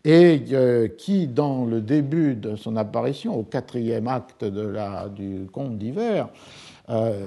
[0.06, 6.28] et euh, qui, dans le début de son apparition, au quatrième acte du conte d'hiver,
[6.88, 7.26] euh,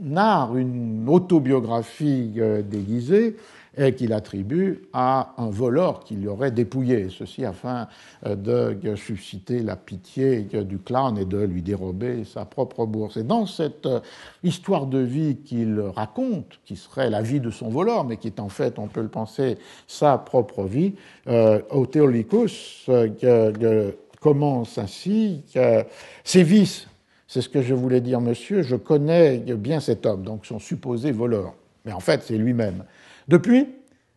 [0.00, 3.36] narre une autobiographie euh, déguisée
[3.78, 7.86] et qu'il attribue à un voleur qui aurait dépouillé, ceci afin
[8.26, 13.16] euh, de susciter la pitié du clan et de lui dérober sa propre bourse.
[13.16, 14.00] Et dans cette euh,
[14.42, 18.40] histoire de vie qu'il raconte, qui serait la vie de son voleur, mais qui est
[18.40, 20.94] en fait, on peut le penser, sa propre vie,
[21.28, 21.60] euh,
[23.22, 25.42] euh commence ainsi
[26.24, 26.88] ses vices,
[27.28, 31.12] c'est ce que je voulais dire, monsieur, je connais bien cet homme, donc son supposé
[31.12, 32.82] voleur, mais en fait c'est lui-même.
[33.28, 33.66] Depuis,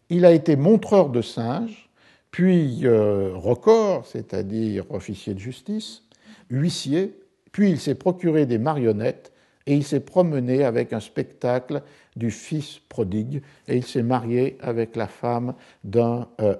[0.09, 1.89] il a été montreur de singes,
[2.31, 6.03] puis euh, record, c'est-à-dire officier de justice,
[6.49, 7.19] huissier,
[7.51, 9.31] puis il s'est procuré des marionnettes,
[9.65, 11.81] et il s'est promené avec un spectacle
[12.15, 16.55] du fils prodigue et il s'est marié avec la femme d'un euh,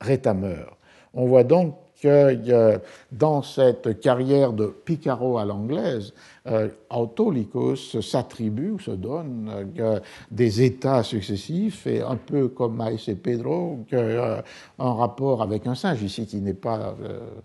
[0.00, 0.78] rétameur.
[1.12, 2.78] On voit donc que
[3.12, 6.12] dans cette carrière de Picaro à l'anglaise,
[6.46, 9.98] euh, Autolycus s'attribue ou se donne euh,
[10.30, 14.42] des états successifs et un peu comme Maïs et Pedro, euh,
[14.76, 16.94] en rapport avec un singe, ici qui n'est pas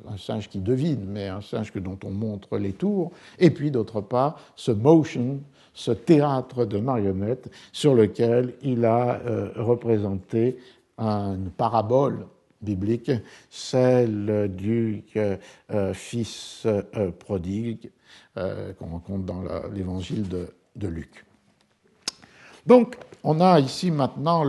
[0.06, 4.02] un singe qui devine, mais un singe dont on montre les tours, et puis d'autre
[4.02, 5.40] part ce motion,
[5.74, 9.22] ce théâtre de marionnettes sur lequel il a
[9.56, 10.58] représenté
[10.98, 12.26] une parabole
[12.61, 13.11] biblique,
[13.49, 17.91] celle du euh, fils euh, prodigue
[18.38, 20.48] euh, qu'on rencontre dans l'évangile de,
[20.88, 21.26] Luc.
[22.65, 24.45] Donc, on a ici maintenant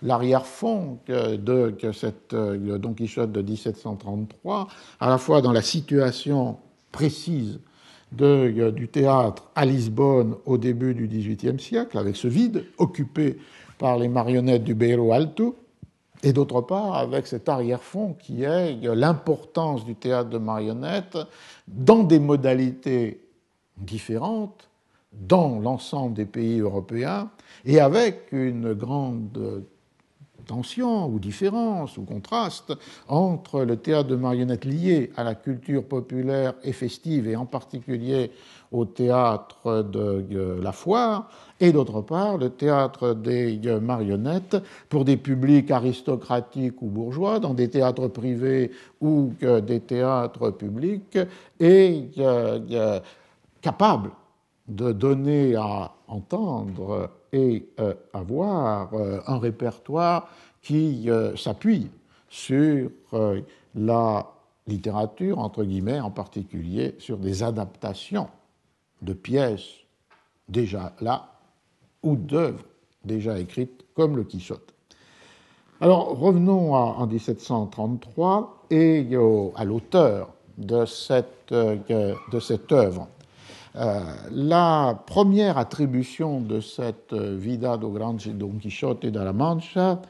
[0.00, 4.68] l'arrière-fond de cette, Don Quichotte de 1733,
[4.98, 6.56] à la fois dans la situation
[6.90, 7.60] précise
[8.12, 13.38] du théâtre à Lisbonne au début du XVIIIe siècle, avec ce vide occupé
[13.78, 15.56] par les marionnettes du Beiro Alto,
[16.22, 21.18] et d'autre part avec cet arrière-fond qui est l'importance du théâtre de marionnettes
[21.66, 23.20] dans des modalités
[23.76, 24.68] différentes
[25.12, 27.30] dans l'ensemble des pays européens
[27.64, 29.64] et avec une grande
[30.46, 32.72] tension ou différence ou contraste
[33.08, 38.30] entre le théâtre de marionnettes lié à la culture populaire et festive et en particulier
[38.70, 41.28] au théâtre de la foire
[41.60, 44.56] et d'autre part le théâtre des marionnettes
[44.88, 48.70] pour des publics aristocratiques ou bourgeois dans des théâtres privés
[49.00, 51.18] ou des théâtres publics
[51.60, 52.08] et
[53.60, 54.10] capables
[54.68, 60.28] de donner à entendre et euh, avoir euh, un répertoire
[60.60, 61.90] qui euh, s'appuie
[62.28, 62.90] sur
[63.74, 64.26] la
[64.66, 68.28] littérature, entre guillemets, en particulier sur des adaptations
[69.02, 69.68] de pièces
[70.48, 71.28] déjà là
[72.02, 72.64] ou d'œuvres
[73.04, 74.72] déjà écrites comme le Quichotte.
[75.82, 79.06] Alors revenons en 1733 et
[79.56, 83.08] à l'auteur de cette œuvre.
[83.74, 84.00] Euh,
[84.30, 90.00] la première attribution de cette Vida do Grande Don Quixote de la Mancha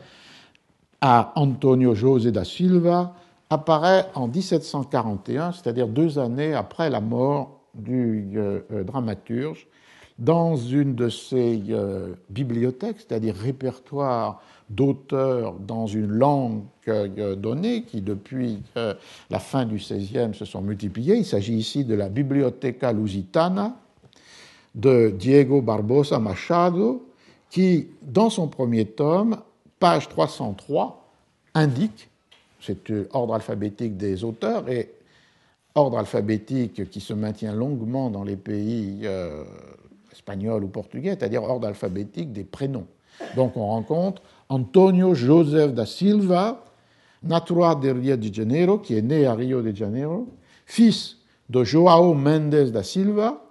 [1.01, 3.15] à Antonio José da Silva
[3.51, 9.67] apparaît en 1741, c'est-à-dire deux années après la mort du euh, euh, dramaturge,
[10.19, 14.41] dans une de ses euh, bibliothèques, c'est-à-dire répertoire
[14.71, 16.63] d'auteurs dans une langue
[17.37, 21.17] donnée, qui depuis la fin du XVIe se sont multipliées.
[21.17, 23.77] Il s'agit ici de la Biblioteca Lusitana
[24.75, 27.07] de Diego Barbosa Machado,
[27.51, 29.37] qui, dans son premier tome,
[29.79, 31.05] page 303,
[31.55, 32.09] indique,
[32.61, 34.91] c'est ordre alphabétique des auteurs, et
[35.75, 39.45] ordre alphabétique qui se maintient longuement dans les pays euh,
[40.13, 42.87] espagnols ou portugais, c'est-à-dire ordre alphabétique des prénoms.
[43.37, 44.23] Donc on rencontre
[44.53, 46.63] Antonio Joseph da Silva,
[47.23, 50.29] natural de Rio de Janeiro, qui est né à Rio de Janeiro,
[50.67, 51.17] fils
[51.49, 53.43] de Joao Mendes da Silva,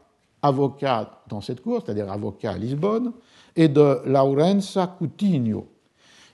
[0.43, 3.13] avocat dans cette cour, c'est-à-dire avocat à Lisbonne,
[3.55, 5.67] et de Laurenza Coutinho.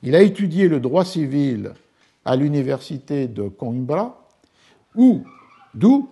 [0.03, 1.71] Il a étudié le droit civil
[2.25, 4.27] à l'université de Coimbra,
[4.95, 5.21] où
[5.73, 6.09] D'où,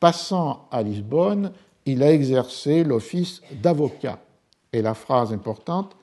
[0.00, 1.52] passant à Lisbonne,
[1.86, 4.18] il a exercé l'office d'avocat.
[4.72, 5.94] Et la phrase importante,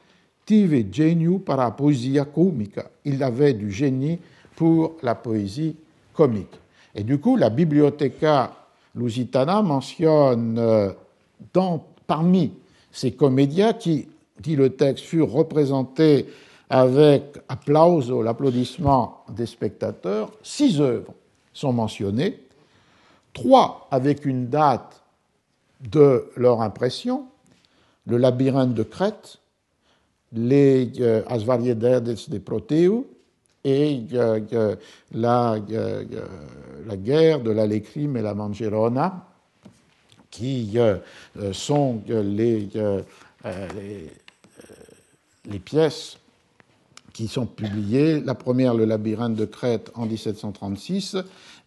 [2.34, 2.90] Comica.
[3.06, 4.19] Il avait du génie
[4.56, 5.76] pour la poésie
[6.14, 6.60] comique.
[6.94, 8.52] Et du coup, la Bibliotheca
[8.95, 10.91] Lusitana mentionne euh,
[12.07, 12.52] parmi
[12.91, 14.07] ces comédiens qui,
[14.40, 16.28] dit le texte, furent représentés
[16.69, 21.14] avec applauso, l'applaudissement des spectateurs, six œuvres
[21.53, 22.40] sont mentionnées
[23.34, 25.02] trois avec une date
[25.82, 27.26] de leur impression,
[28.06, 29.40] le labyrinthe de Crète,
[30.34, 33.06] les euh, As Variedades de Proteu
[33.64, 34.76] et euh, euh,
[35.14, 35.58] la,
[36.88, 39.28] la, guerre de l'Alécrime et la Mangerona,
[40.32, 40.78] qui
[41.52, 42.70] sont les,
[45.49, 46.18] les, pièces
[47.14, 48.22] qui sont publiées.
[48.22, 51.18] La première, le labyrinthe de Crète, en 1736,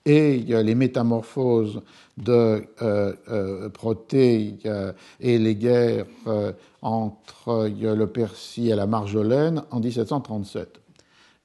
[0.06, 1.82] et les métamorphoses
[2.16, 4.56] de euh, euh, Protée
[5.20, 10.80] et les guerres euh, entre le Percy et la Marjolaine en 1737.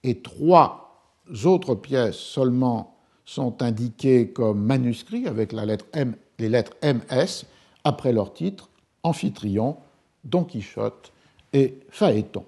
[0.03, 1.03] Et trois
[1.45, 7.45] autres pièces seulement sont indiquées comme manuscrits avec la lettre M, les lettres MS
[7.83, 8.69] après leur titre
[9.03, 9.77] Amphitryon,
[10.23, 11.11] Don Quichotte
[11.53, 12.45] et Phaéton.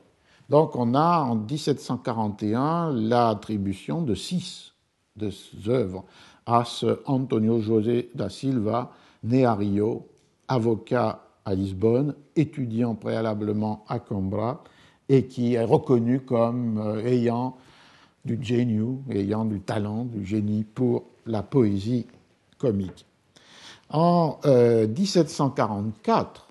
[0.50, 4.74] Donc on a en 1741 l'attribution de six
[5.16, 5.30] de
[5.68, 6.04] œuvres
[6.52, 6.64] à
[7.06, 8.92] Antonio José da Silva,
[9.24, 10.08] né à Rio,
[10.48, 14.64] avocat à Lisbonne, étudiant préalablement à Coimbra,
[15.08, 17.56] et qui est reconnu comme euh, ayant
[18.26, 22.06] du génie, ayant du talent, du génie pour la poésie
[22.58, 23.06] comique.
[23.90, 26.48] En 1744,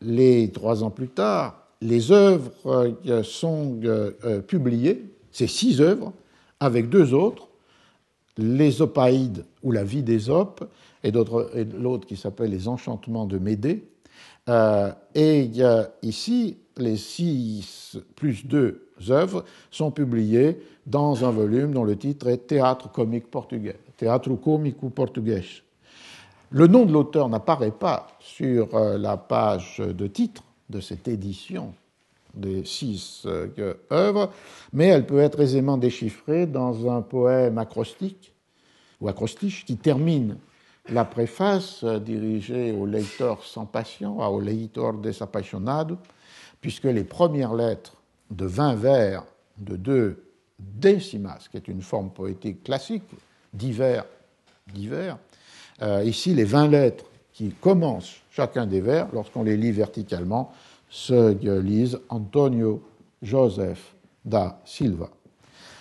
[0.00, 6.12] les trois ans plus tard, les œuvres euh, sont euh, publiées, ces six œuvres,
[6.60, 7.48] avec deux autres,
[8.38, 10.64] les Opaïdes ou la vie des Opes,
[11.02, 13.84] et l'autre qui s'appelle Les Enchantements de Médée.
[14.48, 15.50] Euh, et
[16.02, 22.46] ici, les six plus deux œuvres sont publiées dans un volume dont le titre est
[22.46, 25.44] Théâtre comique portugais, Théâtre comico portugais.
[26.50, 31.74] Le nom de l'auteur n'apparaît pas sur euh, la page de titre de cette édition
[32.34, 34.30] des six euh, œuvres,
[34.72, 38.32] mais elle peut être aisément déchiffrée dans un poème acrostique
[39.00, 40.38] ou acrostiche qui termine
[40.88, 45.98] la préface euh, dirigée au lecteur sans passion, au leitor desapasionado,
[46.60, 47.96] puisque les premières lettres
[48.30, 49.24] de 20 vers
[49.58, 50.24] de deux
[50.58, 53.04] décimas, qui est une forme poétique classique,
[53.52, 54.04] divers,
[54.72, 55.18] divers,
[55.82, 60.52] euh, ici les 20 lettres qui commencent chacun des vers, lorsqu'on les lit verticalement,
[60.94, 62.80] se lisent Antonio
[63.20, 65.10] Joseph da Silva.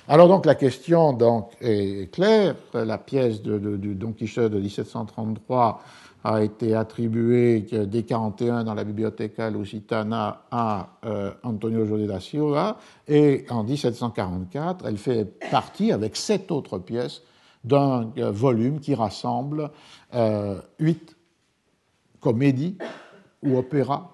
[0.08, 2.56] Alors donc la question donc, est claire.
[2.74, 5.84] La pièce de, du Don Quichotte de 1733
[6.24, 12.78] a été attribuée dès 41 dans la Biblioteca Lusitana à euh, Antonio José da Silva
[13.08, 17.22] et en 1744 elle fait partie avec sept autres pièces
[17.64, 19.70] d'un euh, volume qui rassemble
[20.16, 21.16] euh, huit
[22.20, 22.78] comédies
[23.44, 24.10] ou opéras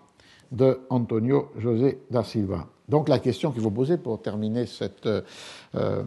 [0.51, 2.67] de Antonio José da Silva.
[2.87, 5.07] Donc la question qu'il faut poser pour terminer cette,
[5.75, 6.03] euh,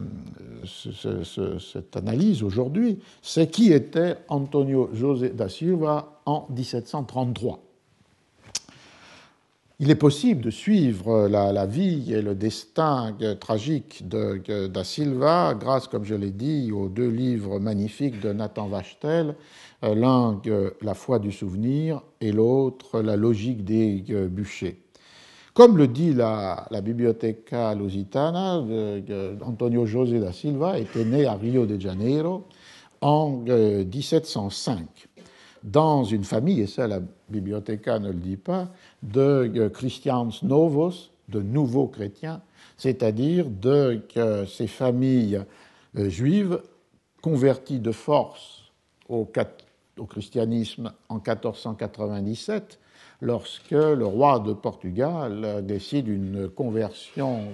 [0.65, 7.59] cette analyse aujourd'hui, c'est qui était Antonio José da Silva en 1733
[9.79, 15.87] il est possible de suivre la, vie et le destin tragique de, da Silva grâce,
[15.87, 19.35] comme je l'ai dit, aux deux livres magnifiques de Nathan Vachtel,
[19.83, 20.41] euh, l'un
[20.81, 24.79] La foi du souvenir et l'autre La logique des bûchers.
[25.53, 28.63] Comme le dit la, la Biblioteca Lusitana,
[29.45, 32.47] Antonio José da Silva était né à Rio de Janeiro
[33.01, 35.21] en 1705 euh,
[35.63, 38.69] dans une famille, et ça la Biblioteca ne le dit pas,
[39.03, 42.41] de euh, Christians Novos, de nouveaux chrétiens,
[42.77, 44.01] c'est-à-dire de
[44.47, 45.41] ces familles
[45.97, 46.61] euh, juives
[47.21, 48.71] converties de force
[49.07, 49.29] au,
[50.07, 52.79] christianisme en 1497
[53.21, 57.47] lorsque le roi de Portugal décide une conversion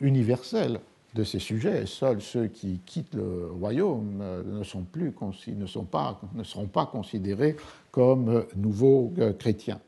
[0.00, 0.80] universelle
[1.14, 1.86] de ces sujets.
[1.86, 5.12] Seuls ceux qui quittent le royaume euh, ne, sont plus,
[5.48, 7.56] ne, sont pas, ne seront pas considérés
[7.90, 9.80] comme nouveaux euh, chrétiens.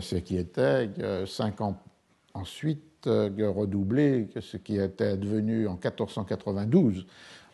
[0.00, 1.76] Ce qui était euh, cinq ans
[2.34, 7.04] ensuite redoublé, ce qui était devenu en 1492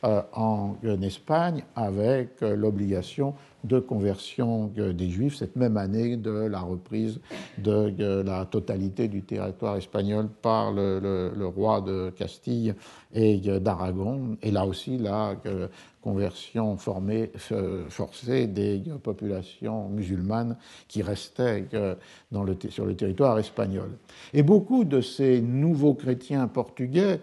[0.03, 3.35] en Espagne avec l'obligation
[3.65, 7.19] de conversion des Juifs cette même année de la reprise
[7.57, 12.75] de la totalité du territoire espagnol par le, roi de Castille
[13.13, 15.35] et d'Aragon, et là aussi la
[16.09, 17.31] conversion formée,
[17.91, 20.57] forcée des populations musulmanes
[20.89, 21.99] qui restaient le,
[22.71, 23.91] sur le territoire espagnol.
[24.33, 27.21] Et beaucoup de ces nouveaux chrétiens portugais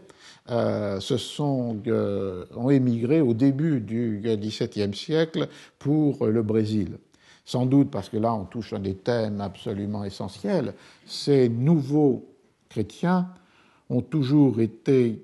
[0.51, 5.47] euh, se sont, euh, ont émigré au début du XVIIe siècle
[5.79, 6.99] pour le Brésil.
[7.43, 10.75] Sans doute parce que là, on touche à des thèmes absolument essentiels.
[11.07, 12.23] Ces nouveaux
[12.69, 13.29] chrétiens
[13.89, 15.23] ont toujours été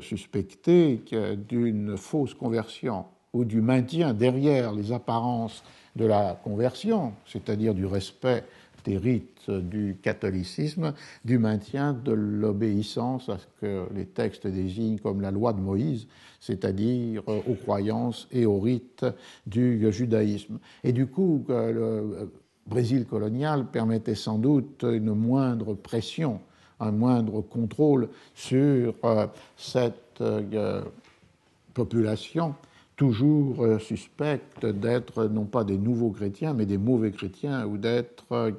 [0.00, 1.00] suspectés
[1.48, 5.62] d'une fausse conversion ou du maintien derrière les apparences
[5.94, 8.44] de la conversion, c'est-à-dire du respect
[8.84, 10.94] des rites du catholicisme,
[11.24, 16.06] du maintien de l'obéissance à ce que les textes désignent comme la loi de Moïse,
[16.38, 19.04] c'est-à-dire aux croyances et aux rites
[19.46, 20.58] du judaïsme.
[20.84, 22.30] Et du coup, le
[22.68, 26.40] Brésil colonial permettait sans doute une moindre pression,
[26.80, 29.26] un moindre contrôle sur euh,
[29.56, 30.82] cette euh,
[31.74, 32.54] population
[32.96, 38.52] toujours euh, suspecte d'être non pas des nouveaux chrétiens, mais des mauvais chrétiens, ou d'être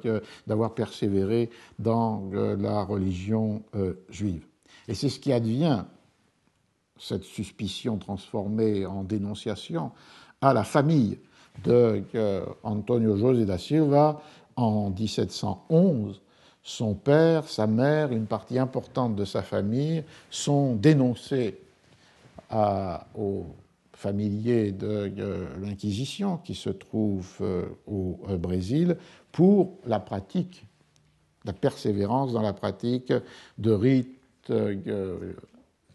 [0.46, 3.62] d'avoir persévéré dans la religion
[4.08, 4.46] juive.
[4.86, 5.82] Et c'est ce qui advient,
[7.00, 9.90] cette suspicion transformée en dénonciation,
[10.40, 11.18] à la famille
[11.64, 12.04] de
[12.62, 14.22] Antonio José da Silva
[14.54, 16.20] en 1711.
[16.68, 21.62] Son père, sa mère, une partie importante de sa famille sont dénoncés
[22.50, 23.46] à, au
[23.94, 25.10] familier de
[25.62, 27.42] l'Inquisition qui se trouve
[27.86, 28.98] au Brésil
[29.32, 30.66] pour la pratique,
[31.46, 33.14] la persévérance dans la pratique
[33.56, 34.52] de rites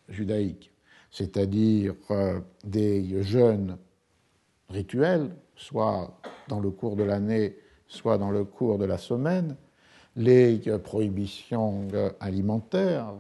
[0.10, 0.72] judaïques,
[1.12, 1.94] c'est-à-dire
[2.64, 3.78] des jeûnes
[4.72, 9.56] rituels, soit dans le cours de l'année, soit dans le cours de la semaine,
[10.16, 11.88] les prohibitions
[12.20, 13.14] alimentaires,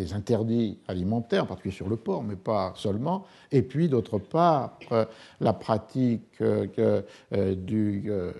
[0.00, 4.78] les interdits alimentaires, en particulier sur le porc, mais pas seulement, et puis d'autre part
[5.40, 7.02] la pratique euh,
[7.54, 8.32] du euh,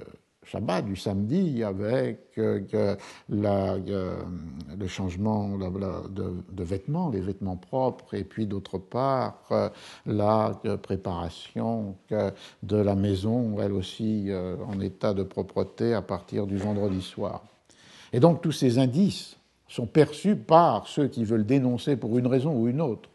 [0.50, 2.96] Shabbat, du samedi, avec euh,
[3.28, 9.48] le changement de, vêtements, les vêtements propres, et puis d'autre part
[10.06, 11.94] la préparation
[12.64, 14.28] de la maison, elle aussi
[14.66, 17.44] en état de propreté à partir du vendredi soir.
[18.12, 19.36] Et donc tous ces indices
[19.68, 23.08] sont perçus par ceux qui veulent dénoncer pour une raison ou une autre,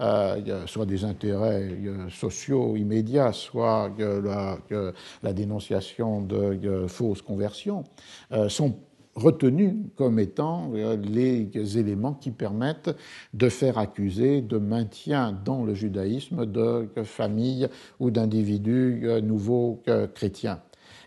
[0.00, 7.82] euh, soit des intérêts euh, sociaux immédiats, soit la, dénonciation de fausses conversions,
[8.30, 8.76] euh, sont
[9.16, 10.70] retenus comme étant
[11.02, 12.94] les éléments qui permettent
[13.34, 17.66] de faire accuser de maintien dans le judaïsme de familles
[17.98, 19.82] ou d'individus nouveaux
[20.14, 20.60] chrétiens.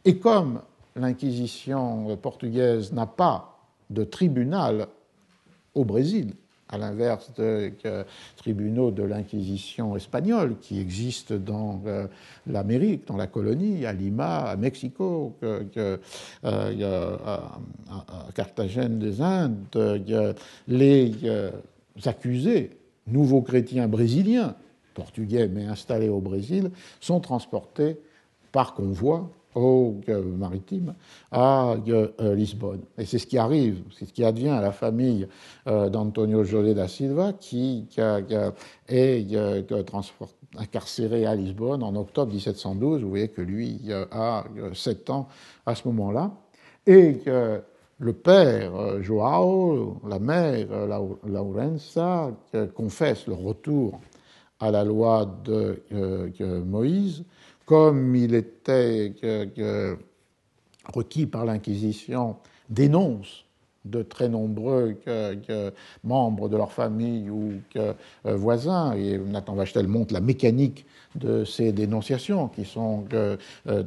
[0.04, 0.62] Et comme
[0.98, 3.58] l'Inquisition portugaise n'a pas
[3.90, 4.88] de tribunal
[5.74, 6.34] au Brésil,
[6.72, 7.74] à l'inverse des
[8.38, 12.08] tribunaux de l'Inquisition espagnole qui existent dans euh,
[12.48, 15.98] l'Amérique, dans la colonie, à Lima, à Mexico, euh,
[16.44, 17.60] à,
[18.34, 20.02] Carthagène des Indes.
[20.68, 21.52] les euh,
[22.06, 22.72] accusés,
[23.08, 24.56] nouveaux chrétiens brésiliens,
[24.94, 27.98] portugais mais installés au Brésil, sont transportés
[28.52, 30.00] par convoi au
[30.38, 30.94] maritime
[31.32, 32.82] à euh, Lisbonne.
[32.98, 35.28] Et c'est ce qui arrive, c'est ce qui advient à la famille
[35.68, 37.88] euh, d'Antonio José da Silva qui,
[38.88, 39.28] est
[40.58, 43.02] incarcéré à Lisbonne en octobre 1712.
[43.02, 45.28] Vous voyez que lui a 7 ans
[45.66, 46.32] à ce moment-là.
[46.88, 47.22] Et
[48.00, 50.68] le père Joao, la mère
[51.26, 52.32] Laurenza,
[52.74, 54.00] confesse le retour
[54.60, 55.84] à la loi de
[56.66, 57.24] Moïse
[57.72, 59.14] comme il était
[60.94, 62.36] requis par l'Inquisition,
[62.70, 63.46] dénonce
[63.86, 64.98] de très nombreux
[66.04, 67.94] membres de leur famille ou euh,
[68.26, 68.92] voisins.
[68.98, 70.86] Et Nathan Vachtel montre la mécanique
[71.16, 73.38] de ces dénonciations qui sont euh,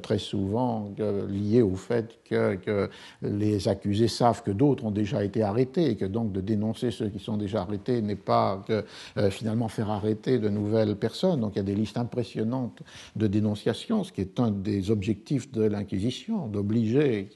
[0.02, 0.90] très souvent
[1.28, 2.88] liées au fait que,
[3.22, 7.08] les accusés savent que d'autres ont déjà été arrêtés et que donc de dénoncer ceux
[7.08, 11.40] qui sont déjà arrêtés n'est pas euh, finalement faire arrêter de nouvelles personnes.
[11.40, 12.82] Donc il y a des listes impressionnantes
[13.16, 17.30] de dénonciations, ce qui est un des objectifs de l'Inquisition, d'obliger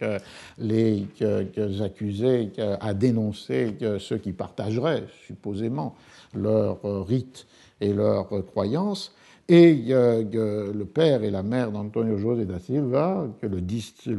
[0.58, 1.06] les
[1.82, 2.50] accusés
[2.80, 5.94] à dénoncer ceux qui partageraient supposément
[6.34, 7.46] leurs rites
[7.80, 9.14] et leurs croyances
[9.48, 13.60] et euh, le père et la mère d'Antonio José da Silva, que le,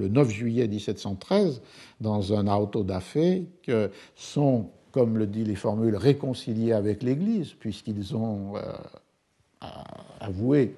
[0.08, 1.62] 9 juillet 1713,
[2.02, 3.00] dans un auto da
[3.64, 8.62] que sont, comme le dit les formules, réconciliés avec l'Église, puisqu'ils ont euh,
[10.20, 10.74] avoué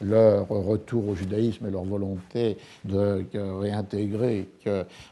[0.00, 3.24] leur retour au judaïsme et leur volonté de
[3.60, 4.48] réintégrer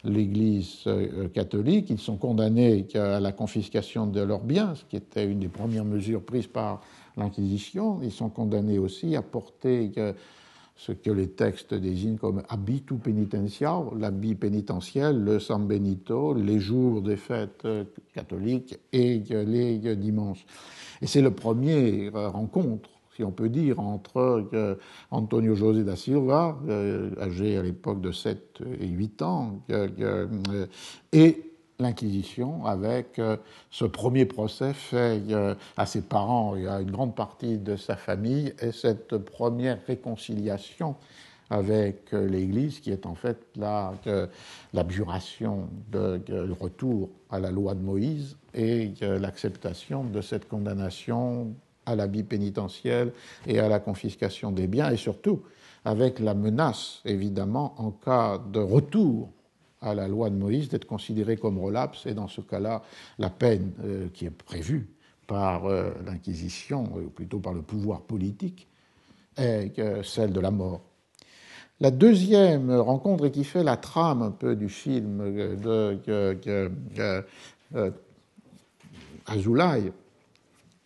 [0.02, 1.90] l'Église euh, catholique.
[1.90, 5.84] Ils sont condamnés à la confiscation de leurs biens, ce qui était une des premières
[5.84, 6.80] mesures prises par
[7.16, 8.00] l'Inquisition.
[8.02, 9.92] Ils sont condamnés aussi à porter
[10.76, 17.02] ce que les textes désignent comme habitu penitential, l'habit pénitentiel, le San Benito, les jours
[17.02, 17.68] des fêtes
[18.14, 20.46] catholiques et les dimanches.
[21.02, 24.78] Et c'est le premier rencontre, si on peut dire, entre
[25.10, 29.60] Antonio José da Silva, euh, âgé à l'époque de 7 et 8 ans,
[31.12, 31.49] et
[31.81, 33.36] l'Inquisition avec euh,
[33.70, 37.97] ce premier procès fait euh, à ses parents et à une grande partie de sa
[37.97, 40.94] famille et cette première réconciliation
[41.48, 43.39] avec euh, l'Église qui est en fait
[44.73, 51.55] l'abjuration de, le retour à la loi de Moïse et l'acceptation de cette condamnation
[51.86, 53.12] à la vie pénitentielle
[53.47, 55.43] et à la confiscation des biens et surtout
[55.85, 59.31] avec la menace évidemment en cas de retour
[59.82, 62.82] à la loi de Moïse d'être considéré comme relapse, et dans ce cas-là,
[63.19, 64.89] la peine euh, qui est prévue
[65.27, 68.69] par euh, l'Inquisition, ou plutôt par le pouvoir politique,
[69.36, 70.82] est euh, celle de la mort.
[71.81, 75.97] La deuxième rencontre, qui fait la trame un peu du film de,
[79.27, 79.93] Azulay,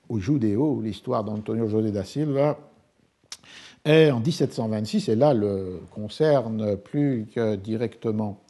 [0.09, 2.59] au Judéo, l'histoire d'Antonio José da Silva,
[3.85, 7.27] est en 1726, et là le concerne plus
[7.61, 8.44] directement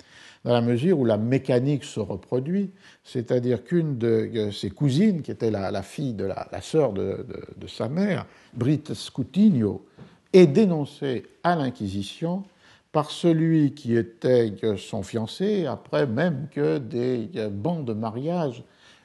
[0.44, 2.70] dans la mesure où la mécanique se reproduit,
[3.02, 7.24] c'est-à-dire qu'une de ses cousines, qui était la, fille de la, sœur de,
[7.66, 9.86] sa mère, Britt Scutigno,
[10.32, 12.44] est dénoncée à l'Inquisition
[12.92, 18.62] par celui qui était son fiancé, après même que des bancs de mariage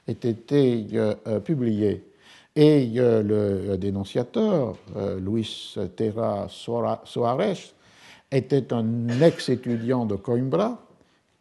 [0.07, 2.03] aient été euh, publiés.
[2.55, 7.55] Et le dénonciateur, euh, Luis Terra Soares,
[8.31, 10.88] était un ex-étudiant de Coimbra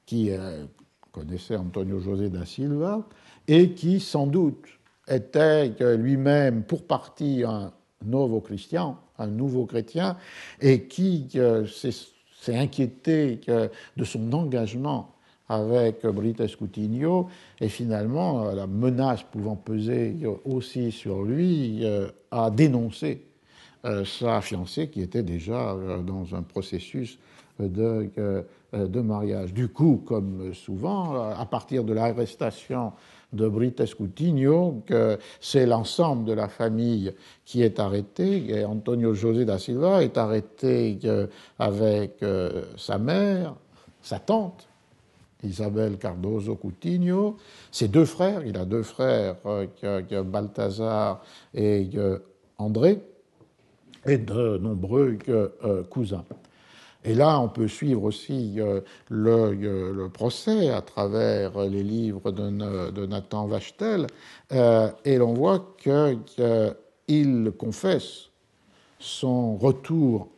[0.08, 0.64] qui euh,
[1.12, 3.06] connaissait Antonio José da Silva
[3.46, 4.64] et qui sans doute
[5.06, 5.68] était
[5.98, 7.70] lui-même pour partie un
[8.06, 10.16] nouveau chrétien, un nouveau chrétien,
[10.62, 13.40] et qui euh, s'est inquiété
[13.96, 15.14] de son engagement
[15.50, 17.28] avec Brites Coutinho,
[17.60, 20.16] et finalement, euh, la menace pouvant peser
[20.46, 21.84] aussi sur lui,
[22.30, 23.26] a dénoncé
[24.04, 25.76] sa fiancée qui était déjà
[26.06, 27.18] dans un processus
[27.58, 28.10] de,
[28.72, 29.54] de mariage.
[29.54, 32.92] Du coup, comme souvent, à partir de l'arrestation
[33.32, 34.82] de Brites Coutinho,
[35.40, 37.12] c'est l'ensemble de la famille
[37.44, 38.48] qui est arrêté.
[38.50, 41.26] Et Antonio José da Silva est arrêté euh,
[41.58, 43.54] avec euh, sa mère,
[44.02, 44.66] sa tante,
[45.44, 47.36] Isabel Cardoso Coutinho,
[47.70, 51.22] ses deux frères, il a deux frères, euh, Balthazar
[51.54, 51.88] et
[52.56, 53.00] André,
[54.06, 55.16] et de nombreux
[55.90, 56.24] cousins.
[57.04, 63.06] Et là, on peut suivre aussi euh, le, le, procès à travers les livres de,
[63.06, 64.06] Nathan Vachtel,
[64.52, 68.30] euh, et l'on voit qu'il confesse
[68.98, 70.28] son retour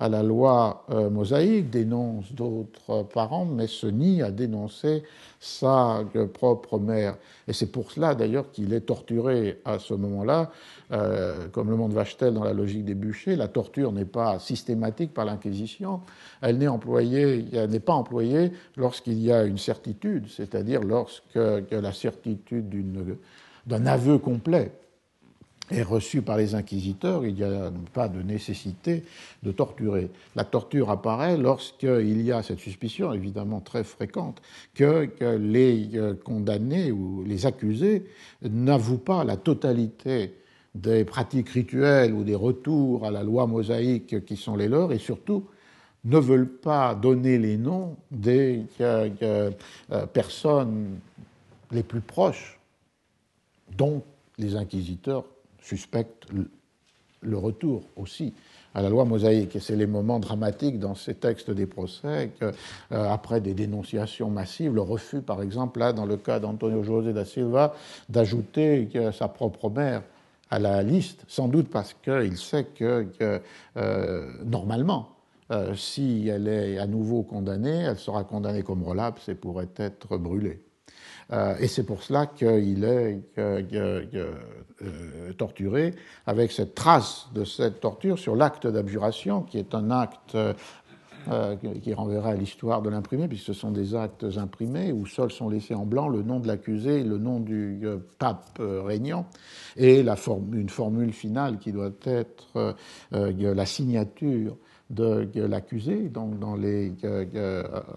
[0.00, 5.02] à la loi euh, mosaïque, dénonce d'autres parents, mais se nie à dénoncer
[5.40, 7.16] sa propre mère.
[7.48, 10.50] Et c'est pour cela d'ailleurs qu'il est torturé à ce moment-là.
[10.90, 15.12] Euh, comme le monde Vachtel dans la logique des bûchers, la torture n'est pas systématique
[15.12, 16.00] par l'Inquisition,
[16.40, 17.44] elle n'est employée,
[17.84, 21.38] pas employée lorsqu'il y a une certitude, c'est-à-dire lorsque
[21.70, 22.68] la certitude
[23.66, 24.72] d'un aveu complet
[25.70, 29.04] est reçu par les inquisiteurs, il n'y a pas de nécessité
[29.42, 30.10] de torturer.
[30.34, 34.40] La torture apparaît lorsqu'il y a cette suspicion, évidemment très fréquente,
[34.74, 38.06] que, les euh, condamnés ou les accusés
[38.42, 40.32] n'avouent pas la totalité
[40.74, 44.98] des pratiques rituelles ou des retours à la loi mosaïque qui sont les leurs, et
[44.98, 45.44] surtout
[46.04, 50.98] ne veulent pas donner les noms des euh, euh, personnes
[51.70, 52.58] les plus proches
[53.76, 54.02] dont
[54.38, 55.24] les inquisiteurs
[55.60, 56.26] suspecte
[57.20, 58.32] le retour aussi
[58.74, 59.56] à la loi mosaïque.
[59.56, 62.52] Et c'est les moments dramatiques dans ces textes des procès euh,
[62.90, 67.24] après des dénonciations massives, le refus, par exemple, là, dans le cas d'Antonio José da
[67.24, 67.74] Silva,
[68.08, 70.02] d'ajouter sa propre mère
[70.50, 73.06] à la liste, sans doute parce qu'il sait que,
[73.76, 75.16] euh, normalement,
[75.50, 80.16] euh, si elle est à nouveau condamnée, elle sera condamnée comme relapse et pourrait être
[80.18, 80.62] brûlée.
[81.32, 83.20] Euh, et c'est pour cela qu'il est
[85.36, 85.94] torturé
[86.26, 90.36] avec cette trace de cette torture sur l'acte d'abjuration, qui est un acte
[91.30, 95.32] euh, qui renverra à l'histoire de l'imprimé, puisque ce sont des actes imprimés où seuls
[95.32, 97.80] sont laissés en blanc le nom de l'accusé, le nom du
[98.18, 99.26] pape régnant,
[99.76, 102.76] et une formule finale qui doit être
[103.10, 104.56] la signature
[104.90, 106.08] de, l'accusé.
[106.08, 106.92] Donc, dans les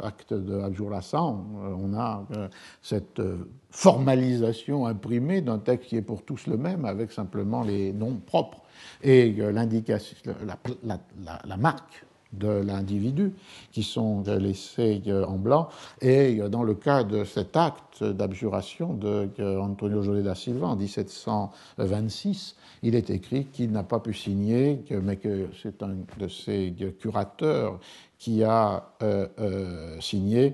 [0.01, 2.47] actes de on a euh,
[2.81, 3.21] cette
[3.69, 8.61] formalisation imprimée d'un texte qui est pour tous le même, avec simplement les noms propres
[9.03, 10.17] et l'indication,
[10.83, 13.33] la, marque de l'individu
[13.71, 15.69] qui sont laissés en blanc.
[16.01, 19.29] Et dans le cas de cet acte d'abjuration de
[19.59, 25.17] Antonio José da Silva en 1726, il est écrit qu'il n'a pas pu signer, mais
[25.17, 27.79] que c'est un de ses curateurs
[28.21, 30.53] qui a euh, euh, signé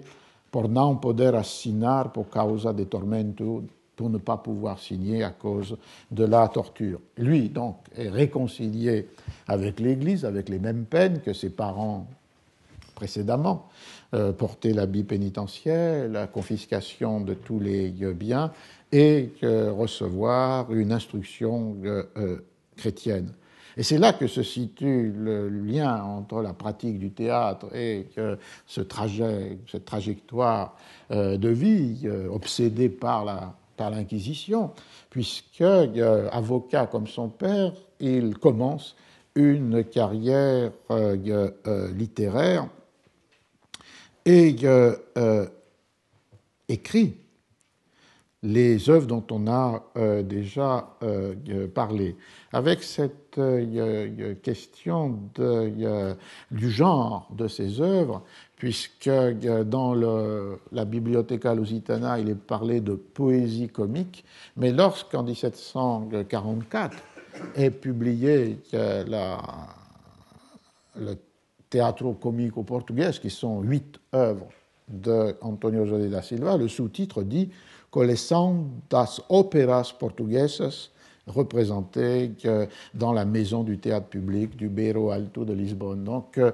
[0.49, 3.64] pour non poder assinar por causa de tormento
[3.98, 5.76] pour ne pas pouvoir signer à cause
[6.11, 7.02] de la torture.
[7.18, 9.07] Lui, donc, est réconcilié
[9.48, 12.07] avec l'Église, avec les mêmes peines que ses parents
[12.98, 13.69] précédemment,
[14.15, 18.52] euh, porter l'habit pénitentiaire, la confiscation de tous les biens
[18.91, 22.38] et recevoir une instruction euh, euh,
[22.76, 23.34] chrétienne.
[23.76, 28.07] Et c'est là que se situe le lien entre la pratique du théâtre et
[28.65, 30.76] ce trajet, cette trajectoire
[31.11, 34.72] de vie obsédée par la par l'Inquisition,
[35.10, 38.95] puisque avocat comme son père, il commence
[39.36, 40.72] une carrière
[41.95, 42.68] littéraire
[44.26, 44.56] et
[46.68, 47.18] écrit
[48.44, 49.84] les œuvres dont on a
[50.24, 50.98] déjà
[51.74, 52.16] parlé.
[52.52, 53.40] Avec cette
[54.41, 55.20] question
[56.52, 58.24] du genre de ces œuvres,
[58.58, 59.10] puisque
[59.66, 59.94] dans
[60.72, 64.26] la Bibliotheca Lusitana, il est parlé de poésie comique,
[64.58, 66.98] mais lorsqu'en 1744
[67.56, 69.38] est publié la,
[70.96, 71.16] le
[71.70, 74.48] Teatro Comico Portugais, qui sont huit œuvres
[74.88, 77.50] de Antonio José da Silva, le sous-titre dit
[77.92, 80.90] Coleção das óperas portuguesas
[81.28, 82.32] représentées
[82.94, 86.04] dans la maison du théâtre public du Beiro Alto de Lisbonne.
[86.04, 86.52] Donc euh,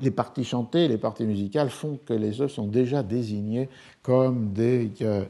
[0.00, 3.68] les parties chantées, les parties musicales font que les œuvres sont déjà désignées
[4.02, 5.24] comme des euh,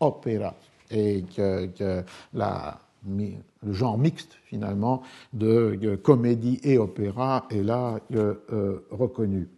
[0.00, 0.54] opéras
[0.90, 1.68] et que,
[3.62, 9.48] le genre mixte finalement de, comédie et opéra est là euh, reconnu.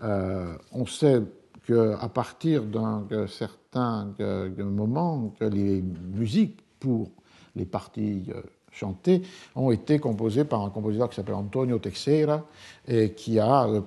[0.00, 1.22] on sait
[1.66, 4.14] qu'à partir d'un certain
[4.58, 7.10] moment, que les musiques pour
[7.56, 9.22] les parties euh, chantées
[9.56, 12.44] ont été composées par un compositeur qui s'appelle Antonio Teixeira
[12.86, 13.80] et qui a euh,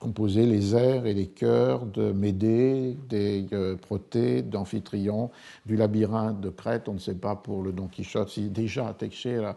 [0.00, 5.30] composé les airs et les chœurs de Médée, des euh, Protées, d'Amphitryon,
[5.66, 6.88] du labyrinthe de Crète.
[6.88, 9.56] On ne sait pas pour le Don Quichotte si déjà Teixeira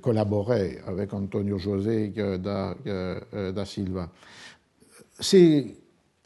[0.00, 2.08] collaborait avec Antonio José
[2.38, 2.74] da,
[3.52, 4.08] da Silva.
[5.20, 5.76] Ces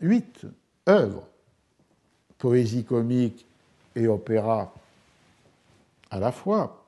[0.01, 0.47] huit
[0.89, 1.27] œuvres,
[2.39, 3.45] poésie comique
[3.97, 4.73] et opéra
[6.11, 6.85] à la fois,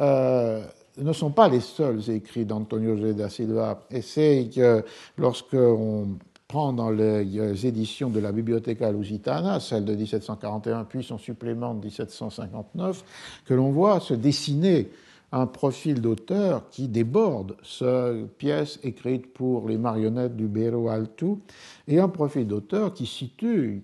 [0.00, 0.64] euh,
[0.98, 3.14] ne sont pas les seuls écrits d'Antonio G.
[3.14, 3.84] da Silva.
[3.90, 4.84] Et c'est que
[5.16, 11.74] lorsqu'on prend dans les éditions de la Bibliotheca Lusitana, celle de 1741, puis son supplément
[11.74, 13.04] de 1759,
[13.46, 14.90] que l'on voit se dessiner
[15.32, 21.40] un profil d'auteur qui déborde cette pièce écrite pour les marionnettes du Bero Alto
[21.88, 23.82] et un profil d'auteur qui situe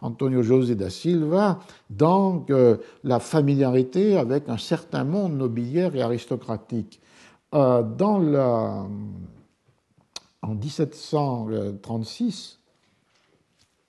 [0.00, 1.60] Antonio José da Silva
[1.90, 7.00] dans euh, la familiarité avec un certain monde nobiliaire et aristocratique.
[7.54, 8.84] Euh, dans la,
[10.42, 12.58] en 1736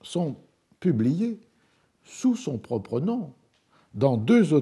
[0.02, 0.36] sont
[0.78, 1.40] publiés
[2.04, 3.32] sous son propre nom
[3.96, 4.52] dans deux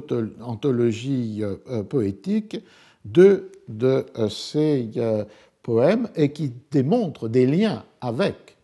[0.40, 2.60] anthologies euh, euh, poétiques
[3.04, 4.88] deux de euh, ces
[5.62, 8.56] poèmes et qui démontrent des liens avec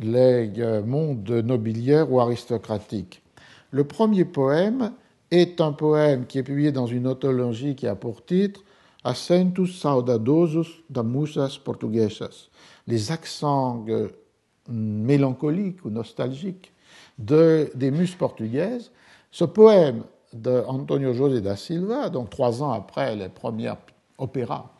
[0.00, 0.50] les
[0.84, 3.22] mondes nobiliaires ou aristocratiques.
[3.70, 4.92] Le premier poème
[5.30, 8.64] est un poème qui est publié dans une anthologie qui a pour titre
[9.04, 12.48] Acentus saudadosos da musas portuguesas,
[12.86, 13.84] les accents
[14.68, 16.72] mélancoliques ou nostalgiques
[17.18, 18.90] de, des muses portugaises.
[19.30, 20.04] Ce poème
[20.34, 23.72] d'Antonio José da Silva, donc trois ans après les premiers
[24.18, 24.70] opéras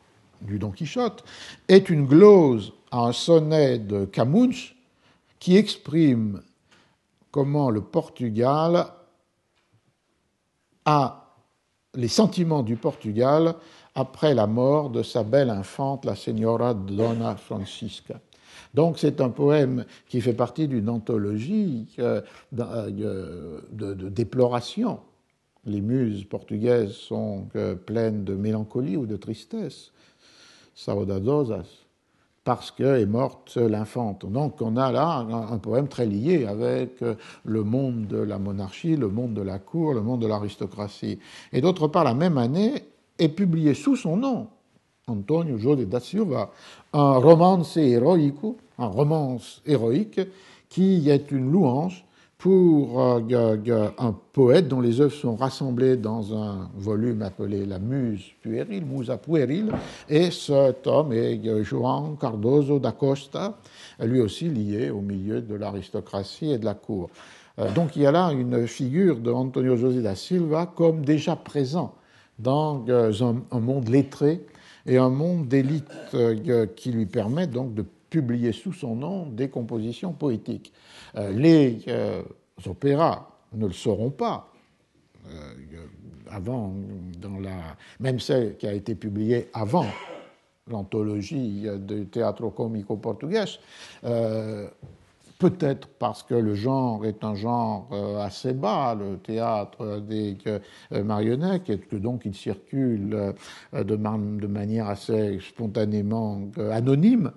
[0.42, 1.24] du Don Quichotte,
[1.68, 4.74] est une glose à un sonnet de Camus
[5.38, 6.42] qui exprime
[7.30, 8.86] comment le Portugal
[10.84, 11.36] a
[11.94, 13.54] les sentiments du Portugal
[13.94, 18.20] après la mort de sa belle infante, la Señora Dona Francisca.
[18.74, 22.20] Donc c'est un poème qui fait partie d'une anthologie euh,
[22.58, 24.98] euh, de, de déploration
[25.66, 27.48] les muses portugaises sont
[27.86, 29.92] pleines de mélancolie ou de tristesse,
[30.74, 31.84] saudadosas,
[32.44, 34.30] parce que est morte l'infante.
[34.30, 37.02] Donc on a là un, poème très lié avec
[37.44, 41.18] le monde de la monarchie, le monde de la cour, le monde de l'aristocratie.
[41.52, 42.84] Et d'autre part, la même année
[43.18, 44.48] est publié sous son nom,
[45.06, 46.50] Antonio José da Silva,
[46.92, 48.44] un romance héroïque,
[48.78, 50.20] un romance héroïque
[50.68, 52.04] qui est une louange
[52.44, 58.20] pour euh, un poète dont les œuvres sont rassemblées dans un volume appelé La Muse
[58.42, 59.72] puérile, Musa puéril,
[60.10, 63.56] et cet homme est João Cardoso da Costa,
[63.98, 67.08] lui aussi lié au milieu de l'aristocratie et de la cour.
[67.58, 71.36] Euh, donc il y a là une figure de Antonio José da Silva comme déjà
[71.36, 71.94] présent
[72.38, 73.10] dans euh,
[73.52, 74.44] un, monde lettré
[74.84, 75.88] et un monde d'élite
[76.76, 80.72] qui lui permet donc de publier sous son nom des compositions poétiques.
[81.16, 82.22] Euh, les euh,
[82.64, 84.52] opéras ne le seront pas.
[85.26, 85.54] Euh,
[86.30, 86.72] avant,
[87.18, 89.86] dans la, même celle qui a été publiée avant
[90.70, 93.44] l'anthologie de Teatro Comico Portugais,
[95.50, 101.04] peut-être parce que le genre est un genre euh, assez bas, le théâtre des euh,
[101.04, 103.32] marionnettes, et que donc il circule
[103.74, 106.40] euh, de, manière assez spontanément
[106.72, 107.32] anonyme,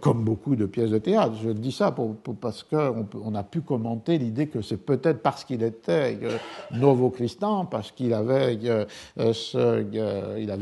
[0.00, 1.34] comme beaucoup de pièces de théâtre.
[1.42, 1.94] Je dis ça
[2.40, 6.18] parce qu'on on a pu commenter l'idée que c'est peut-être parce qu'il était
[6.72, 8.58] novo-christan, parce qu'il avait,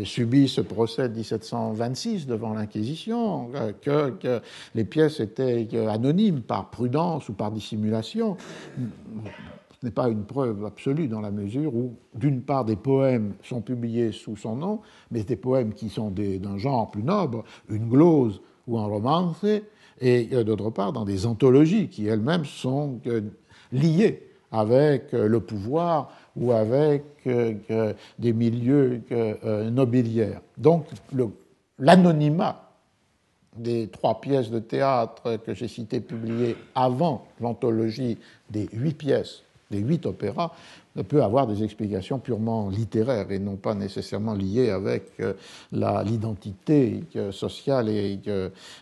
[0.05, 3.51] subi ce procès de 1726 devant l'Inquisition,
[3.83, 4.41] que,
[4.75, 6.86] les pièces étaient anonymes par prudence
[7.29, 8.37] ou par dissimulation.
[8.79, 13.61] ce n'est pas une preuve absolue dans la mesure où, d'une part, des poèmes sont
[13.61, 14.81] publiés sous son nom,
[15.11, 19.45] mais des poèmes qui sont d'un genre plus noble, une glose ou un romance,
[20.01, 23.23] et euh, d'autre part, dans des anthologies qui elles-mêmes sont euh,
[23.73, 24.23] liées
[24.53, 27.03] avec euh, le pouvoir ou avec
[28.19, 29.01] des milieux
[29.71, 30.43] nobiliaires.
[30.59, 30.85] Donc
[31.79, 32.66] l'anonymat
[33.59, 38.19] des trois pièces de théâtre que j'ai citées publiées avant l'anthologie
[38.51, 40.53] des huit pièces, des huit opéras,
[41.03, 45.35] peut avoir des explications purement littéraires et non pas nécessairement liées avec euh,
[45.73, 48.19] l'identité euh, sociale et,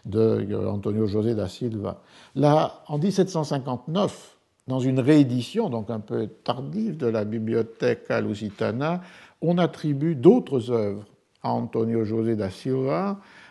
[0.04, 2.00] de Antonio José da Silva.
[2.34, 4.36] Là, en 1759,
[4.66, 9.02] dans une réédition, donc un peu tardive, de la bibliothèque Lusitana,
[9.42, 11.04] on attribue d'autres œuvres
[11.42, 13.43] à Antonio José da Silva, euh,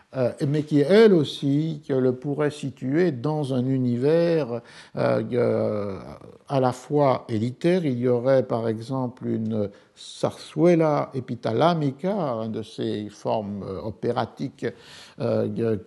[0.47, 4.61] mais qui elle aussi le pourrait situer dans un univers
[4.95, 5.99] euh,
[6.47, 7.85] à la fois élitaire.
[7.85, 14.65] Il y aurait par exemple une sarsuela epitalamica, une de ces formes euh, opératiques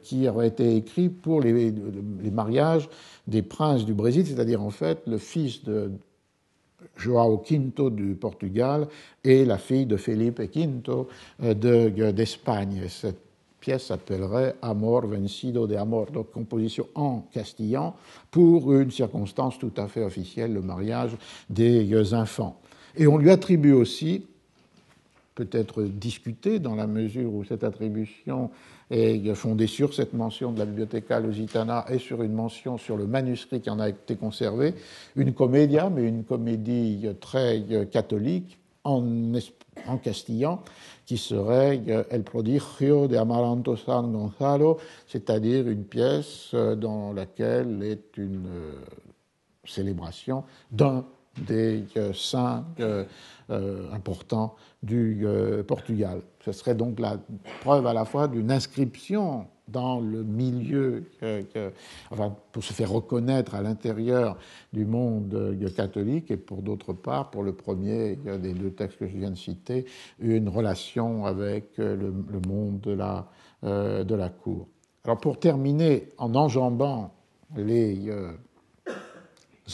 [0.03, 1.73] qui aurait été écrite pour les,
[2.31, 2.89] mariages
[3.27, 5.91] des princes du Brésil, c'est-à-dire en fait le fils de
[6.97, 8.87] Joao V du Portugal
[9.25, 10.69] et la fille de Felipe V
[12.13, 12.89] d'Espagne.
[13.79, 17.95] S'appellerait Amor vencido de amor, donc composition en castillan
[18.31, 21.17] pour une circonstance tout à fait officielle, le mariage
[21.51, 22.61] des enfants.
[22.97, 24.25] Et on lui attribue aussi,
[25.35, 28.51] peut-être discuté dans la mesure où cette attribution
[28.91, 33.07] est fondée sur cette mention de la Bibliotheca Lusitana et sur une mention sur le
[33.07, 34.75] manuscrit qui en a été conservé,
[35.17, 39.03] une comédia, mais une comédie très catholique en,
[39.87, 40.63] en castillan,
[41.05, 47.83] qui serait euh, El prodigio de Amaranto San Gonzalo, c'est-à-dire une pièce euh, dans laquelle
[47.83, 48.73] est une euh,
[49.65, 51.05] célébration d'un
[51.37, 51.85] des
[52.15, 52.65] saints
[53.93, 55.27] importants du
[55.69, 56.23] Portugal.
[56.43, 57.19] Ce serait donc la
[57.61, 61.05] preuve à la fois d'une inscription dans le milieu,
[62.11, 64.39] enfin, pour se faire reconnaître à l'intérieur
[64.73, 69.09] du monde euh, catholique, et pour d'autre part, pour le premier des deux textes que
[69.09, 69.87] je viens de citer,
[70.21, 73.29] une relation avec euh, le, monde de la,
[73.65, 74.69] euh, de la cour.
[75.05, 77.13] Alors pour terminer, en enjambant
[77.57, 78.11] les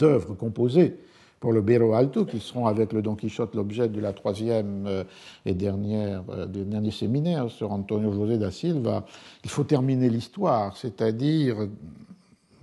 [0.03, 0.97] œuvres composées
[1.43, 5.03] pour le Bero Alto, qui seront avec le Don Quichotte l'objet de la troisième euh,
[5.45, 9.05] et dernière, euh, des derniers séminaires sur Antonio José da Silva,
[9.43, 11.67] il faut terminer l'histoire, c'est-à-dire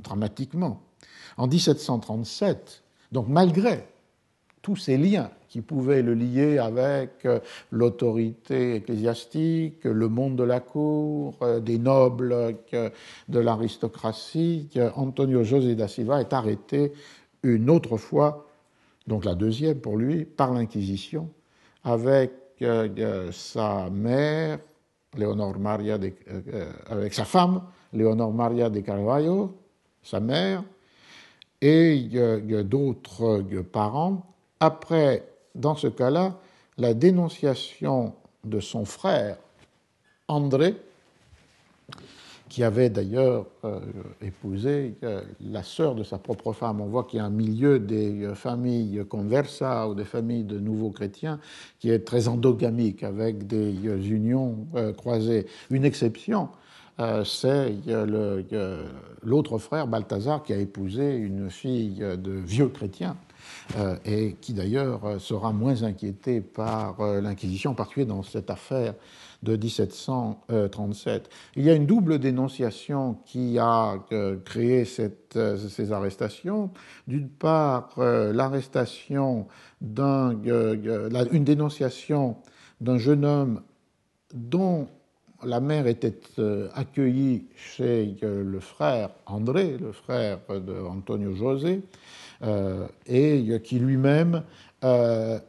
[0.01, 0.81] dramatiquement.
[1.35, 2.81] En 1737,
[3.11, 3.85] donc malgré
[4.61, 7.39] tous ces liens qui pouvaient le lier avec euh,
[7.71, 16.21] l'autorité ecclésiastique, le monde de la cour, des nobles, de l'aristocratie, Antonio José da Silva
[16.21, 16.93] est arrêté
[17.43, 18.45] une autre fois
[19.09, 21.29] donc la deuxième pour lui, par l'Inquisition,
[21.83, 22.31] avec
[22.61, 24.59] euh, euh, sa mère,
[25.17, 29.57] Leonor Maria euh, avec sa femme, Leonor Maria de Carvalho,
[30.03, 30.63] sa mère,
[31.59, 32.07] et
[32.63, 34.31] d'autres parents.
[34.59, 36.37] Après, dans ce cas-là,
[36.77, 38.13] la dénonciation
[38.43, 39.37] de son frère,
[40.27, 40.75] André,
[42.49, 43.79] qui avait d'ailleurs euh,
[44.21, 46.81] épousé euh, la sœur de sa propre femme.
[46.81, 50.59] On voit qu'il y a un milieu des euh, familles conversa ou des familles de
[50.59, 51.39] nouveaux chrétiens
[51.79, 53.73] qui est très endogamique avec des
[54.09, 54.67] unions
[54.97, 55.45] croisées.
[55.69, 56.49] Une exception,
[57.23, 57.73] c'est
[59.23, 63.15] l'autre frère, Balthazar, qui a épousé une fille de vieux chrétiens.
[64.05, 68.93] Et qui d'ailleurs sera moins inquiété par l'Inquisition, en particulier dans cette affaire
[69.43, 71.29] de 1737.
[71.55, 74.83] Il y a une double dénonciation qui a euh, créé
[75.35, 76.71] euh, ces arrestations.
[77.07, 79.47] D'une part, euh, l'arrestation
[79.81, 80.31] d'un,
[81.31, 82.37] une dénonciation
[82.81, 83.61] d'un jeune homme
[84.33, 84.87] dont
[85.43, 86.19] la mère était
[86.73, 91.81] accueillie chez le frère André, le frère de Antonio José,
[93.05, 94.43] et qui lui-même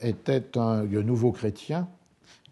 [0.03, 1.89] était un nouveau chrétien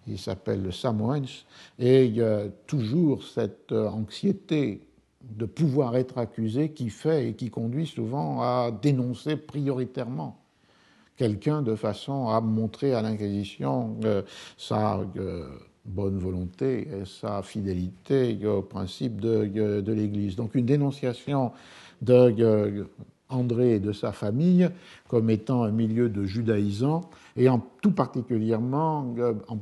[0.09, 1.45] il s'appelle Samoens,
[1.79, 4.83] et il y a toujours cette euh, anxiété
[5.23, 10.39] de pouvoir être accusé qui fait et qui conduit souvent à dénoncer prioritairement
[11.17, 14.23] quelqu'un de façon à montrer à l'Inquisition euh,
[14.57, 15.49] sa euh,
[15.85, 20.37] bonne volonté et sa fidélité au principe de l'Église.
[20.37, 21.53] Donc une dénonciation
[22.01, 22.87] de
[23.29, 24.69] André et de sa famille
[25.09, 27.03] comme étant un milieu de judaïsants
[27.37, 29.15] et en tout particulièrement
[29.49, 29.59] en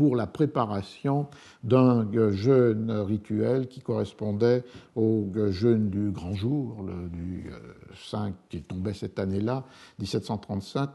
[0.00, 1.26] pour la préparation
[1.62, 4.64] d'un jeûne rituel qui correspondait
[4.96, 7.50] au jeûne du grand jour, le, du
[7.94, 9.64] 5 euh, qui tombait cette année-là,
[9.98, 10.88] 1735,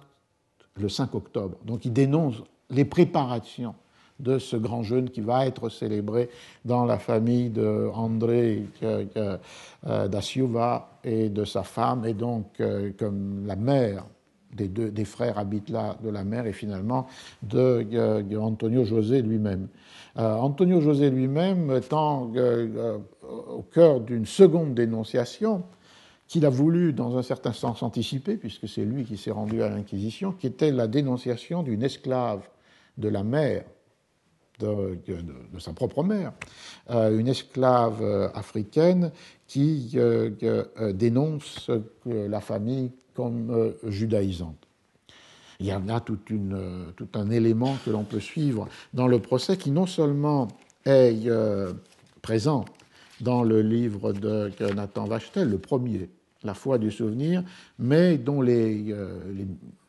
[0.77, 1.57] le 5 octobre.
[1.65, 2.41] Donc il dénonce
[2.71, 3.75] les préparations
[4.19, 6.29] de ce grand jeûne qui va être célébré
[6.63, 9.37] dans la famille de André euh,
[10.07, 12.61] da et de sa femme, et donc
[12.97, 14.05] comme la mère
[14.53, 17.07] des, deux, des frères habitent là de la mère et finalement
[17.43, 19.67] de, Antonio José lui-même.
[20.15, 22.31] Antonio José lui-même étant
[23.49, 25.63] au cœur d'une seconde dénonciation,
[26.27, 29.69] qu'il a voulu, dans un certain sens, anticiper, puisque c'est lui qui s'est rendu à
[29.69, 32.41] l'Inquisition, qui était la dénonciation d'une esclave
[32.97, 33.63] de la mère,
[34.59, 36.33] de, sa propre mère,
[36.89, 39.11] euh, une esclave euh, africaine
[39.47, 40.31] qui euh,
[40.93, 41.69] dénonce
[42.05, 44.67] la famille comme judaïsante.
[45.59, 46.19] Il y a là tout
[47.13, 50.49] un élément que l'on peut suivre dans le procès qui non seulement
[50.85, 51.29] est
[52.21, 52.65] présent
[53.21, 56.09] dans le livre de Nathan Vachtel, le premier,
[56.43, 57.41] La foi du souvenir,
[57.79, 58.93] mais dont les,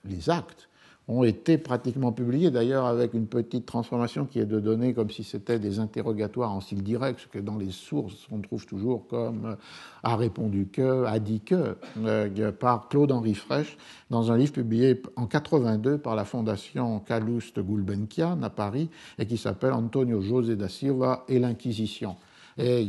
[0.05, 0.69] les, actes
[1.09, 5.23] ont été pratiquement publiés, d'ailleurs avec une petite transformation qui est de donner comme si
[5.23, 9.47] c'était des interrogatoires en style direct, ce que dans les sources on trouve toujours comme
[9.47, 9.55] euh,
[10.03, 13.77] a répondu que, a dit que, euh, par Claude-Henri Fraîche,
[14.11, 19.37] dans un livre publié en 82 par la fondation Calouste Gulbenkian à Paris et qui
[19.37, 22.16] s'appelle Antonio José da Silva et l'Inquisition.
[22.59, 22.89] Et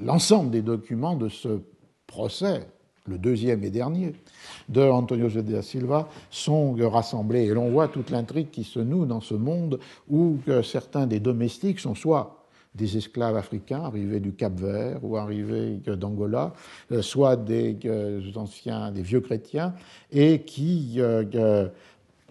[0.00, 1.60] l'ensemble des documents de ce
[2.06, 2.66] procès,
[3.06, 4.12] le deuxième et dernier,
[4.68, 7.44] de Antonio da Silva, sont rassemblés.
[7.44, 9.78] Et l'on voit toute l'intrigue qui se noue dans ce monde
[10.08, 12.44] où certains des domestiques sont soit
[12.74, 16.52] des esclaves africains arrivés du Cap-Vert ou arrivés d'Angola,
[16.90, 19.74] euh, soit des euh, anciens, des vieux chrétiens,
[20.10, 21.68] et qui euh,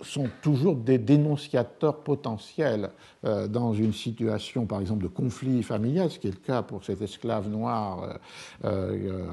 [0.04, 2.90] sont toujours des dénonciateurs potentiels
[3.26, 6.84] euh, dans une situation, par exemple, de conflit familial, ce qui est le cas pour
[6.84, 8.18] cet esclave noir euh,
[8.64, 9.26] euh,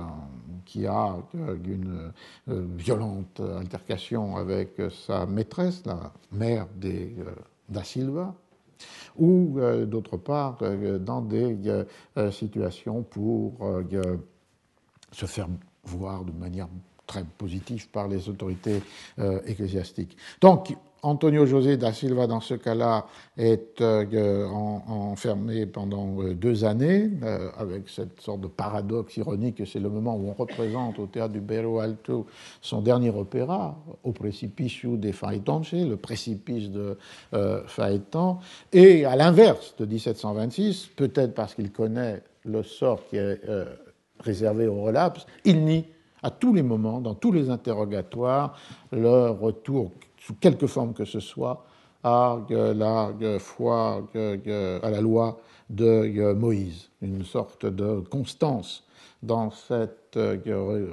[0.65, 1.17] qui a
[1.65, 2.13] une
[2.77, 7.15] violente altercation avec sa maîtresse, la mère des,
[7.69, 8.35] da Silva,
[9.19, 10.59] ou d'autre part
[11.01, 11.57] dans des
[12.31, 13.59] situations pour
[15.11, 15.49] se faire
[15.85, 16.69] voir de manière
[17.11, 18.83] très positif par les autorités
[19.19, 20.17] euh, ecclésiastiques.
[20.41, 23.07] Donc, Antonio José da Silva, dans ce cas-là,
[23.37, 27.11] est euh, enfermé pendant euh, deux années,
[27.57, 31.33] avec cette sorte de paradoxe ironique que c'est le moment où on représente au théâtre
[31.33, 32.27] du Bero Alto
[32.61, 36.97] son dernier opéra, au Precipicio de Faetonce, le précipice de
[37.67, 38.37] Faeton,
[38.73, 43.41] et à l'inverse de 1726, peut-être parce qu'il connaît le sort qui est
[44.21, 45.87] réservé au relapse, il nie
[46.23, 48.57] à tous les moments, dans tous les interrogatoires,
[48.93, 51.65] le retour, sous quelque forme que ce soit,
[52.03, 58.85] à la foi, à la loi de Moïse, une sorte de constance
[59.23, 60.19] dans cette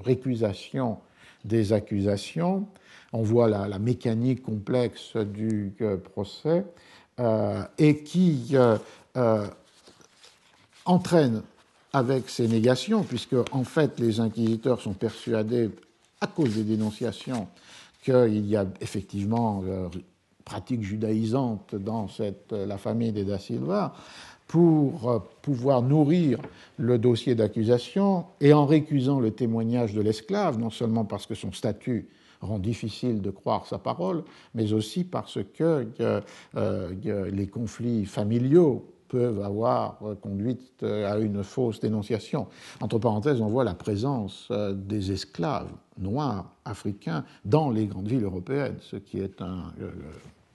[0.04, 0.98] récusation
[1.46, 2.68] des accusations.
[3.14, 5.74] On voit la, mécanique complexe du
[6.14, 6.66] procès
[7.20, 8.78] euh, et qui euh,
[9.16, 9.48] euh,
[10.86, 11.42] entraîne
[11.98, 15.72] avec ces négations, puisque en fait les inquisiteurs sont persuadés,
[16.22, 17.48] à cause des dénonciations,
[18.04, 19.88] qu'il y a effectivement euh,
[20.46, 23.94] pratique judaïsante dans euh, la famille des Da Silva,
[24.48, 26.40] pour euh, pouvoir nourrir
[26.78, 31.52] le dossier d'accusation et en récusant le témoignage de l'esclave, non seulement parce que son
[31.52, 32.08] statut
[32.42, 35.88] rend difficile de croire sa parole, mais aussi parce que
[36.54, 42.48] les conflits familiaux peuvent avoir conduit euh, à une fausse dénonciation.
[42.82, 48.24] Entre parenthèses, on voit la présence euh, des esclaves noirs africains dans les grandes villes
[48.24, 49.46] européennes, ce qui est euh,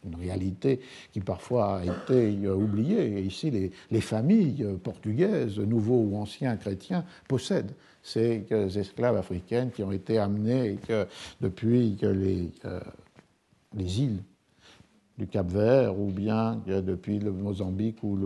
[0.04, 0.80] une réalité
[1.12, 3.20] qui parfois a été oubliée.
[3.20, 8.44] Ici, les, familles portugaises, nouveaux ou anciens chrétiens, possèdent ces
[8.76, 10.76] esclaves africaines qui ont été amenés
[11.40, 12.50] depuis les,
[13.76, 14.22] les îles
[15.22, 18.18] du Cap-Vert ou bien depuis le Mozambique ou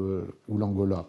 [0.48, 1.04] l'Angola.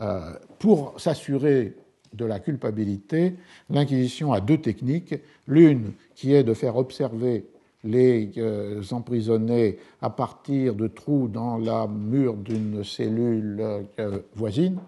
[0.00, 1.76] Euh, pour s'assurer
[2.14, 3.34] de la culpabilité,
[3.68, 5.14] l'Inquisition a deux techniques.
[5.46, 7.44] L'une qui est de faire observer
[7.84, 14.78] les euh, emprisonnés à partir de trous dans la mur d'une cellule euh, voisine.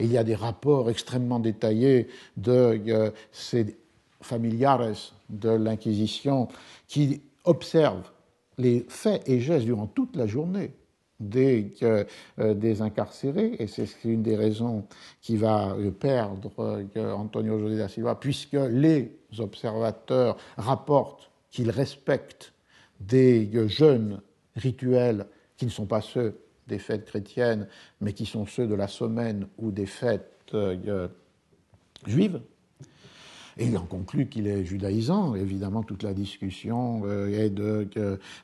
[0.00, 3.76] Il y a des rapports extrêmement détaillés de ces
[4.20, 6.48] familiares de l'Inquisition
[6.88, 8.11] qui observent
[8.58, 10.72] les faits et gestes durant toute la journée
[11.20, 12.04] des, euh,
[12.54, 14.84] des incarcérés, et c'est une des raisons
[15.20, 16.50] qui va perdre
[16.96, 22.52] euh, Antonio José da Silva, puisque les observateurs rapportent qu'ils respectent
[23.00, 24.20] des jeunes
[24.56, 25.26] rituels
[25.56, 26.38] qui ne sont pas ceux
[26.68, 27.68] des fêtes chrétiennes,
[28.00, 31.08] mais qui sont ceux de la semaine ou des fêtes euh,
[32.06, 32.40] juives.
[33.58, 35.34] Et il en conclut qu'il est judaïsant.
[35.34, 37.88] Évidemment, toute la discussion est de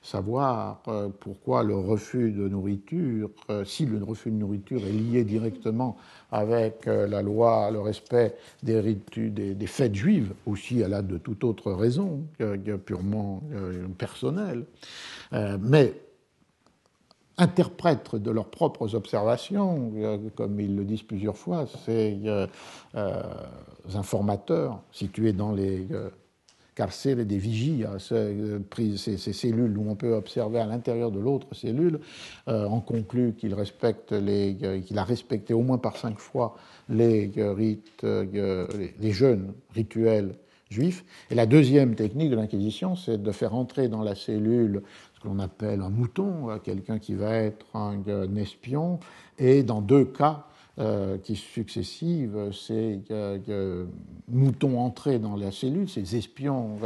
[0.02, 0.82] savoir
[1.20, 3.30] pourquoi le refus de nourriture,
[3.64, 5.96] si le refus de nourriture est lié directement
[6.30, 8.96] avec la loi, le respect des,
[9.30, 12.22] des, fêtes juives, aussi à la de toute autre raison,
[12.84, 13.42] purement
[13.96, 14.64] personnelle.
[15.32, 15.94] mais
[17.38, 22.46] interprètent de leurs propres observations, euh, comme ils le disent plusieurs fois, ces euh,
[22.96, 23.22] euh,
[23.94, 25.86] informateurs situés dans les
[26.74, 32.00] carcères des vigies, hein, ces, cellules où on peut observer à l'intérieur de l'autre cellule,
[32.46, 36.56] on conclut qu'il respecte a respecté au moins par cinq fois
[36.88, 40.34] les rites, les jeunes rituels
[40.70, 41.04] juifs.
[41.30, 44.82] Et la deuxième technique de l'Inquisition, c'est de faire entrer dans la cellule
[45.18, 48.02] ce qu'on appelle un mouton, euh, quelqu'un qui va être un,
[48.36, 49.00] espion,
[49.38, 50.44] et dans deux cas
[50.78, 53.86] euh, qui successifs, ces euh,
[54.28, 56.78] moutons entrés dans la cellule, ces espions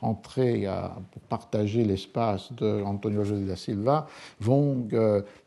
[0.00, 0.68] entrés
[1.10, 4.06] pour partager l'espace d'Antonio José da Silva,
[4.38, 4.86] vont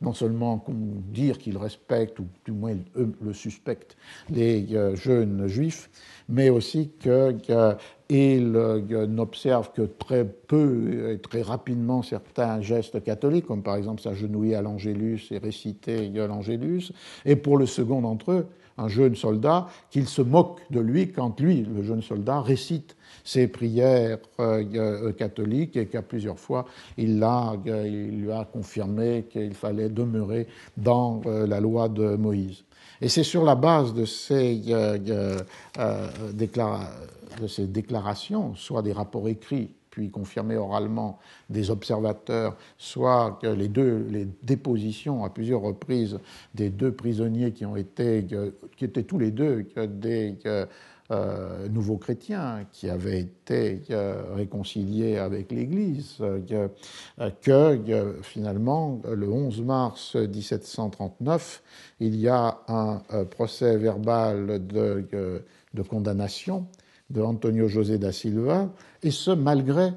[0.02, 3.96] non seulement dire qu'ils respectent, ou du moins eux le suspectent,
[4.30, 5.90] les jeunes juifs,
[6.28, 6.92] mais aussi
[8.08, 14.56] qu'il n'observe que très peu et très rapidement certains gestes catholiques, comme par exemple s'agenouiller
[14.56, 16.92] à l'Angélus et réciter l'Angélus,
[17.26, 21.40] et pour le second d'entre eux, un jeune soldat, qu'il se moque de lui quand
[21.40, 26.66] lui, le jeune soldat, récite ses prières euh, catholiques et qu'à plusieurs fois
[26.98, 32.64] il, a, il lui a confirmé qu'il fallait demeurer dans euh, la loi de Moïse.
[33.02, 35.40] Et c'est sur la base de ces, euh, euh,
[35.80, 36.08] euh,
[37.42, 41.20] de ces déclarations, soit des rapports écrits puis confirmés oralement
[41.50, 46.20] des observateurs, soit les deux les dépositions à plusieurs reprises
[46.54, 48.28] des deux prisonniers qui ont été
[48.76, 50.36] qui étaient tous les deux des
[51.12, 59.62] euh, nouveaux chrétiens qui avaient été euh, réconciliés avec l'Église, euh, que finalement, le 11
[59.62, 61.62] mars 1739,
[62.00, 65.08] il y a un procès verbal de,
[65.76, 66.66] de condamnation
[67.12, 68.72] de Antonio José da Silva,
[69.04, 69.94] et ce malgré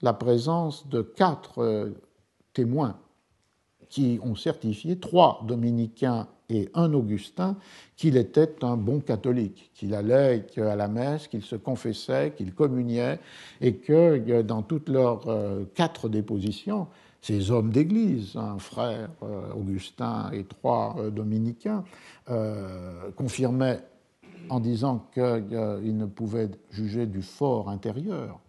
[0.00, 1.90] la présence de quatre
[2.52, 3.00] témoins
[3.88, 7.56] qui ont certifié, trois dominicains et un Augustin,
[7.96, 13.18] qu'il était un bon catholique, qu'il allait à la messe, qu'il se confessait, qu'il communiait,
[13.60, 16.86] et que dans toutes leurs euh, quatre dépositions,
[17.20, 21.84] ces hommes d'église, un frère euh, Augustin et trois euh, dominicains,
[23.14, 23.80] confirmaient
[24.48, 28.40] en disant qu'ils ne pouvaient juger du fort intérieur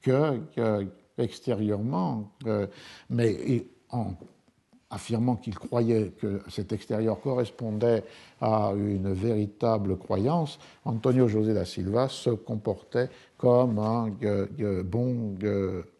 [0.00, 0.40] que,
[1.18, 2.30] extérieurement,
[3.10, 4.14] mais en
[4.90, 8.04] affirmant qu'il croyait que cet extérieur correspondait
[8.40, 14.10] à une véritable croyance, Antonio José da Silva se comportait comme un
[14.84, 15.34] bon,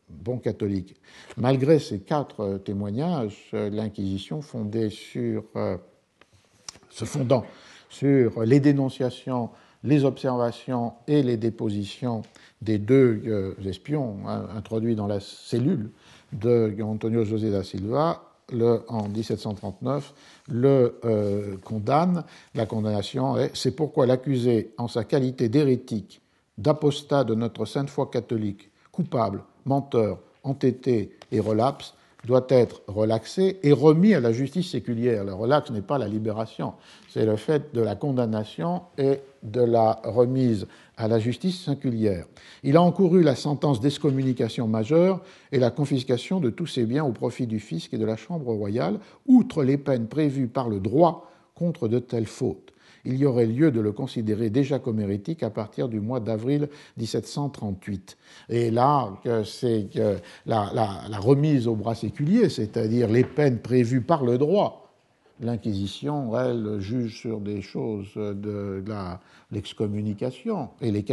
[0.09, 0.97] bon catholique.
[1.36, 5.77] Malgré ces quatre témoignages, l'Inquisition fondée sur, euh,
[6.90, 7.44] se fondant
[7.89, 9.51] sur les dénonciations,
[9.85, 12.23] les observations et les dépositions
[12.62, 15.90] des deux euh, espions hein, introduits dans la cellule
[16.32, 20.15] de Antonio José da Silva, le, en 1739,
[20.49, 22.25] le euh, condamne.
[22.55, 26.20] La condamnation est c'est pourquoi l'accusé, en sa qualité d'hérétique,
[26.57, 31.95] d'apostat de notre sainte foi catholique, coupable, menteur, entêté et relapse,
[32.27, 35.25] doit être relaxé et remis à la justice séculière.
[35.25, 36.75] Le relax n'est pas la libération,
[37.09, 40.66] c'est le fait de la condamnation et de la remise
[40.99, 42.27] à la justice singulière.
[42.65, 45.23] Il a encouru la sentence d'excommunication majeure
[45.53, 48.53] et la confiscation de tous ses biens au profit du fisc et de la Chambre
[48.53, 52.73] royale, outre les peines prévues par le droit contre de telles fautes.
[53.05, 56.69] Il y aurait lieu de le considérer déjà comme hérétique à partir du mois d'avril
[56.97, 58.19] 1738.
[58.49, 59.89] Et là, c'est
[60.47, 64.88] la, la remise au bras séculier, c'est-à-dire les peines prévues par le droit,
[65.40, 68.82] l'Inquisition, elle, juge sur des choses de
[69.51, 71.05] l'excommunication et les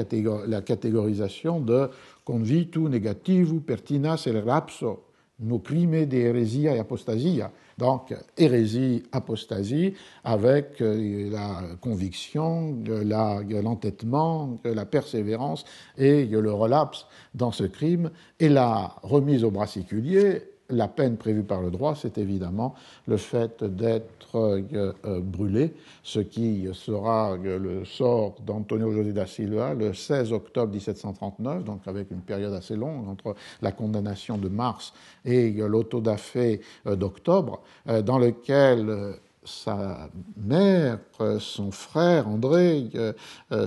[0.47, 1.89] la catégorisation de
[2.23, 5.03] convitu, negativu, pertinas et rapso,
[5.39, 7.51] no crime de hérésia et apostasia.
[7.77, 9.93] Donc, hérésie, apostasie,
[10.23, 15.65] avec euh, la conviction, l'entêtement, la persévérance
[15.97, 21.43] et le relapse dans ce crime et la remise au bras séculier la peine prévue
[21.43, 22.75] par le droit, c'est évidemment
[23.07, 25.73] le fait d'être euh, euh, brûlé,
[26.03, 31.81] ce qui sera euh, le sort d'Antonio José da Silva le 16 octobre 1739, donc
[31.87, 34.93] avec une période assez longue entre la condamnation de mars
[35.23, 37.61] et l'autodafé d'octobre,
[38.03, 40.99] dans lequel sa mère,
[41.39, 42.89] son frère André,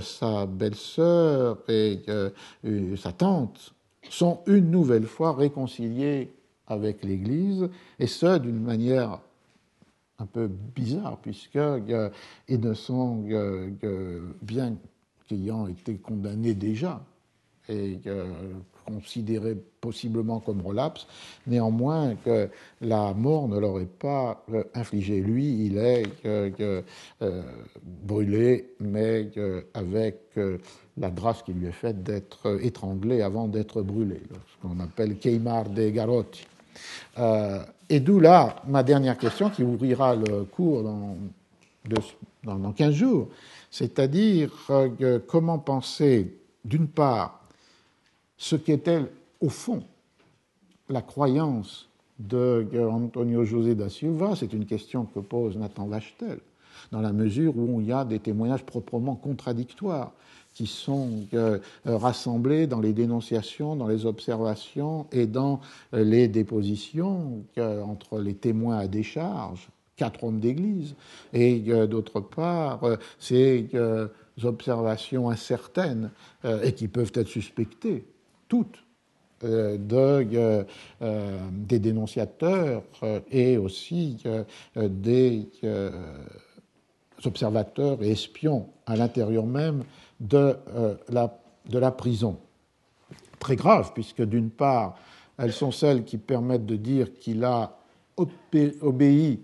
[0.01, 1.99] sa belle-sœur et
[2.97, 3.73] sa tante
[4.09, 6.31] sont une nouvelle fois réconciliés
[6.69, 7.69] avec l'Église,
[7.99, 9.19] et ce d'une manière
[10.19, 12.11] un peu bizarre, puisqu'ils
[12.59, 13.25] ne sont,
[14.41, 14.75] bien
[15.27, 17.01] qu'ayant été condamnés déjà,
[17.69, 17.99] et
[18.89, 21.07] considérés possiblement comme relapse,
[21.47, 22.49] néanmoins que
[22.81, 25.21] la mort ne l'aurait pas euh, infligé.
[25.21, 26.81] Lui, il est euh,
[27.83, 29.29] brûlé, mais
[29.73, 30.57] avec euh,
[30.97, 35.69] la grâce qui lui est faite d'être étranglé avant d'être brûlé, ce qu'on appelle Keimar
[35.69, 36.45] de Garotti.
[37.89, 43.29] Et d'où là ma dernière question qui ouvrira le cours dans, 15 jours,
[43.69, 44.51] c'est-à-dire
[45.27, 47.41] comment penser, d'une part,
[48.37, 49.01] ce qu'était
[49.41, 49.83] au fond
[50.89, 51.89] la croyance
[52.19, 56.39] de Antonio José da Silva, c'est une question que pose Nathan Vachtel,
[56.91, 60.11] dans la mesure où il y a des témoignages proprement contradictoires
[60.53, 65.61] qui sont euh, rassemblés dans les dénonciations, dans les observations et dans
[65.93, 70.95] euh, les dépositions entre les témoins à décharge, quatre hommes d'église,
[71.33, 72.81] et euh, d'autre part,
[73.19, 73.69] ces
[74.43, 76.11] observations incertaines
[76.63, 78.05] et qui peuvent être suspectées
[78.47, 78.83] toutes
[79.45, 79.95] euh, de,
[80.35, 80.63] euh,
[81.01, 82.83] euh, des dénonciateurs
[83.31, 84.21] et aussi
[84.75, 85.47] des
[87.23, 89.85] observateurs et espions à l'intérieur même
[90.19, 90.57] de,
[91.09, 91.39] la,
[91.69, 92.37] de la prison.
[93.39, 94.97] Très grave, puisque d'une part,
[95.37, 97.77] elles sont celles qui permettent de dire qu'il a
[98.81, 99.39] obéi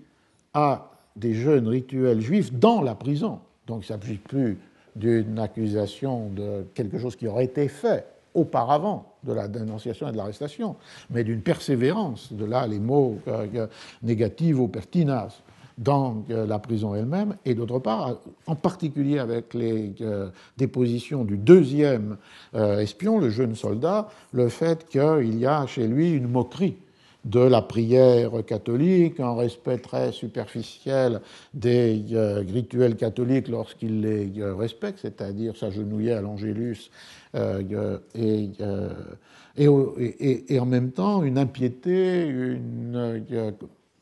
[0.54, 3.40] à des jeunes rituels juifs dans la prison.
[3.68, 4.60] Donc il ne s'agit plus
[4.96, 10.18] d'une accusation de quelque chose qui aurait été fait auparavant de la dénonciation et de
[10.18, 10.76] l'arrestation,
[11.10, 13.68] mais d'une persévérance, de là les mots euh,
[14.04, 15.42] négatifs ou pertinaces
[15.78, 21.38] dans euh, la prison elle-même, et d'autre part, en particulier avec les euh, dépositions du
[21.38, 22.18] deuxième
[22.54, 26.78] espion, le jeune soldat, le fait qu'il y a chez lui une moquerie
[27.26, 31.22] de la prière catholique, un respect très superficiel
[31.54, 32.04] des
[32.48, 36.92] rituels catholiques lorsqu'il les respecte, c'est-à-dire s'agenouiller à l'Angélus
[37.36, 38.90] euh, et, euh,
[39.58, 43.24] et, et, en même temps une impiété, une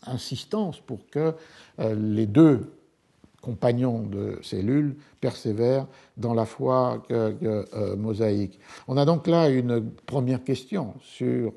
[0.07, 1.33] insistance pour que
[1.79, 2.27] euh, les
[3.41, 7.03] compagnons de cellule persévèrent dans la foi
[7.97, 8.57] mosaïque.
[8.87, 11.51] On a donc là une première question sur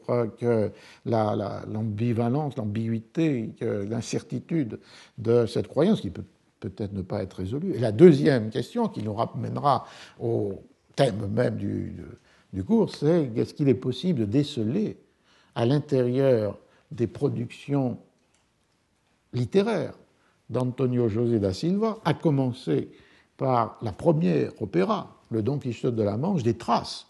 [1.05, 4.81] l'ambivalence, l'ambiguïté, l'incertitude
[5.18, 6.24] de cette croyance qui peut
[6.59, 7.74] peut-être ne pas être résolue.
[7.74, 9.86] Et la deuxième question qui nous ramènera
[10.20, 10.55] au
[10.94, 11.94] thème même du,
[12.52, 14.97] du cours, c'est est-ce qu'il est possible de déceler
[15.55, 16.59] à l'intérieur
[16.90, 17.98] des productions
[19.32, 19.94] littéraires
[20.51, 22.90] d'Antonio José da Silva, à commencer
[23.36, 27.07] par la première opéra, le Don Quichotte de la Manche, des traces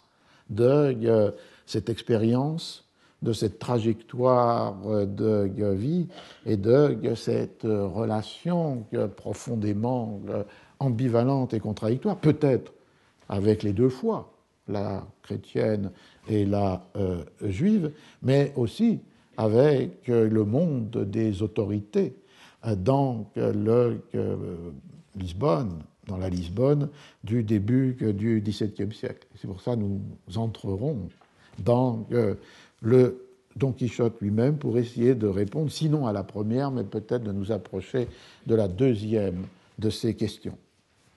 [0.49, 1.31] de euh,
[1.65, 2.85] cette expérience,
[3.21, 4.75] de cette trajectoire
[5.07, 6.07] de vie
[6.45, 8.85] et de cette relation
[9.15, 10.43] profondément euh,
[10.79, 12.73] ambivalente et contradictoire, peut-être
[13.29, 14.31] avec les deux foi,
[14.67, 15.91] la chrétienne
[16.29, 17.91] et la euh, juive,
[18.21, 18.99] mais aussi
[19.37, 22.15] avec euh, le monde des autorités
[22.65, 24.01] euh, dans le
[25.15, 26.89] Lisbonne, dans la Lisbonne
[27.23, 29.27] du début du XVIIe siècle.
[29.35, 30.01] C'est pour ça que nous
[30.35, 31.09] entrerons
[31.59, 32.07] dans
[32.81, 37.31] le Don Quichotte lui-même pour essayer de répondre, sinon à la première, mais peut-être de
[37.31, 38.07] nous approcher
[38.45, 39.45] de la deuxième
[39.79, 40.57] de ces questions.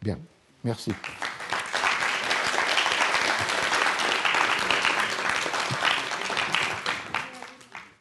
[0.03, 0.19] Bien,
[0.65, 0.93] merci.